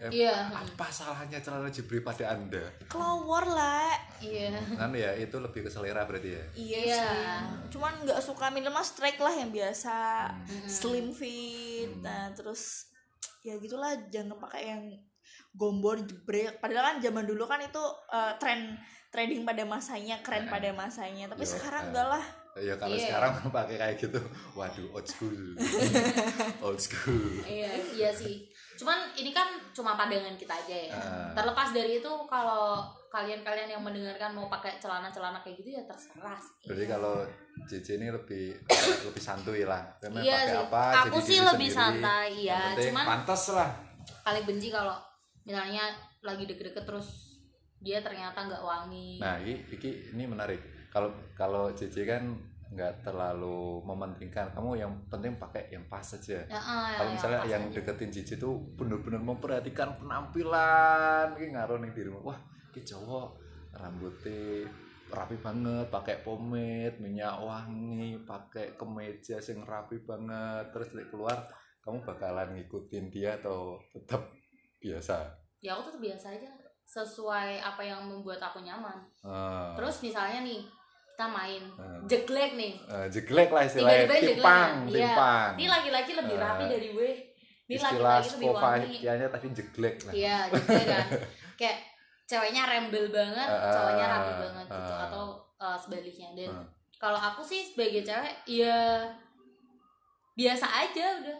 Eh, 0.09 0.23
Iya. 0.23 0.37
apa 0.49 0.87
salahnya 0.87 1.39
celana 1.39 1.67
jebri 1.67 2.01
pada 2.01 2.33
anda? 2.33 2.63
Keluar 2.87 3.45
lah 3.45 3.91
iya. 4.17 4.55
Kan 4.73 4.91
ya 4.91 5.13
itu 5.13 5.37
lebih 5.37 5.63
ke 5.63 5.71
selera 5.71 6.03
berarti 6.03 6.31
ya? 6.31 6.45
Iya 6.53 6.79
Iya. 6.81 6.97
sih. 6.97 7.25
Cuman 7.73 8.03
nggak 8.03 8.19
suka 8.19 8.49
minimal 8.49 8.81
strike 8.81 9.19
lah 9.19 9.33
yang 9.33 9.51
biasa. 9.51 10.29
Slim 10.65 11.11
fit 11.11 11.89
Hmm. 11.89 12.03
nah 12.03 12.31
terus 12.31 12.93
ya 13.41 13.55
gitulah 13.57 13.91
jangan 14.07 14.39
pakai 14.39 14.63
yang 14.69 14.85
gombor 15.53 15.97
jebrek 15.99 16.59
padahal 16.59 16.93
kan 16.93 16.99
zaman 17.01 17.25
dulu 17.25 17.45
kan 17.45 17.59
itu 17.59 17.83
eh, 18.09 18.33
tren 18.37 18.77
trending 19.09 19.43
pada 19.43 19.63
masanya 19.63 20.21
keren 20.21 20.45
pada 20.47 20.69
masanya. 20.71 21.27
Tapi 21.27 21.41
Yo, 21.41 21.51
sekarang 21.51 21.83
eh. 21.83 21.89
enggak 21.89 22.09
lah. 22.11 22.25
Ya 22.57 22.73
kalau 22.75 22.97
Iya. 22.97 23.05
sekarang 23.07 23.33
pakai 23.55 23.77
kayak 23.77 23.97
gitu 23.99 24.21
waduh 24.53 24.89
old 24.91 25.05
school. 25.05 25.37
Old 26.65 26.81
school. 26.81 27.45
Iya 27.45 27.69
iya 27.93 28.11
sih 28.11 28.49
cuman 28.77 28.99
ini 29.15 29.31
kan 29.31 29.45
cuma 29.71 29.93
pandangan 29.93 30.33
kita 30.35 30.53
aja 30.55 30.77
ya 30.83 30.93
Ah. 30.93 31.33
terlepas 31.33 31.69
dari 31.71 31.97
itu 31.97 32.13
kalau 32.27 32.85
kalian-kalian 33.09 33.71
yang 33.71 33.81
mendengarkan 33.81 34.31
mau 34.31 34.47
pakai 34.47 34.77
celana-celana 34.77 35.41
kayak 35.41 35.57
gitu 35.57 35.73
ya 35.73 35.83
terserah 35.83 36.37
sih. 36.37 36.69
Berarti 36.69 36.85
kalau 36.87 37.25
JJ 37.65 37.89
ini 37.97 38.09
lebih 38.11 38.53
lebih 39.03 39.23
santuy 39.23 39.65
lah. 39.65 39.81
Karena 39.97 40.21
Iya 40.21 40.37
pakai 40.37 40.47
sih. 40.47 40.61
apa? 40.63 40.83
Aku 41.03 41.17
jadi 41.17 41.25
sih 41.25 41.39
lebih 41.41 41.49
sendiri. 41.67 41.81
santai, 41.81 42.27
iya. 42.39 42.61
Penting 42.71 42.93
Cuman- 42.93 43.09
pantas 43.09 43.43
lah. 43.51 43.71
paling 44.21 44.45
benci 44.45 44.69
kalau 44.69 44.95
misalnya 45.43 45.91
lagi 46.21 46.45
deket-deket 46.45 46.85
terus 46.85 47.09
dia 47.79 47.99
ternyata 48.01 48.37
nggak 48.37 48.61
wangi 48.61 49.17
Nah, 49.17 49.39
ini, 49.39 49.65
ini, 49.67 49.79
ini 50.13 50.25
menarik. 50.25 50.61
Kalau 50.89 51.09
kalau 51.33 51.71
JJ 51.71 51.97
kan 52.05 52.23
nggak 52.73 53.07
terlalu 53.07 53.83
mementingkan. 53.83 54.51
Kamu 54.51 54.75
yang 54.75 54.93
penting 55.07 55.39
pakai 55.39 55.71
yang 55.71 55.85
pas 55.87 56.03
saja. 56.03 56.43
Ya, 56.47 56.59
ah, 56.59 56.95
Kalau 56.99 57.11
misalnya 57.15 57.41
yang 57.47 57.65
aja. 57.71 57.75
deketin 57.79 58.11
JJ 58.11 58.31
tuh 58.39 58.59
bener-bener 58.75 59.23
memperhatikan 59.23 59.95
penampilan, 59.97 61.37
ini 61.39 61.55
ngaruh 61.55 61.79
nih 61.83 61.91
dirimu. 61.95 62.21
Wah, 62.23 62.39
ini 62.75 62.81
cowok 62.83 63.29
rambutnya 63.77 64.67
rapi 65.07 65.37
banget, 65.39 65.87
pakai 65.87 66.17
pomade, 66.27 66.99
minyak 66.99 67.39
wangi, 67.39 68.19
pakai 68.27 68.75
kemeja 68.75 69.39
yang 69.39 69.63
rapi 69.63 70.03
banget. 70.03 70.75
Terus 70.75 70.89
dia 70.91 71.07
keluar, 71.07 71.47
kamu 71.81 72.03
bakalan 72.03 72.59
ngikutin 72.59 73.07
dia 73.09 73.39
atau 73.39 73.79
tetap 73.95 74.27
biasa? 74.83 75.47
ya 75.57 75.75
aku 75.75 75.99
tuh 75.99 76.03
biasa 76.05 76.37
aja 76.37 76.47
sesuai 76.87 77.59
apa 77.59 77.83
yang 77.83 78.07
membuat 78.07 78.39
aku 78.39 78.63
nyaman 78.63 79.03
Ah, 79.27 79.75
terus 79.75 79.99
misalnya 79.99 80.47
nih 80.47 80.63
kita 81.17 81.27
main 81.27 81.63
ah. 81.75 81.97
jeglek 82.05 82.53
nih 82.53 82.73
Eh, 82.77 83.07
jeglek 83.09 83.49
lah 83.49 83.65
istilahnya, 83.65 84.05
tiba-tiba 84.05 84.13
jeglek 84.13 84.37
timpang, 84.37 84.69
kan? 84.69 84.85
Iya. 84.87 84.97
timpang. 85.01 85.51
ini 85.57 85.67
laki-laki 85.67 86.13
lebih 86.13 86.37
rapi 86.37 86.63
Eh, 86.63 86.69
dari 86.69 86.89
gue 86.93 87.11
ini 87.67 87.75
laki-laki 87.75 88.29
lebih 88.31 88.47
wangi 88.47 88.85
Slovakianya 88.93 89.27
tadi 89.27 89.47
jeglek 89.51 89.97
lah. 89.99 90.13
iya 90.13 90.37
jeglek 90.47 90.85
kan 90.87 91.07
kayak 91.57 91.79
ceweknya 92.23 92.63
rembel 92.67 93.07
banget 93.09 93.49
Eh, 93.49 93.73
cowoknya 93.73 94.05
eh, 94.05 94.13
rapi 94.13 94.33
banget 94.37 94.67
gitu 94.69 94.93
eh. 94.93 95.01
atau 95.03 95.25
eh, 95.57 95.77
sebaliknya 95.79 96.29
dan 96.35 96.51
Eh. 96.53 96.65
kalau 96.97 97.17
aku 97.19 97.41
sih 97.41 97.65
sebagai 97.65 98.03
cewek 98.03 98.35
ya 98.47 98.77
biasa 100.35 100.67
aja 100.69 101.07
udah 101.19 101.39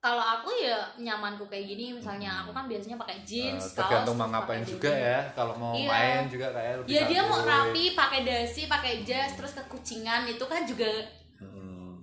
kalau 0.00 0.24
aku 0.24 0.48
ya 0.54 0.80
nyamanku 0.96 1.44
kayak 1.44 1.68
gini 1.68 1.92
misalnya 1.92 2.40
aku 2.40 2.50
kan 2.50 2.64
biasanya 2.64 2.96
pakai 2.96 3.16
Eh, 3.16 3.22
jeans 3.22 3.76
tergantung 3.76 4.16
kaos, 4.16 4.20
mau 4.22 4.28
ngapain 4.30 4.64
juga 4.64 4.88
ya. 4.88 5.20
Kalau 5.30 5.54
mau 5.54 5.72
Iya. 5.72 5.86
main 5.86 6.24
juga 6.26 6.46
kayak 6.50 6.72
lebih 6.80 6.88
ya 6.90 7.02
dia 7.04 7.22
mau 7.22 7.38
rapi 7.38 7.84
pakai 7.92 8.20
dasi 8.22 8.64
pakai 8.64 9.02
jas 9.02 9.36
terus 9.36 9.52
kekucingan 9.54 10.24
itu 10.26 10.40
kan 10.42 10.64
juga 10.64 10.88
Hmm. 11.36 12.00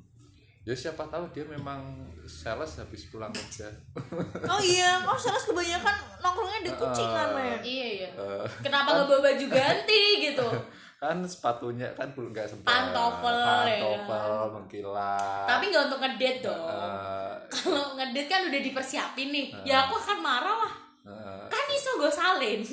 ya 0.63 0.73
siapa 0.73 1.05
tahu 1.05 1.25
dia 1.31 1.41
memang 1.43 1.79
sales 2.23 2.77
habis 2.77 3.07
pulang 3.07 3.29
kerja. 3.31 3.65
Oh 4.45 4.59
iya 4.59 4.99
kok 4.99 5.17
sales 5.17 5.43
kebanyakan 5.43 5.93
nongkrongnya 6.19 6.59
di 6.63 6.71
kucingan 6.71 7.27
Eh, 7.27 7.33
men. 7.33 7.59
Iya 7.63 7.87
iya. 7.97 8.09
Eh, 8.11 8.45
kenapa 8.61 8.93
nggak 8.93 9.07
bawa 9.07 9.21
baju 9.23 9.45
ganti 9.47 10.01
gitu 10.23 10.47
kan 10.97 11.21
sepatunya 11.21 11.93
kan 11.93 12.09
belum 12.17 12.33
nggak 12.33 12.49
sempat. 12.49 12.65
Pantofel, 12.65 13.37
ya. 13.69 13.77
pantofel 13.77 14.33
mengkilat. 14.49 15.45
Tapi 15.45 15.63
nggak 15.69 15.83
untuk 15.93 15.99
ngedate 16.01 16.39
dong. 16.41 16.57
Eh, 16.65 17.33
kalau 17.53 17.85
ngedate 17.93 18.25
kan 18.25 18.41
udah 18.49 18.61
dipersiapin 18.65 19.29
nih. 19.29 19.47
Ya 19.61 19.85
aku 19.85 19.93
akan 19.93 20.17
marah 20.17 20.57
lah. 20.65 20.73
Eh, 21.05 21.45
kan 21.53 21.65
iso 21.69 22.01
gue 22.01 22.09
salin. 22.11 22.61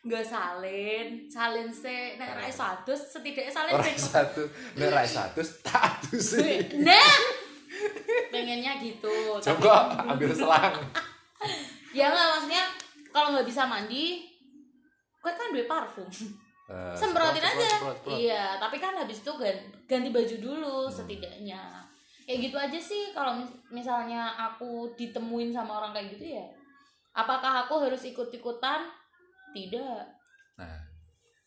Gue 0.00 0.24
salin. 0.24 1.28
Salin 1.28 1.68
se 1.68 2.16
nek 2.16 2.32
ra 2.32 2.48
iso 2.48 2.64
adus 2.64 3.12
setidaknya 3.12 3.52
salin 3.52 3.76
ping- 3.84 4.00
satu 4.00 4.48
nerai 4.72 5.04
satu 5.04 5.44
status 5.44 6.40
sih 6.40 6.56
nah! 6.80 7.20
Pengennya 8.32 8.80
gitu 8.80 9.12
Tapi- 9.44 9.60
coba 9.60 9.92
ambil 10.08 10.32
selang. 10.32 10.72
Ya 12.00 12.08
nggak 12.08 12.26
maksudnya 12.32 12.64
kalau 13.12 13.36
nggak 13.36 13.44
bisa 13.44 13.68
mandi 13.68 14.24
gue 15.20 15.32
kan 15.36 15.52
beli 15.52 15.68
parfum 15.68 16.08
Eh, 16.70 16.94
semprotin 16.94 17.42
semprot, 17.42 17.58
aja 17.58 17.68
semprot, 17.74 17.96
semprot. 17.98 18.14
iya 18.14 18.44
tapi 18.56 18.78
kan 18.78 18.94
habis 18.94 19.18
itu 19.20 19.32
ganti, 19.34 19.66
ganti 19.90 20.08
baju 20.14 20.36
dulu 20.38 20.76
setidaknya 20.86 21.82
kayak 22.22 22.38
gitu 22.46 22.56
aja 22.56 22.78
sih 22.78 23.10
kalau 23.10 23.34
mis- 23.34 23.58
misalnya 23.74 24.30
aku 24.38 24.94
ditemuin 24.94 25.50
sama 25.50 25.82
orang 25.82 25.90
kayak 25.90 26.14
gitu 26.14 26.38
ya 26.38 26.46
apakah 27.10 27.66
aku 27.66 27.82
harus 27.82 28.06
ikut-ikutan 28.06 28.86
tidak 29.50 30.06
Nah, 30.54 30.76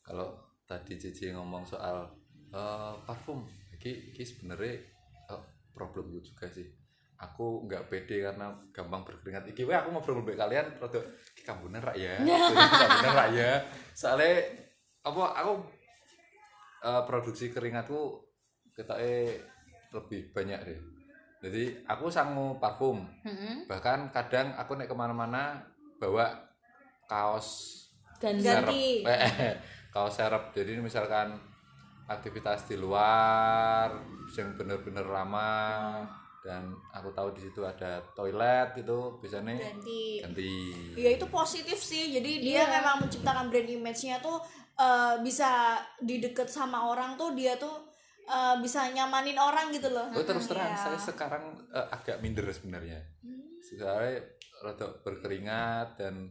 kalau 0.01 0.33
tadi 0.65 0.97
Cici 0.97 1.29
ngomong 1.31 1.61
soal 1.61 2.01
eh, 2.49 2.93
parfum, 3.05 3.45
ini, 3.71 4.09
ini 4.09 4.23
sebenarnya 4.25 4.73
eh, 5.29 5.41
problem 5.69 6.09
gue 6.09 6.23
juga 6.25 6.49
sih. 6.49 6.65
Aku 7.21 7.69
nggak 7.69 7.93
pede 7.93 8.25
karena 8.25 8.49
gampang 8.73 9.05
berkeringat. 9.05 9.53
Iki 9.53 9.69
aku 9.69 9.93
ngobrol 9.93 10.25
mbek 10.25 10.33
kalian 10.35 10.65
rada 10.81 10.97
iki 11.31 11.45
kambunan 11.45 11.77
rak 11.79 11.93
ya. 11.93 12.17
kambunan 12.81 13.13
rak 13.13 13.29
ya. 13.37 13.51
Soalnya 13.93 14.62
apa 15.03 15.23
aku 15.35 15.53
eh, 16.83 17.03
produksi 17.07 17.51
keringatku 17.51 18.23
ketoke 18.73 19.43
lebih 19.93 20.21
banyak 20.33 20.59
deh. 20.65 20.79
Jadi 21.43 21.63
aku 21.83 22.07
sangu 22.07 22.55
parfum, 22.55 23.03
Mm-mm. 23.27 23.67
bahkan 23.67 24.07
kadang 24.15 24.55
aku 24.55 24.79
naik 24.79 24.87
ke 24.87 24.95
mana-mana 24.95 25.59
bawa 25.99 26.31
kaos 27.03 27.79
dan 28.23 28.39
Ganti. 28.39 29.03
Eh, 29.11 29.59
kaos 29.91 30.15
serep 30.15 30.55
jadi 30.55 30.79
misalkan 30.79 31.35
aktivitas 32.07 32.63
di 32.71 32.79
luar 32.79 33.91
yang 34.33 34.55
bener-bener 34.55 35.03
ramah 35.03 36.22
dan 36.43 36.61
aku 36.91 37.07
tahu 37.11 37.31
di 37.31 37.41
situ 37.41 37.63
ada 37.63 38.03
toilet 38.11 38.75
itu 38.75 38.97
biasanya 39.17 39.55
ganti. 39.55 40.19
ganti. 40.19 40.51
Ya 40.99 41.15
itu 41.15 41.25
positif 41.27 41.79
sih. 41.79 42.11
Jadi 42.11 42.43
dia 42.43 42.67
Iya. 42.67 42.83
memang 42.83 43.07
menciptakan 43.07 43.47
brand 43.47 43.69
image-nya 43.71 44.19
tuh 44.19 44.43
eh, 44.73 45.15
bisa 45.23 45.79
dideket 45.97 46.51
sama 46.51 46.91
orang 46.91 47.15
tuh 47.15 47.31
dia 47.31 47.55
tuh 47.55 47.87
eh, 48.23 48.55
bisa 48.59 48.91
nyamanin 48.91 49.39
orang 49.39 49.71
gitu 49.71 49.87
loh. 49.87 50.11
Oh 50.11 50.19
terus 50.21 50.43
terang 50.45 50.67
Iya. 50.67 50.83
saya 50.83 50.99
sekarang 50.99 51.43
eh, 51.71 51.87
agak 51.89 52.19
minder 52.19 52.43
sebenarnya. 52.51 52.99
Sekarang 53.63 54.19
rada 54.59 54.87
berkeringat 54.99 55.95
dan 55.95 56.27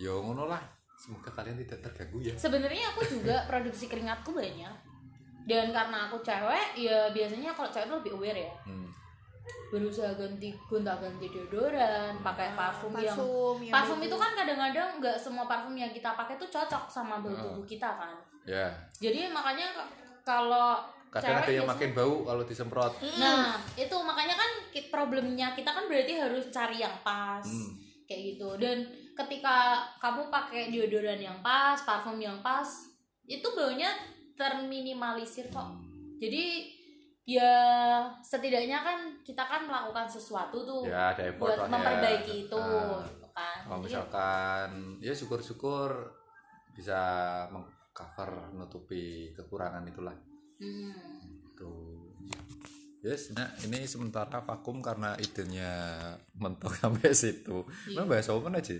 yo 0.00 0.24
ngono 0.24 0.48
lah. 0.48 0.64
Semoga 0.96 1.28
kalian 1.28 1.60
tidak 1.60 1.84
terganggu 1.84 2.24
ya. 2.24 2.32
Sebenarnya 2.32 2.96
aku 2.96 3.04
juga 3.12 3.44
produksi 3.50 3.92
keringatku 3.92 4.32
banyak. 4.32 4.72
Dan 5.44 5.68
karena 5.68 6.08
aku 6.08 6.24
cewek 6.24 6.80
ya 6.80 7.12
biasanya 7.12 7.52
kalau 7.52 7.68
cewek 7.68 7.86
tuh 7.86 7.96
lebih 8.00 8.12
aware 8.16 8.40
ya. 8.40 8.54
Hmm. 8.64 8.88
Berusaha 9.68 10.14
ganti 10.14 10.54
gonta 10.64 10.96
ganti 10.96 11.26
deodoran 11.28 12.16
pakai 12.22 12.54
parfum, 12.54 12.94
yang 12.94 13.10
Ah, 13.10 13.18
parfum, 13.18 13.56
yang 13.60 13.74
parfum 13.74 13.98
bagus. 13.98 14.08
itu 14.08 14.16
kan 14.16 14.30
kadang-kadang 14.34 14.88
nggak 14.98 15.16
semua 15.18 15.44
parfum 15.44 15.74
yang 15.74 15.90
kita 15.90 16.14
pakai 16.14 16.38
tuh 16.38 16.48
cocok 16.48 16.84
sama 16.86 17.18
bau 17.18 17.30
Hmm. 17.30 17.42
tubuh 17.42 17.66
kita 17.66 17.90
kan. 17.90 18.14
Ya. 18.46 18.70
Jadi 18.96 19.28
makanya 19.28 19.72
kalau 20.22 20.80
kadang 21.10 21.42
ada 21.42 21.52
yang 21.52 21.68
makin 21.68 21.90
bau 21.92 22.22
kalau 22.22 22.42
disemprot. 22.42 22.92
Nah 23.18 23.58
itu 23.74 23.96
makanya 24.00 24.34
kan 24.34 24.50
problemnya 24.90 25.54
kita 25.54 25.70
kan 25.70 25.84
berarti 25.86 26.18
harus 26.18 26.50
cari 26.50 26.78
yang 26.78 26.94
pas 27.02 27.42
Hmm. 27.42 27.74
kayak 28.04 28.34
gitu. 28.34 28.48
Dan 28.56 28.86
ketika 29.14 29.82
kamu 29.98 30.30
pakai 30.30 30.70
deodoran 30.70 31.18
yang 31.18 31.38
pas 31.40 31.78
parfum 31.82 32.18
yang 32.18 32.38
pas 32.40 32.66
itu 33.24 33.46
baunya 33.52 33.90
terminimalisir 34.34 35.50
kok. 35.50 35.70
Jadi 36.18 36.70
ya 37.24 37.56
setidaknya 38.20 38.84
kan 38.84 38.98
kita 39.24 39.40
kan 39.40 39.64
melakukan 39.64 40.04
sesuatu 40.04 40.60
tuh 40.60 40.84
ya 40.84 41.16
ada 41.16 41.24
buat 41.40 41.56
ya. 41.56 41.64
memperbaiki 41.66 42.34
itu 42.44 42.56
Ah. 42.60 43.00
gitu 43.00 43.26
kan. 43.32 43.56
kalau 43.64 43.80
Jadi, 43.80 43.84
misalkan 43.88 44.68
ya 45.00 45.12
syukur-syukur 45.16 45.88
bisa 46.76 47.00
mengcover 47.48 48.52
nutupi 48.52 49.32
kekurangan 49.32 49.88
itulah. 49.88 50.12
Hmm, 50.60 50.92
tuh 51.56 52.12
yes 53.00 53.32
nah 53.32 53.48
ini 53.64 53.84
sementara 53.84 54.40
vakum 54.40 54.84
karena 54.84 55.16
idenya 55.16 55.72
mentok 56.36 56.76
sampai 56.80 57.10
situ. 57.10 57.64
Iya. 57.88 58.00
nah 58.00 58.04
bahas 58.04 58.28
apa 58.28 58.52
aja 58.52 58.76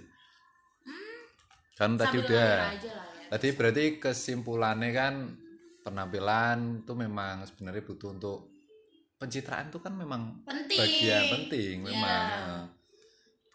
kan 1.74 1.90
tadi 1.98 2.22
sambil 2.22 2.28
udah. 2.30 2.54
aja 2.70 2.90
lah 2.92 3.06
ya. 3.18 3.28
Tadi 3.34 3.48
berarti 3.56 3.84
kesimpulannya 3.98 4.90
kan 4.94 5.14
penampilan 5.84 6.80
itu 6.80 6.92
memang 6.96 7.44
sebenarnya 7.44 7.84
butuh 7.84 8.10
untuk 8.10 8.38
pencitraan 9.14 9.68
itu 9.68 9.78
kan 9.78 9.92
memang 9.92 10.42
penting 10.42 10.78
bagian 10.80 11.22
penting 11.30 11.74
Iya. 11.80 11.86
memang 11.86 12.22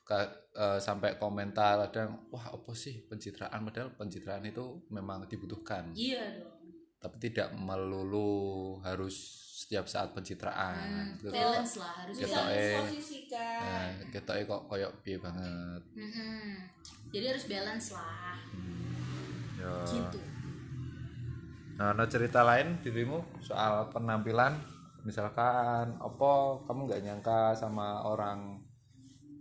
Ka- 0.01 0.25
eh, 0.51 0.79
sampai 0.79 1.17
komentar 1.17 1.77
kadang 1.85 2.25
wah 2.29 2.49
apa 2.49 2.71
sih 2.73 3.05
pencitraan 3.05 3.61
padahal 3.61 3.93
pencitraan 3.93 4.41
itu 4.41 4.81
memang 4.89 5.25
dibutuhkan 5.25 5.93
iya 5.93 6.33
dong 6.33 6.57
tapi 6.97 7.15
tidak 7.21 7.53
melulu 7.53 8.75
harus 8.81 9.13
setiap 9.59 9.85
saat 9.85 10.09
pencitraan 10.11 11.13
Hmm, 11.13 11.21
Gitu. 11.21 11.29
balance 11.29 11.77
lah 11.77 11.93
harus 12.01 12.15
bisa 12.17 12.41
balance. 12.41 12.57
eh. 12.57 14.45
kok 14.45 14.61
koyok 14.65 14.93
piye 14.99 15.17
banget 15.17 15.81
Mm-mm. 15.93 16.57
jadi 17.13 17.25
harus 17.29 17.45
balance 17.45 17.87
lah 17.93 18.35
ya 19.55 19.73
gitu 19.85 20.19
nah 21.79 21.95
ada 21.95 22.03
cerita 22.11 22.43
lain 22.43 22.75
dirimu 22.83 23.39
soal 23.39 23.87
penampilan? 23.87 24.51
Misalkan 25.07 25.95
opo 26.03 26.59
kamu 26.67 26.91
nggak 26.91 27.01
nyangka 27.07 27.55
sama 27.55 28.03
orang 28.03 28.59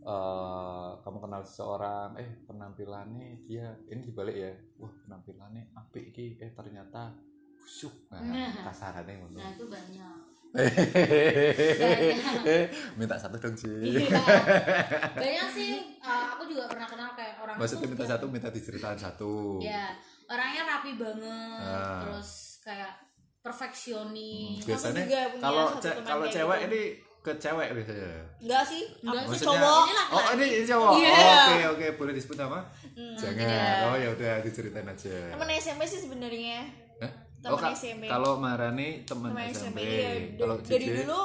eh 0.08 0.90
kamu 1.02 1.18
kenal 1.20 1.42
seseorang 1.44 2.14
eh 2.16 2.40
penampilannya 2.46 3.42
dia 3.44 3.74
ini 3.90 4.00
dibalik 4.06 4.36
ya 4.38 4.54
wah 4.78 4.88
penampilannya 5.04 5.74
apik 5.74 6.14
iki 6.14 6.38
eh 6.38 6.54
ternyata 6.54 7.10
busuk. 7.58 8.06
Nah 8.14 8.22
Nah. 8.22 8.70
kasarannya 8.70 9.18
ngono. 9.18 9.36
Nah 9.36 9.50
itu 9.52 9.66
banyak. 9.66 10.16
Minta 12.96 13.20
satu 13.20 13.36
dong 13.36 13.52
sih 13.52 14.00
iya. 14.00 14.16
Banyak 15.28 15.48
sih 15.52 16.00
uh, 16.00 16.32
aku 16.38 16.48
juga 16.48 16.64
pernah 16.72 16.88
kenal 16.88 17.12
kayak 17.12 17.36
orang 17.44 17.60
maksudnya 17.60 17.88
minta 17.92 18.08
satu 18.08 18.24
minta 18.32 18.48
diceritain 18.48 18.96
satu. 18.96 19.60
Ya 19.60 19.92
orangnya 20.28 20.62
rapi 20.66 20.92
banget 20.94 21.60
Ah. 21.64 22.00
terus 22.00 22.30
kayak 22.60 22.92
perfeksionis 23.40 24.60
biasanya 24.62 25.02
juga 25.02 25.20
punya 25.28 25.42
kalau 25.42 25.64
ce- 25.76 25.98
kalau 26.02 26.24
cewek 26.26 26.58
gitu. 26.58 26.68
ini 26.68 26.82
ke 27.18 27.32
cewek 27.34 27.68
biasanya 27.72 28.10
enggak 28.38 28.62
sih 28.64 28.82
Enggak 29.02 29.22
aku 29.22 29.32
sih, 29.34 29.44
cowok 29.44 29.84
Ini. 29.84 30.02
Oh 30.08 30.22
ini 30.30 30.46
ini 30.46 30.64
cowok. 30.64 30.92
Iya. 30.94 31.10
Oh, 31.10 31.34
Oke 31.34 31.64
oke 31.68 31.86
boleh 31.98 32.12
disebut 32.14 32.36
nama? 32.38 32.60
Hmm, 32.88 33.14
Jangan. 33.14 33.36
tidak. 33.36 33.76
Oh 33.84 33.96
ya 33.96 34.08
udah 34.10 34.32
diceritain 34.40 34.86
aja. 34.86 35.16
temen 35.28 35.48
SMP 35.50 35.82
sih 35.84 36.00
sebenarnya 36.00 36.58
Hah? 36.98 37.12
temen 37.38 37.58
Oh, 37.58 37.74
SMP. 37.74 38.04
Kalau 38.06 38.32
Marani 38.38 38.88
teman 39.02 39.28
temen 39.30 39.50
SMP. 39.50 39.58
SMP 39.74 39.78
iya. 39.82 40.10
Kalau 40.36 40.54
Da- 40.56 40.68
dari 40.68 40.86
dulu 40.94 41.20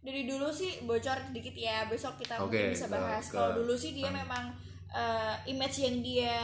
dari 0.00 0.22
dulu 0.24 0.48
sih 0.50 0.72
bocor 0.82 1.18
sedikit 1.24 1.54
ya 1.54 1.86
besok 1.86 2.14
kita 2.16 2.34
Oke, 2.36 2.58
mungkin 2.58 2.74
bisa 2.74 2.86
bahas 2.88 3.24
kalau 3.28 3.50
dulu 3.56 3.74
sih 3.74 3.92
dia 3.92 4.08
hmm. 4.08 4.18
memang 4.18 4.44
eh, 4.90 5.34
image 5.46 5.78
yang 5.80 5.96
dia 6.00 6.36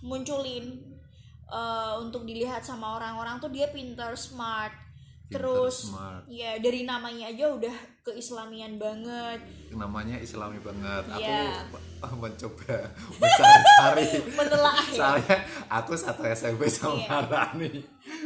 munculin 0.00 0.91
eh, 1.44 1.94
untuk 1.98 2.22
dilihat 2.22 2.62
sama 2.62 2.96
orang-orang 2.96 3.38
tuh 3.38 3.48
dia 3.48 3.66
pinter 3.68 4.14
smart 4.14 4.72
terus 5.26 5.88
smart. 5.88 6.28
ya 6.28 6.60
dari 6.60 6.84
namanya 6.84 7.24
aja 7.26 7.48
udah 7.48 7.72
keislamian 8.02 8.76
banget 8.76 9.40
namanya 9.72 10.20
Islami 10.20 10.60
banget. 10.60 11.08
Iya. 11.16 11.64
Aku 12.04 12.18
mencoba 12.22 12.76
mencari-cari. 13.16 14.08
menelaah 14.36 14.86
ya 14.86 14.98
Soalnya 15.00 15.36
aku 15.66 15.96
satu 15.96 16.22
SMP 16.26 16.68
sama 16.68 17.00
Iya. 17.00 17.08
Marani. 17.08 17.72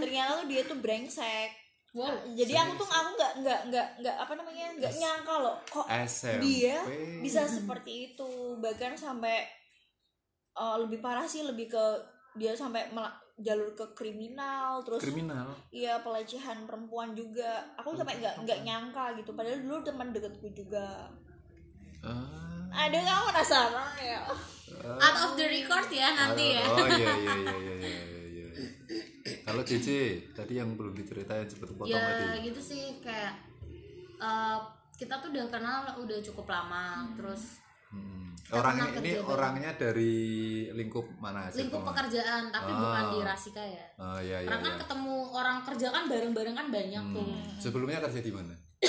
ternyata 0.03 0.31
tuh 0.37 0.47
dia 0.47 0.63
tuh 0.65 0.79
brengsek 0.79 1.51
wow 1.93 2.11
jadi 2.35 2.53
aku 2.59 2.77
tuh 2.77 2.89
aku 2.91 3.11
nggak 3.15 3.33
nggak 3.41 3.61
nggak 3.71 3.87
nggak 4.03 4.17
apa 4.19 4.33
namanya 4.35 4.67
nggak 4.75 4.93
nyangka 4.93 5.35
loh 5.39 5.57
kok 5.65 5.87
SMP. 6.03 6.43
dia 6.43 6.77
bisa 7.23 7.47
seperti 7.47 7.93
itu 8.11 8.29
bahkan 8.59 8.93
sampai 8.93 9.47
uh, 10.53 10.77
lebih 10.77 10.99
parah 10.99 11.25
sih 11.25 11.41
lebih 11.41 11.71
ke 11.71 11.85
dia 12.37 12.53
sampai 12.53 12.89
jalur 13.37 13.69
ke 13.73 13.85
kriminal 13.93 14.81
terus 14.81 15.05
kriminal. 15.05 15.53
iya 15.69 16.01
pelecehan 16.01 16.65
perempuan 16.65 17.13
juga 17.13 17.45
aku 17.77 17.93
sampai 17.93 18.17
nggak 18.17 18.49
nggak 18.49 18.61
nyangka 18.65 19.13
gitu 19.15 19.37
padahal 19.37 19.61
dulu 19.61 19.77
teman 19.83 20.09
deketku 20.11 20.49
juga 20.53 21.05
Ah. 22.01 22.65
ada 22.71 22.97
kamu 22.97 23.23
penasaran 23.29 23.93
ya 23.99 24.21
out 24.97 25.17
of 25.19 25.33
the 25.35 25.45
record 25.45 25.89
ya 25.91 26.07
nanti 26.13 26.55
ya 26.55 26.63
Oh 26.63 26.87
iya 26.87 26.97
iya 26.97 27.15
iya 27.19 27.35
iya 27.35 28.23
iya. 28.23 28.47
iya. 28.47 28.47
Kalau 29.43 29.63
Cici 29.63 30.23
tadi 30.31 30.55
yang 30.55 30.79
belum 30.79 30.95
diceritain 30.95 31.45
seperti 31.45 31.75
potong 31.75 31.93
ya 31.93 31.99
tadi. 31.99 32.47
gitu 32.47 32.61
sih 32.63 33.03
kayak 33.03 33.35
uh, 34.17 34.61
kita 34.95 35.19
tuh 35.19 35.29
udah 35.29 35.47
kenal 35.51 35.83
udah 35.99 36.19
cukup 36.23 36.47
lama 36.47 37.11
terus 37.19 37.59
Hmm. 37.89 38.31
Pernah 38.45 38.73
ini 38.75 38.95
kerja 38.95 39.19
bareng. 39.19 39.33
orangnya 39.33 39.71
dari 39.75 40.15
lingkup 40.71 41.07
mana 41.17 41.47
sih? 41.47 41.59
lingkup 41.61 41.81
teman? 41.81 41.91
pekerjaan 41.93 42.43
tapi 42.49 42.71
Ah. 42.71 42.79
bukan 42.79 43.05
di 43.09 43.19
Rasika 43.21 43.59
ya 43.61 43.87
Oh 43.97 44.19
iya 44.19 44.39
iya. 44.39 44.47
karena 44.47 44.61
kan 44.61 44.73
iya. 44.73 44.81
ketemu 44.81 45.15
orang 45.33 45.59
kerja 45.63 45.87
kan 45.89 46.05
bareng-bareng 46.07 46.55
kan 46.55 46.67
banyak 46.69 47.05
tuh 47.11 47.27
Hmm. 47.27 47.57
Sebelumnya 47.57 47.99
kerja 48.01 48.21
di 48.21 48.31
mana? 48.31 48.55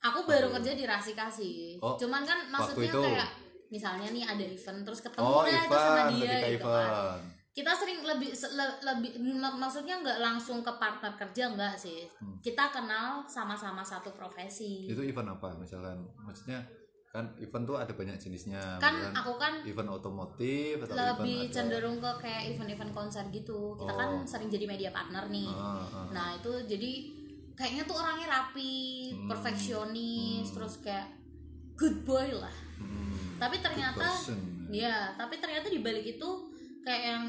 aku 0.00 0.18
baru 0.24 0.48
kerja 0.52 0.72
di 0.72 0.84
Rasika 0.84 1.26
sih 1.28 1.78
Oh, 1.78 1.94
cuman 1.94 2.22
kan 2.22 2.38
maksudnya 2.48 2.88
itu. 2.88 3.00
kayak 3.00 3.28
misalnya 3.68 4.08
nih 4.08 4.24
ada 4.24 4.44
event 4.44 4.80
terus 4.80 5.00
ketemu 5.00 5.22
Oh, 5.22 5.42
lah 5.42 5.52
itu 5.60 5.68
sama 5.68 5.92
event, 6.00 6.10
dia 6.10 6.18
gitu 6.48 6.66
kan 6.66 6.88
event. 6.88 7.22
kita 7.50 7.72
sering 7.72 7.98
lebih 8.02 8.30
le- 8.32 8.78
lebih 8.82 9.10
mak- 9.34 9.58
maksudnya 9.58 9.94
nggak 9.96 10.18
langsung 10.18 10.58
ke 10.60 10.72
partner 10.72 11.12
kerja 11.16 11.42
enggak 11.48 11.74
sih 11.76 12.06
Hmm. 12.16 12.38
kita 12.40 12.66
kenal 12.68 13.22
sama-sama 13.24 13.82
satu 13.82 14.10
profesi 14.10 14.86
Itu 14.86 15.02
event 15.02 15.28
apa? 15.32 15.54
Misalkan 15.54 15.98
maksudnya 16.16 16.62
kan 17.08 17.24
event 17.36 17.64
tuh 17.64 17.74
ada 17.74 17.88
banyak 17.90 18.16
jenisnya. 18.16 18.60
kan 18.76 18.92
misalkan 18.92 19.16
aku 19.16 19.32
kan 19.34 19.52
event 19.62 19.90
otomotif 19.90 20.76
atau 20.78 20.92
lebih 20.94 21.08
event 21.34 21.42
ada- 21.42 21.54
cenderung 21.54 21.96
ke 21.96 22.10
kayak 22.20 22.42
event-event 22.50 22.92
konser 22.92 23.24
gitu 23.28 23.74
kita 23.74 23.92
kan 23.92 24.08
Oh. 24.14 24.22
sering 24.22 24.46
jadi 24.46 24.64
media 24.64 24.90
partner 24.90 25.24
nih 25.26 25.48
Ah, 25.48 25.80
ah. 25.80 26.06
nah 26.10 26.28
itu 26.32 26.52
jadi 26.64 26.90
kayaknya 27.54 27.82
tuh 27.82 27.96
orangnya 27.96 28.28
rapi 28.28 28.76
Hmm. 29.10 29.24
perfeksionis 29.26 30.44
Hmm. 30.44 30.54
terus 30.54 30.74
kayak 30.78 31.08
good 31.74 32.04
boy 32.04 32.28
lah 32.30 32.52
Hmm. 32.76 33.40
tapi 33.40 33.56
ternyata 33.58 34.04
ya 34.68 35.16
tapi 35.16 35.34
ternyata 35.36 35.66
di 35.66 35.80
balik 35.80 36.04
itu 36.06 36.28
kayak 36.80 37.02
yang 37.08 37.24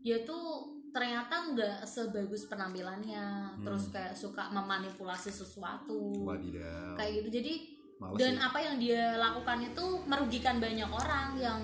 dia 0.00 0.22
tuh 0.22 0.66
ternyata 0.88 1.52
nggak 1.52 1.84
sebagus 1.84 2.48
penampilannya 2.48 3.26
Hmm. 3.52 3.60
terus 3.60 3.92
kayak 3.92 4.16
suka 4.16 4.48
memanipulasi 4.48 5.28
sesuatu 5.28 6.24
Wadidaw. 6.24 6.96
kayak 6.96 7.20
gitu 7.20 7.28
jadi 7.36 7.54
Males 7.96 8.18
dan 8.18 8.34
sih. 8.34 8.44
apa 8.44 8.58
yang 8.60 8.76
dia 8.76 9.16
lakukan 9.16 9.58
itu 9.62 9.84
merugikan 10.04 10.56
banyak 10.56 10.84
orang 10.86 11.28
yang 11.36 11.60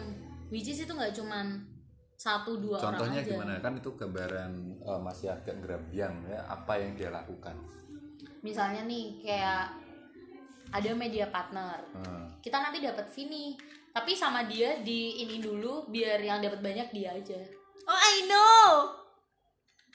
which 0.49 0.67
is 0.67 0.81
itu 0.81 0.89
nggak 0.89 1.13
cuman 1.13 1.61
satu 2.15 2.57
dua 2.57 2.79
Contohnya 2.79 3.19
orang 3.19 3.27
aja 3.27 3.33
gimana? 3.35 3.53
Kan 3.59 3.75
itu 3.77 3.91
gambaran 3.93 4.53
eh, 4.79 5.01
masih 5.01 5.29
agak 5.29 5.57
gerambiang 5.59 6.15
ya 6.25 6.41
apa 6.47 6.73
yang 6.77 6.95
dia 6.95 7.11
lakukan. 7.11 7.57
misalnya 8.41 8.83
nih 8.83 9.23
kayak 9.23 9.71
ada 10.71 10.91
media 10.95 11.27
partner 11.29 11.79
Hmm. 11.95 12.27
kita 12.41 12.59
nanti 12.59 12.81
dapat 12.81 13.07
nih 13.13 13.55
tapi 13.93 14.17
sama 14.17 14.43
dia 14.45 14.81
di 14.81 15.23
ini 15.23 15.39
dulu 15.39 15.87
biar 15.87 16.19
yang 16.19 16.41
dapat 16.41 16.59
banyak 16.59 16.89
dia 16.91 17.13
aja 17.13 17.39
oh 17.83 17.99
I 17.99 18.27
know 18.27 18.67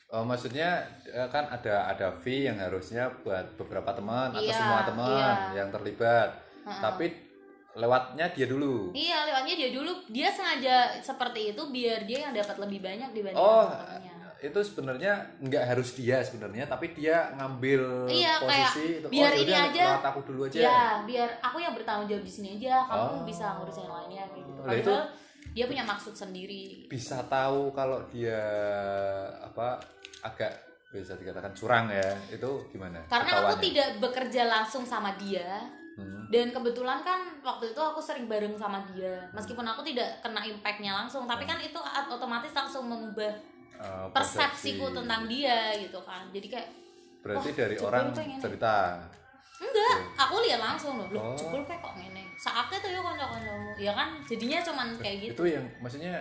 Oh, 0.07 0.23
maksudnya 0.23 0.79
eh, 1.03 1.27
kan 1.27 1.43
ada 1.45 1.83
ada 1.85 2.07
fee 2.13 2.47
yang 2.47 2.55
harusnya 2.57 3.11
buat 3.21 3.43
beberapa 3.55 3.91
teman 3.91 4.31
atau 4.31 4.39
Iya, 4.39 4.55
semua 4.55 4.81
teman 4.83 5.11
iya. 5.51 5.57
yang 5.57 5.69
terlibat. 5.69 6.29
Heeh. 6.63 6.79
Tapi 6.79 7.05
lewatnya 7.75 8.25
dia 8.31 8.47
dulu. 8.47 8.89
Iya, 8.91 9.27
lewatnya 9.27 9.55
dia 9.57 9.69
dulu 9.69 9.91
dia 10.07 10.31
sengaja 10.31 10.75
seperti 10.97 11.51
itu 11.51 11.61
biar 11.67 12.07
dia 12.07 12.23
yang 12.23 12.33
dapat 12.33 12.55
lebih 12.57 12.79
banyak 12.81 13.09
dibanding 13.11 13.35
Oh, 13.37 13.67
teman-temannya. 13.67 14.15
itu 14.37 14.59
sebenarnya 14.63 15.13
nggak 15.39 15.63
harus 15.67 15.89
dia 15.93 16.21
sebenarnya, 16.21 16.65
tapi 16.65 16.93
dia 16.93 17.27
ngambil 17.35 18.07
Iya, 18.07 18.33
posisi 18.39 19.01
itu. 19.01 19.07
biar 19.09 19.29
oh, 19.29 19.35
ini 19.35 19.49
yaudah, 19.49 19.65
aja. 19.67 19.85
lewat 19.91 20.05
aku 20.07 20.19
dulu 20.23 20.41
aja. 20.45 20.59
Ya, 20.61 20.81
biar 21.03 21.29
aku 21.41 21.57
yang 21.57 21.73
bertanggung 21.73 22.07
jawab 22.07 22.21
di 22.21 22.31
sini 22.31 22.55
aja, 22.55 22.85
kamu 22.85 23.03
Oh. 23.03 23.25
bisa 23.25 23.45
ngurusin 23.55 23.83
yang 23.83 23.95
lainnya 23.97 24.23
kayak 24.25 24.45
gitu. 24.45 24.61
Lah, 24.61 24.73
itu- 24.73 24.87
Padahal 24.87 25.05
dia 25.49 25.65
punya 25.65 25.83
maksud 25.83 26.13
sendiri. 26.13 26.85
Bisa 26.85 27.17
tahu 27.25 27.73
kalau 27.73 27.97
dia 28.07 28.37
apa 29.41 29.81
agak 30.27 30.51
bisa 30.89 31.13
dikatakan 31.13 31.51
curang 31.51 31.85
ya. 31.87 32.09
Itu 32.27 32.67
gimana? 32.69 32.99
Karena 33.05 33.29
aku 33.33 33.55
Ketahuannya? 33.55 33.63
tidak 33.63 33.89
bekerja 33.99 34.41
langsung 34.45 34.83
sama 34.83 35.15
dia 35.15 35.63
Hmm. 35.93 36.29
dan 36.29 36.53
kebetulan 36.53 37.01
kan 37.01 37.17
waktu 37.41 37.73
itu 37.73 37.81
aku 37.81 37.97
sering 37.97 38.25
bareng 38.25 38.53
sama 38.53 38.85
dia. 38.87 39.17
Meskipun 39.33 39.65
aku 39.65 39.81
tidak 39.81 40.21
kena 40.21 40.45
impactnya 40.45 40.93
langsung, 40.93 41.25
tapi 41.25 41.41
kan 41.43 41.57
itu 41.57 41.73
otomatis 42.07 42.53
langsung 42.53 42.85
mengubah 42.85 43.33
Eh, 43.73 44.05
persepsiku 44.07 44.85
persepsi. 44.85 44.95
tentang 44.95 45.25
dia 45.25 45.73
gitu 45.75 45.97
kan. 46.01 46.29
Jadi 46.29 46.47
kayak 46.47 46.69
Berarti 47.19 47.49
dari 47.51 47.75
orang 47.77 48.13
ini. 48.15 48.37
cerita. 48.37 49.01
enggak, 49.57 49.97
aku 50.15 50.37
lihat 50.39 50.61
langsung 50.61 51.01
loh. 51.01 51.09
Loh, 51.09 51.21
Oh. 51.23 51.33
jebol 51.33 51.65
kayak 51.65 51.81
kok 51.81 51.93
ngene. 51.93 52.29
Saatnya 52.35 52.77
tuh 52.77 52.93
ya 52.93 53.01
kanca-kancamu. 53.01 53.69
Ya 53.75 53.91
kan 53.91 54.09
jadinya 54.23 54.59
cuman 54.61 54.87
kayak 54.95 55.17
gitu. 55.19 55.33
Itu 55.33 55.45
yang 55.49 55.65
maksudnya 55.79 56.13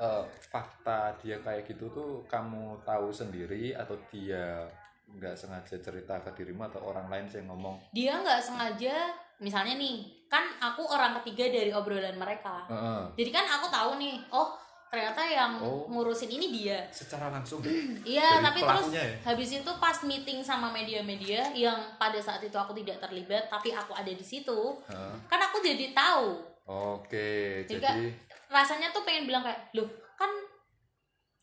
eh, 0.00 0.24
fakta 0.48 1.12
dia 1.20 1.36
kayak 1.38 1.68
gitu 1.68 1.92
tuh 1.92 2.24
kamu 2.24 2.80
tahu 2.82 3.12
sendiri 3.12 3.76
atau 3.76 3.94
dia 4.08 4.64
nggak 5.10 5.34
sengaja 5.34 5.76
cerita 5.76 6.16
ke 6.18 6.30
dirimu 6.32 6.64
atau 6.64 6.80
orang 6.86 7.10
lain 7.10 7.26
sih 7.26 7.38
yang 7.38 7.50
ngomong 7.50 7.76
Dia 7.90 8.16
nggak 8.16 8.40
sengaja 8.40 9.10
misalnya 9.38 9.74
nih, 9.74 10.04
kan 10.28 10.46
aku 10.56 10.84
orang 10.84 11.16
ketiga 11.20 11.48
dari 11.48 11.72
obrolan 11.72 12.14
mereka. 12.14 12.62
Heeh. 12.68 13.02
Jadi 13.16 13.30
kan 13.30 13.44
aku 13.48 13.66
tahu 13.68 13.96
nih, 13.96 14.20
oh 14.30 14.52
ternyata 14.86 15.22
yang 15.22 15.56
Oh. 15.58 15.86
ngurusin 15.88 16.28
ini 16.28 16.50
dia 16.52 16.82
secara 16.90 17.30
langsung 17.30 17.62
Iya, 18.04 18.42
tapi 18.42 18.58
terus 18.60 18.90
ya? 18.90 19.06
habis 19.24 19.50
itu 19.50 19.70
pas 19.78 19.96
meeting 20.02 20.42
sama 20.42 20.68
media-media 20.70 21.46
yang 21.54 21.78
pada 21.94 22.18
saat 22.18 22.42
itu 22.42 22.54
aku 22.54 22.74
tidak 22.78 22.98
terlibat, 23.00 23.46
tapi 23.48 23.70
aku 23.70 23.94
ada 23.94 24.10
di 24.10 24.22
situ, 24.22 24.76
Hah? 24.86 25.14
kan 25.26 25.40
aku 25.40 25.58
jadi 25.58 25.90
tahu. 25.90 26.26
oke 26.66 27.30
Jadi, 27.66 27.80
jadi 27.80 28.04
Rasanya 28.50 28.90
tuh 28.90 29.02
pengen 29.02 29.24
bilang 29.24 29.40
kayak, 29.40 29.70
loh 29.72 29.86
kan 30.14 30.28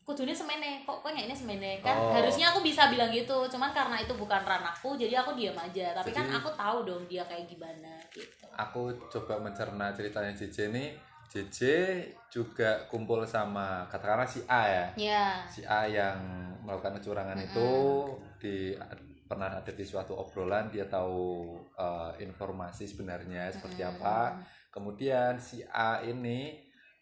kudunya 0.04 0.32
semene, 0.32 0.84
kok 0.84 1.00
kok 1.00 1.12
ini 1.12 1.32
semene 1.32 1.80
kan? 1.80 1.92
Oh. 1.92 2.12
Harusnya 2.12 2.48
aku 2.48 2.60
bisa 2.60 2.88
bilang 2.88 3.08
gitu, 3.08 3.44
cuman 3.46 3.72
karena 3.72 3.96
itu 3.98 4.12
bukan 4.12 4.40
ranahku, 4.40 4.96
jadi 4.96 5.20
aku 5.20 5.32
diam 5.32 5.52
aja. 5.52 5.92
Tapi 5.92 6.12
kan 6.12 6.24
Jadi- 6.24 6.36
aku 6.36 6.48
tahu 6.54 6.78
dong 6.84 7.04
dia 7.04 7.24
kayak 7.24 7.44
gimana 7.44 7.92
gitu. 8.08 8.44
aku 8.52 8.88
coba 9.08 9.36
mencerna 9.38 9.92
ceritanya 9.92 10.32
JJ 10.32 10.56
ini 10.68 10.84
JJ 11.28 11.60
juga 12.26 12.88
kumpul 12.88 13.20
sama 13.22 13.84
katakanlah 13.86 14.24
si 14.24 14.40
A 14.48 14.62
ya 14.64 14.84
Ya. 14.96 15.24
si 15.44 15.60
A 15.62 15.84
yang 15.84 16.16
melakukan 16.64 16.96
kecurangan 16.96 17.36
itu 17.36 17.70
di 18.40 18.72
pernah 19.22 19.52
ada 19.52 19.68
di 19.68 19.84
suatu 19.84 20.16
obrolan 20.16 20.72
dia 20.72 20.88
tahu 20.88 21.52
eh, 21.70 22.24
informasi 22.24 22.88
sebenarnya 22.88 23.52
seperti 23.52 23.84
apa 23.84 24.40
kemudian 24.72 25.36
si 25.36 25.60
A 25.68 26.00
ini 26.00 26.56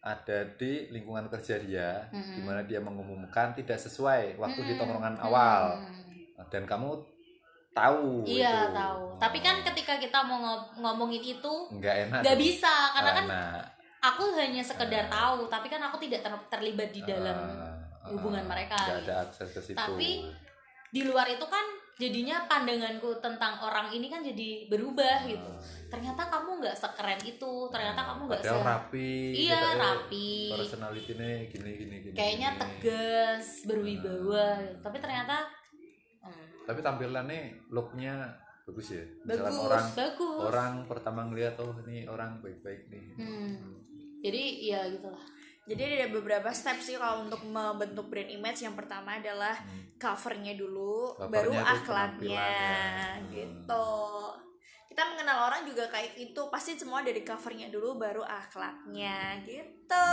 ada 0.07 0.39
di 0.53 0.71
lingkungan 0.87 1.27
kerja 1.27 1.59
dia 1.59 1.89
Mm-mm. 2.07 2.33
di 2.33 2.41
mana 2.41 2.61
dia 2.61 2.79
mengumumkan 2.79 3.51
tidak 3.51 3.75
sesuai 3.77 4.35
waktu 4.35 4.55
di 4.57 4.67
Mm-mm. 4.69 4.79
tongkrongan 4.79 5.15
awal 5.19 5.83
dan 6.47 6.63
kamu 6.63 6.95
tahu 7.71 8.23
Iya 8.23 8.49
itu. 8.63 8.73
tahu. 8.73 9.03
Tapi 9.17 9.37
kan 9.39 9.55
ketika 9.63 9.93
kita 9.95 10.19
mau 10.21 10.39
ngo- 10.39 10.69
ngomongin 10.77 11.21
itu 11.21 11.53
nggak 11.71 11.95
enak 12.07 12.21
nggak 12.21 12.39
bisa 12.39 12.73
karena 12.91 13.11
kan 13.13 13.25
Enak. 13.27 13.61
aku 13.99 14.23
hanya 14.33 14.61
sekedar 14.61 15.05
tahu 15.07 15.45
tapi 15.45 15.67
kan 15.67 15.81
aku 15.83 15.97
tidak 15.99 16.21
ter- 16.21 16.47
terlibat 16.49 16.89
di 16.89 17.01
dalam 17.03 17.37
Ah, 17.37 17.75
hubungan 18.07 18.39
ah, 18.39 18.47
mereka, 18.47 18.79
gitu. 18.79 19.03
ada 19.03 19.13
akses 19.21 19.51
ke 19.51 19.59
situ 19.61 19.75
Tapi 19.75 20.31
di 20.87 21.01
luar 21.03 21.27
itu 21.27 21.43
kan 21.43 21.65
jadinya 21.97 22.45
pandanganku 22.45 23.17
tentang 23.17 23.57
orang 23.57 23.89
ini 23.89 24.05
kan 24.05 24.21
jadi 24.21 24.69
berubah 24.69 25.25
gitu. 25.25 25.49
Ternyata 25.89 26.29
kamu 26.29 26.61
nggak 26.61 26.77
sekeren 26.77 27.17
itu 27.25 27.53
ternyata 27.73 28.01
kamu 28.13 28.21
nggak 28.29 28.43
se 28.45 28.53
rapi 28.53 29.13
iya 29.33 29.57
gitu, 29.57 29.81
rapi. 29.81 30.29
personality-nya 30.53 31.31
gini 31.49 31.69
gini 31.73 31.95
gini 32.05 32.13
kayaknya 32.13 32.49
gini. 32.53 32.61
tegas 32.61 33.65
berwibawa 33.65 34.61
gitu. 34.61 34.77
tapi 34.85 34.97
ternyata 35.01 35.35
hmm, 36.21 36.69
tapi 36.69 36.79
tampilannya 36.85 37.41
looknya 37.73 38.29
bagus 38.67 38.99
ya. 38.99 39.03
Misalkan 39.23 39.53
Bagus. 39.55 39.65
orang 39.65 39.85
bagus. 39.95 40.39
orang 40.43 40.73
pertama 40.85 41.21
ngeliat 41.31 41.55
oh 41.63 41.73
ini 41.87 42.03
orang 42.05 42.43
baik-baik 42.43 42.91
nih. 42.91 43.05
Hmm. 43.15 43.79
jadi 44.21 44.43
ya 44.59 44.79
gitulah 44.91 45.36
Jadi 45.67 45.81
ada 45.99 46.07
beberapa 46.09 46.47
step 46.49 46.79
sih 46.79 46.95
kalau 46.95 47.27
untuk 47.27 47.43
membentuk 47.43 48.07
brand 48.07 48.27
image. 48.27 48.63
Yang 48.63 48.75
pertama 48.79 49.19
adalah 49.19 49.51
covernya 49.95 50.55
dulu, 50.55 51.11
Covernya 51.13 51.27
baru 51.27 51.51
akhlaknya, 51.53 52.47
penampilannya. 52.47 53.33
gitu. 53.35 53.89
Kita 54.87 55.03
mengenal 55.05 55.37
orang 55.45 55.61
juga 55.61 55.85
kayak 55.87 56.15
itu, 56.15 56.41
pasti 56.47 56.73
semua 56.73 57.03
dari 57.03 57.21
covernya 57.21 57.67
dulu, 57.67 57.99
baru 57.99 58.23
akhlaknya, 58.23 59.43
gitu. 59.43 60.09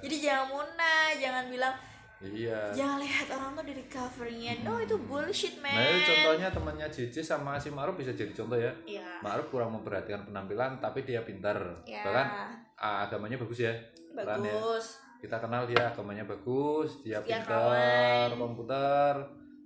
Jadi 0.00 0.16
jangan 0.16 0.46
munah, 0.48 1.12
jangan 1.14 1.44
bilang 1.48 1.74
iya 2.20 2.68
jangan 2.70 3.00
lihat 3.00 3.32
orang 3.32 3.56
tuh 3.56 3.64
dari 3.64 3.84
covernya. 3.88 4.52
No 4.60 4.76
itu 4.76 4.92
bullshit 5.00 5.56
man. 5.58 5.72
nah 5.72 5.88
itu 5.88 6.04
contohnya 6.06 6.48
temannya 6.52 6.86
JJ 6.86 7.16
sama 7.24 7.56
si 7.56 7.72
Maruf 7.72 7.96
bisa 7.96 8.12
jadi 8.12 8.28
contoh 8.30 8.60
ya 8.60 8.68
Iya. 8.84 9.24
Maruf 9.24 9.48
kurang 9.48 9.72
memperhatikan 9.72 10.28
penampilan 10.28 10.76
tapi 10.78 11.00
dia 11.02 11.24
pintar 11.24 11.56
Ya, 11.82 12.04
bahkan 12.04 12.28
ah, 12.76 13.08
agamanya 13.08 13.40
bagus 13.40 13.64
ya 13.64 13.72
Ya. 14.12 14.24
bagus. 14.26 14.98
kita 15.16 15.36
kenal 15.36 15.64
dia 15.64 15.86
agamanya 15.86 16.24
bagus 16.24 16.98
dia 17.00 17.18
Setia 17.18 17.40
pintar 17.40 18.28
kawan. 18.28 18.30
komputer 18.36 19.14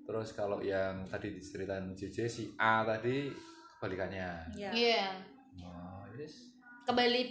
terus 0.05 0.28
kalau 0.30 0.59
yang 0.59 1.01
tadi 1.05 1.32
diceritain 1.32 1.88
JJ 1.90 2.16
si 2.26 2.45
A 2.55 2.82
tadi 2.82 3.32
kebalikannya 3.74 4.30
Iya. 4.53 4.70
iya 4.70 5.07
oh, 5.61 6.05
yes. 6.12 6.53
kembali 6.84 7.22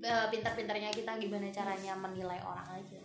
eh, 0.00 0.26
pintar-pintarnya 0.28 0.90
kita 0.90 1.16
gimana 1.16 1.48
caranya 1.48 1.94
menilai 1.94 2.38
orang 2.40 2.68
aja 2.72 2.98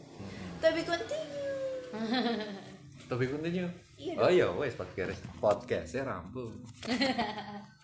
Tapi 0.58 0.82
continue. 0.82 2.58
Tapi 3.06 3.24
continue 3.26 3.70
Iya 3.96 4.14
oh 4.18 4.28
iya 4.28 4.46
wes 4.52 4.74
podcast 4.74 5.22
podcast 5.38 5.90
ya 5.92 6.04
rampung 6.04 6.54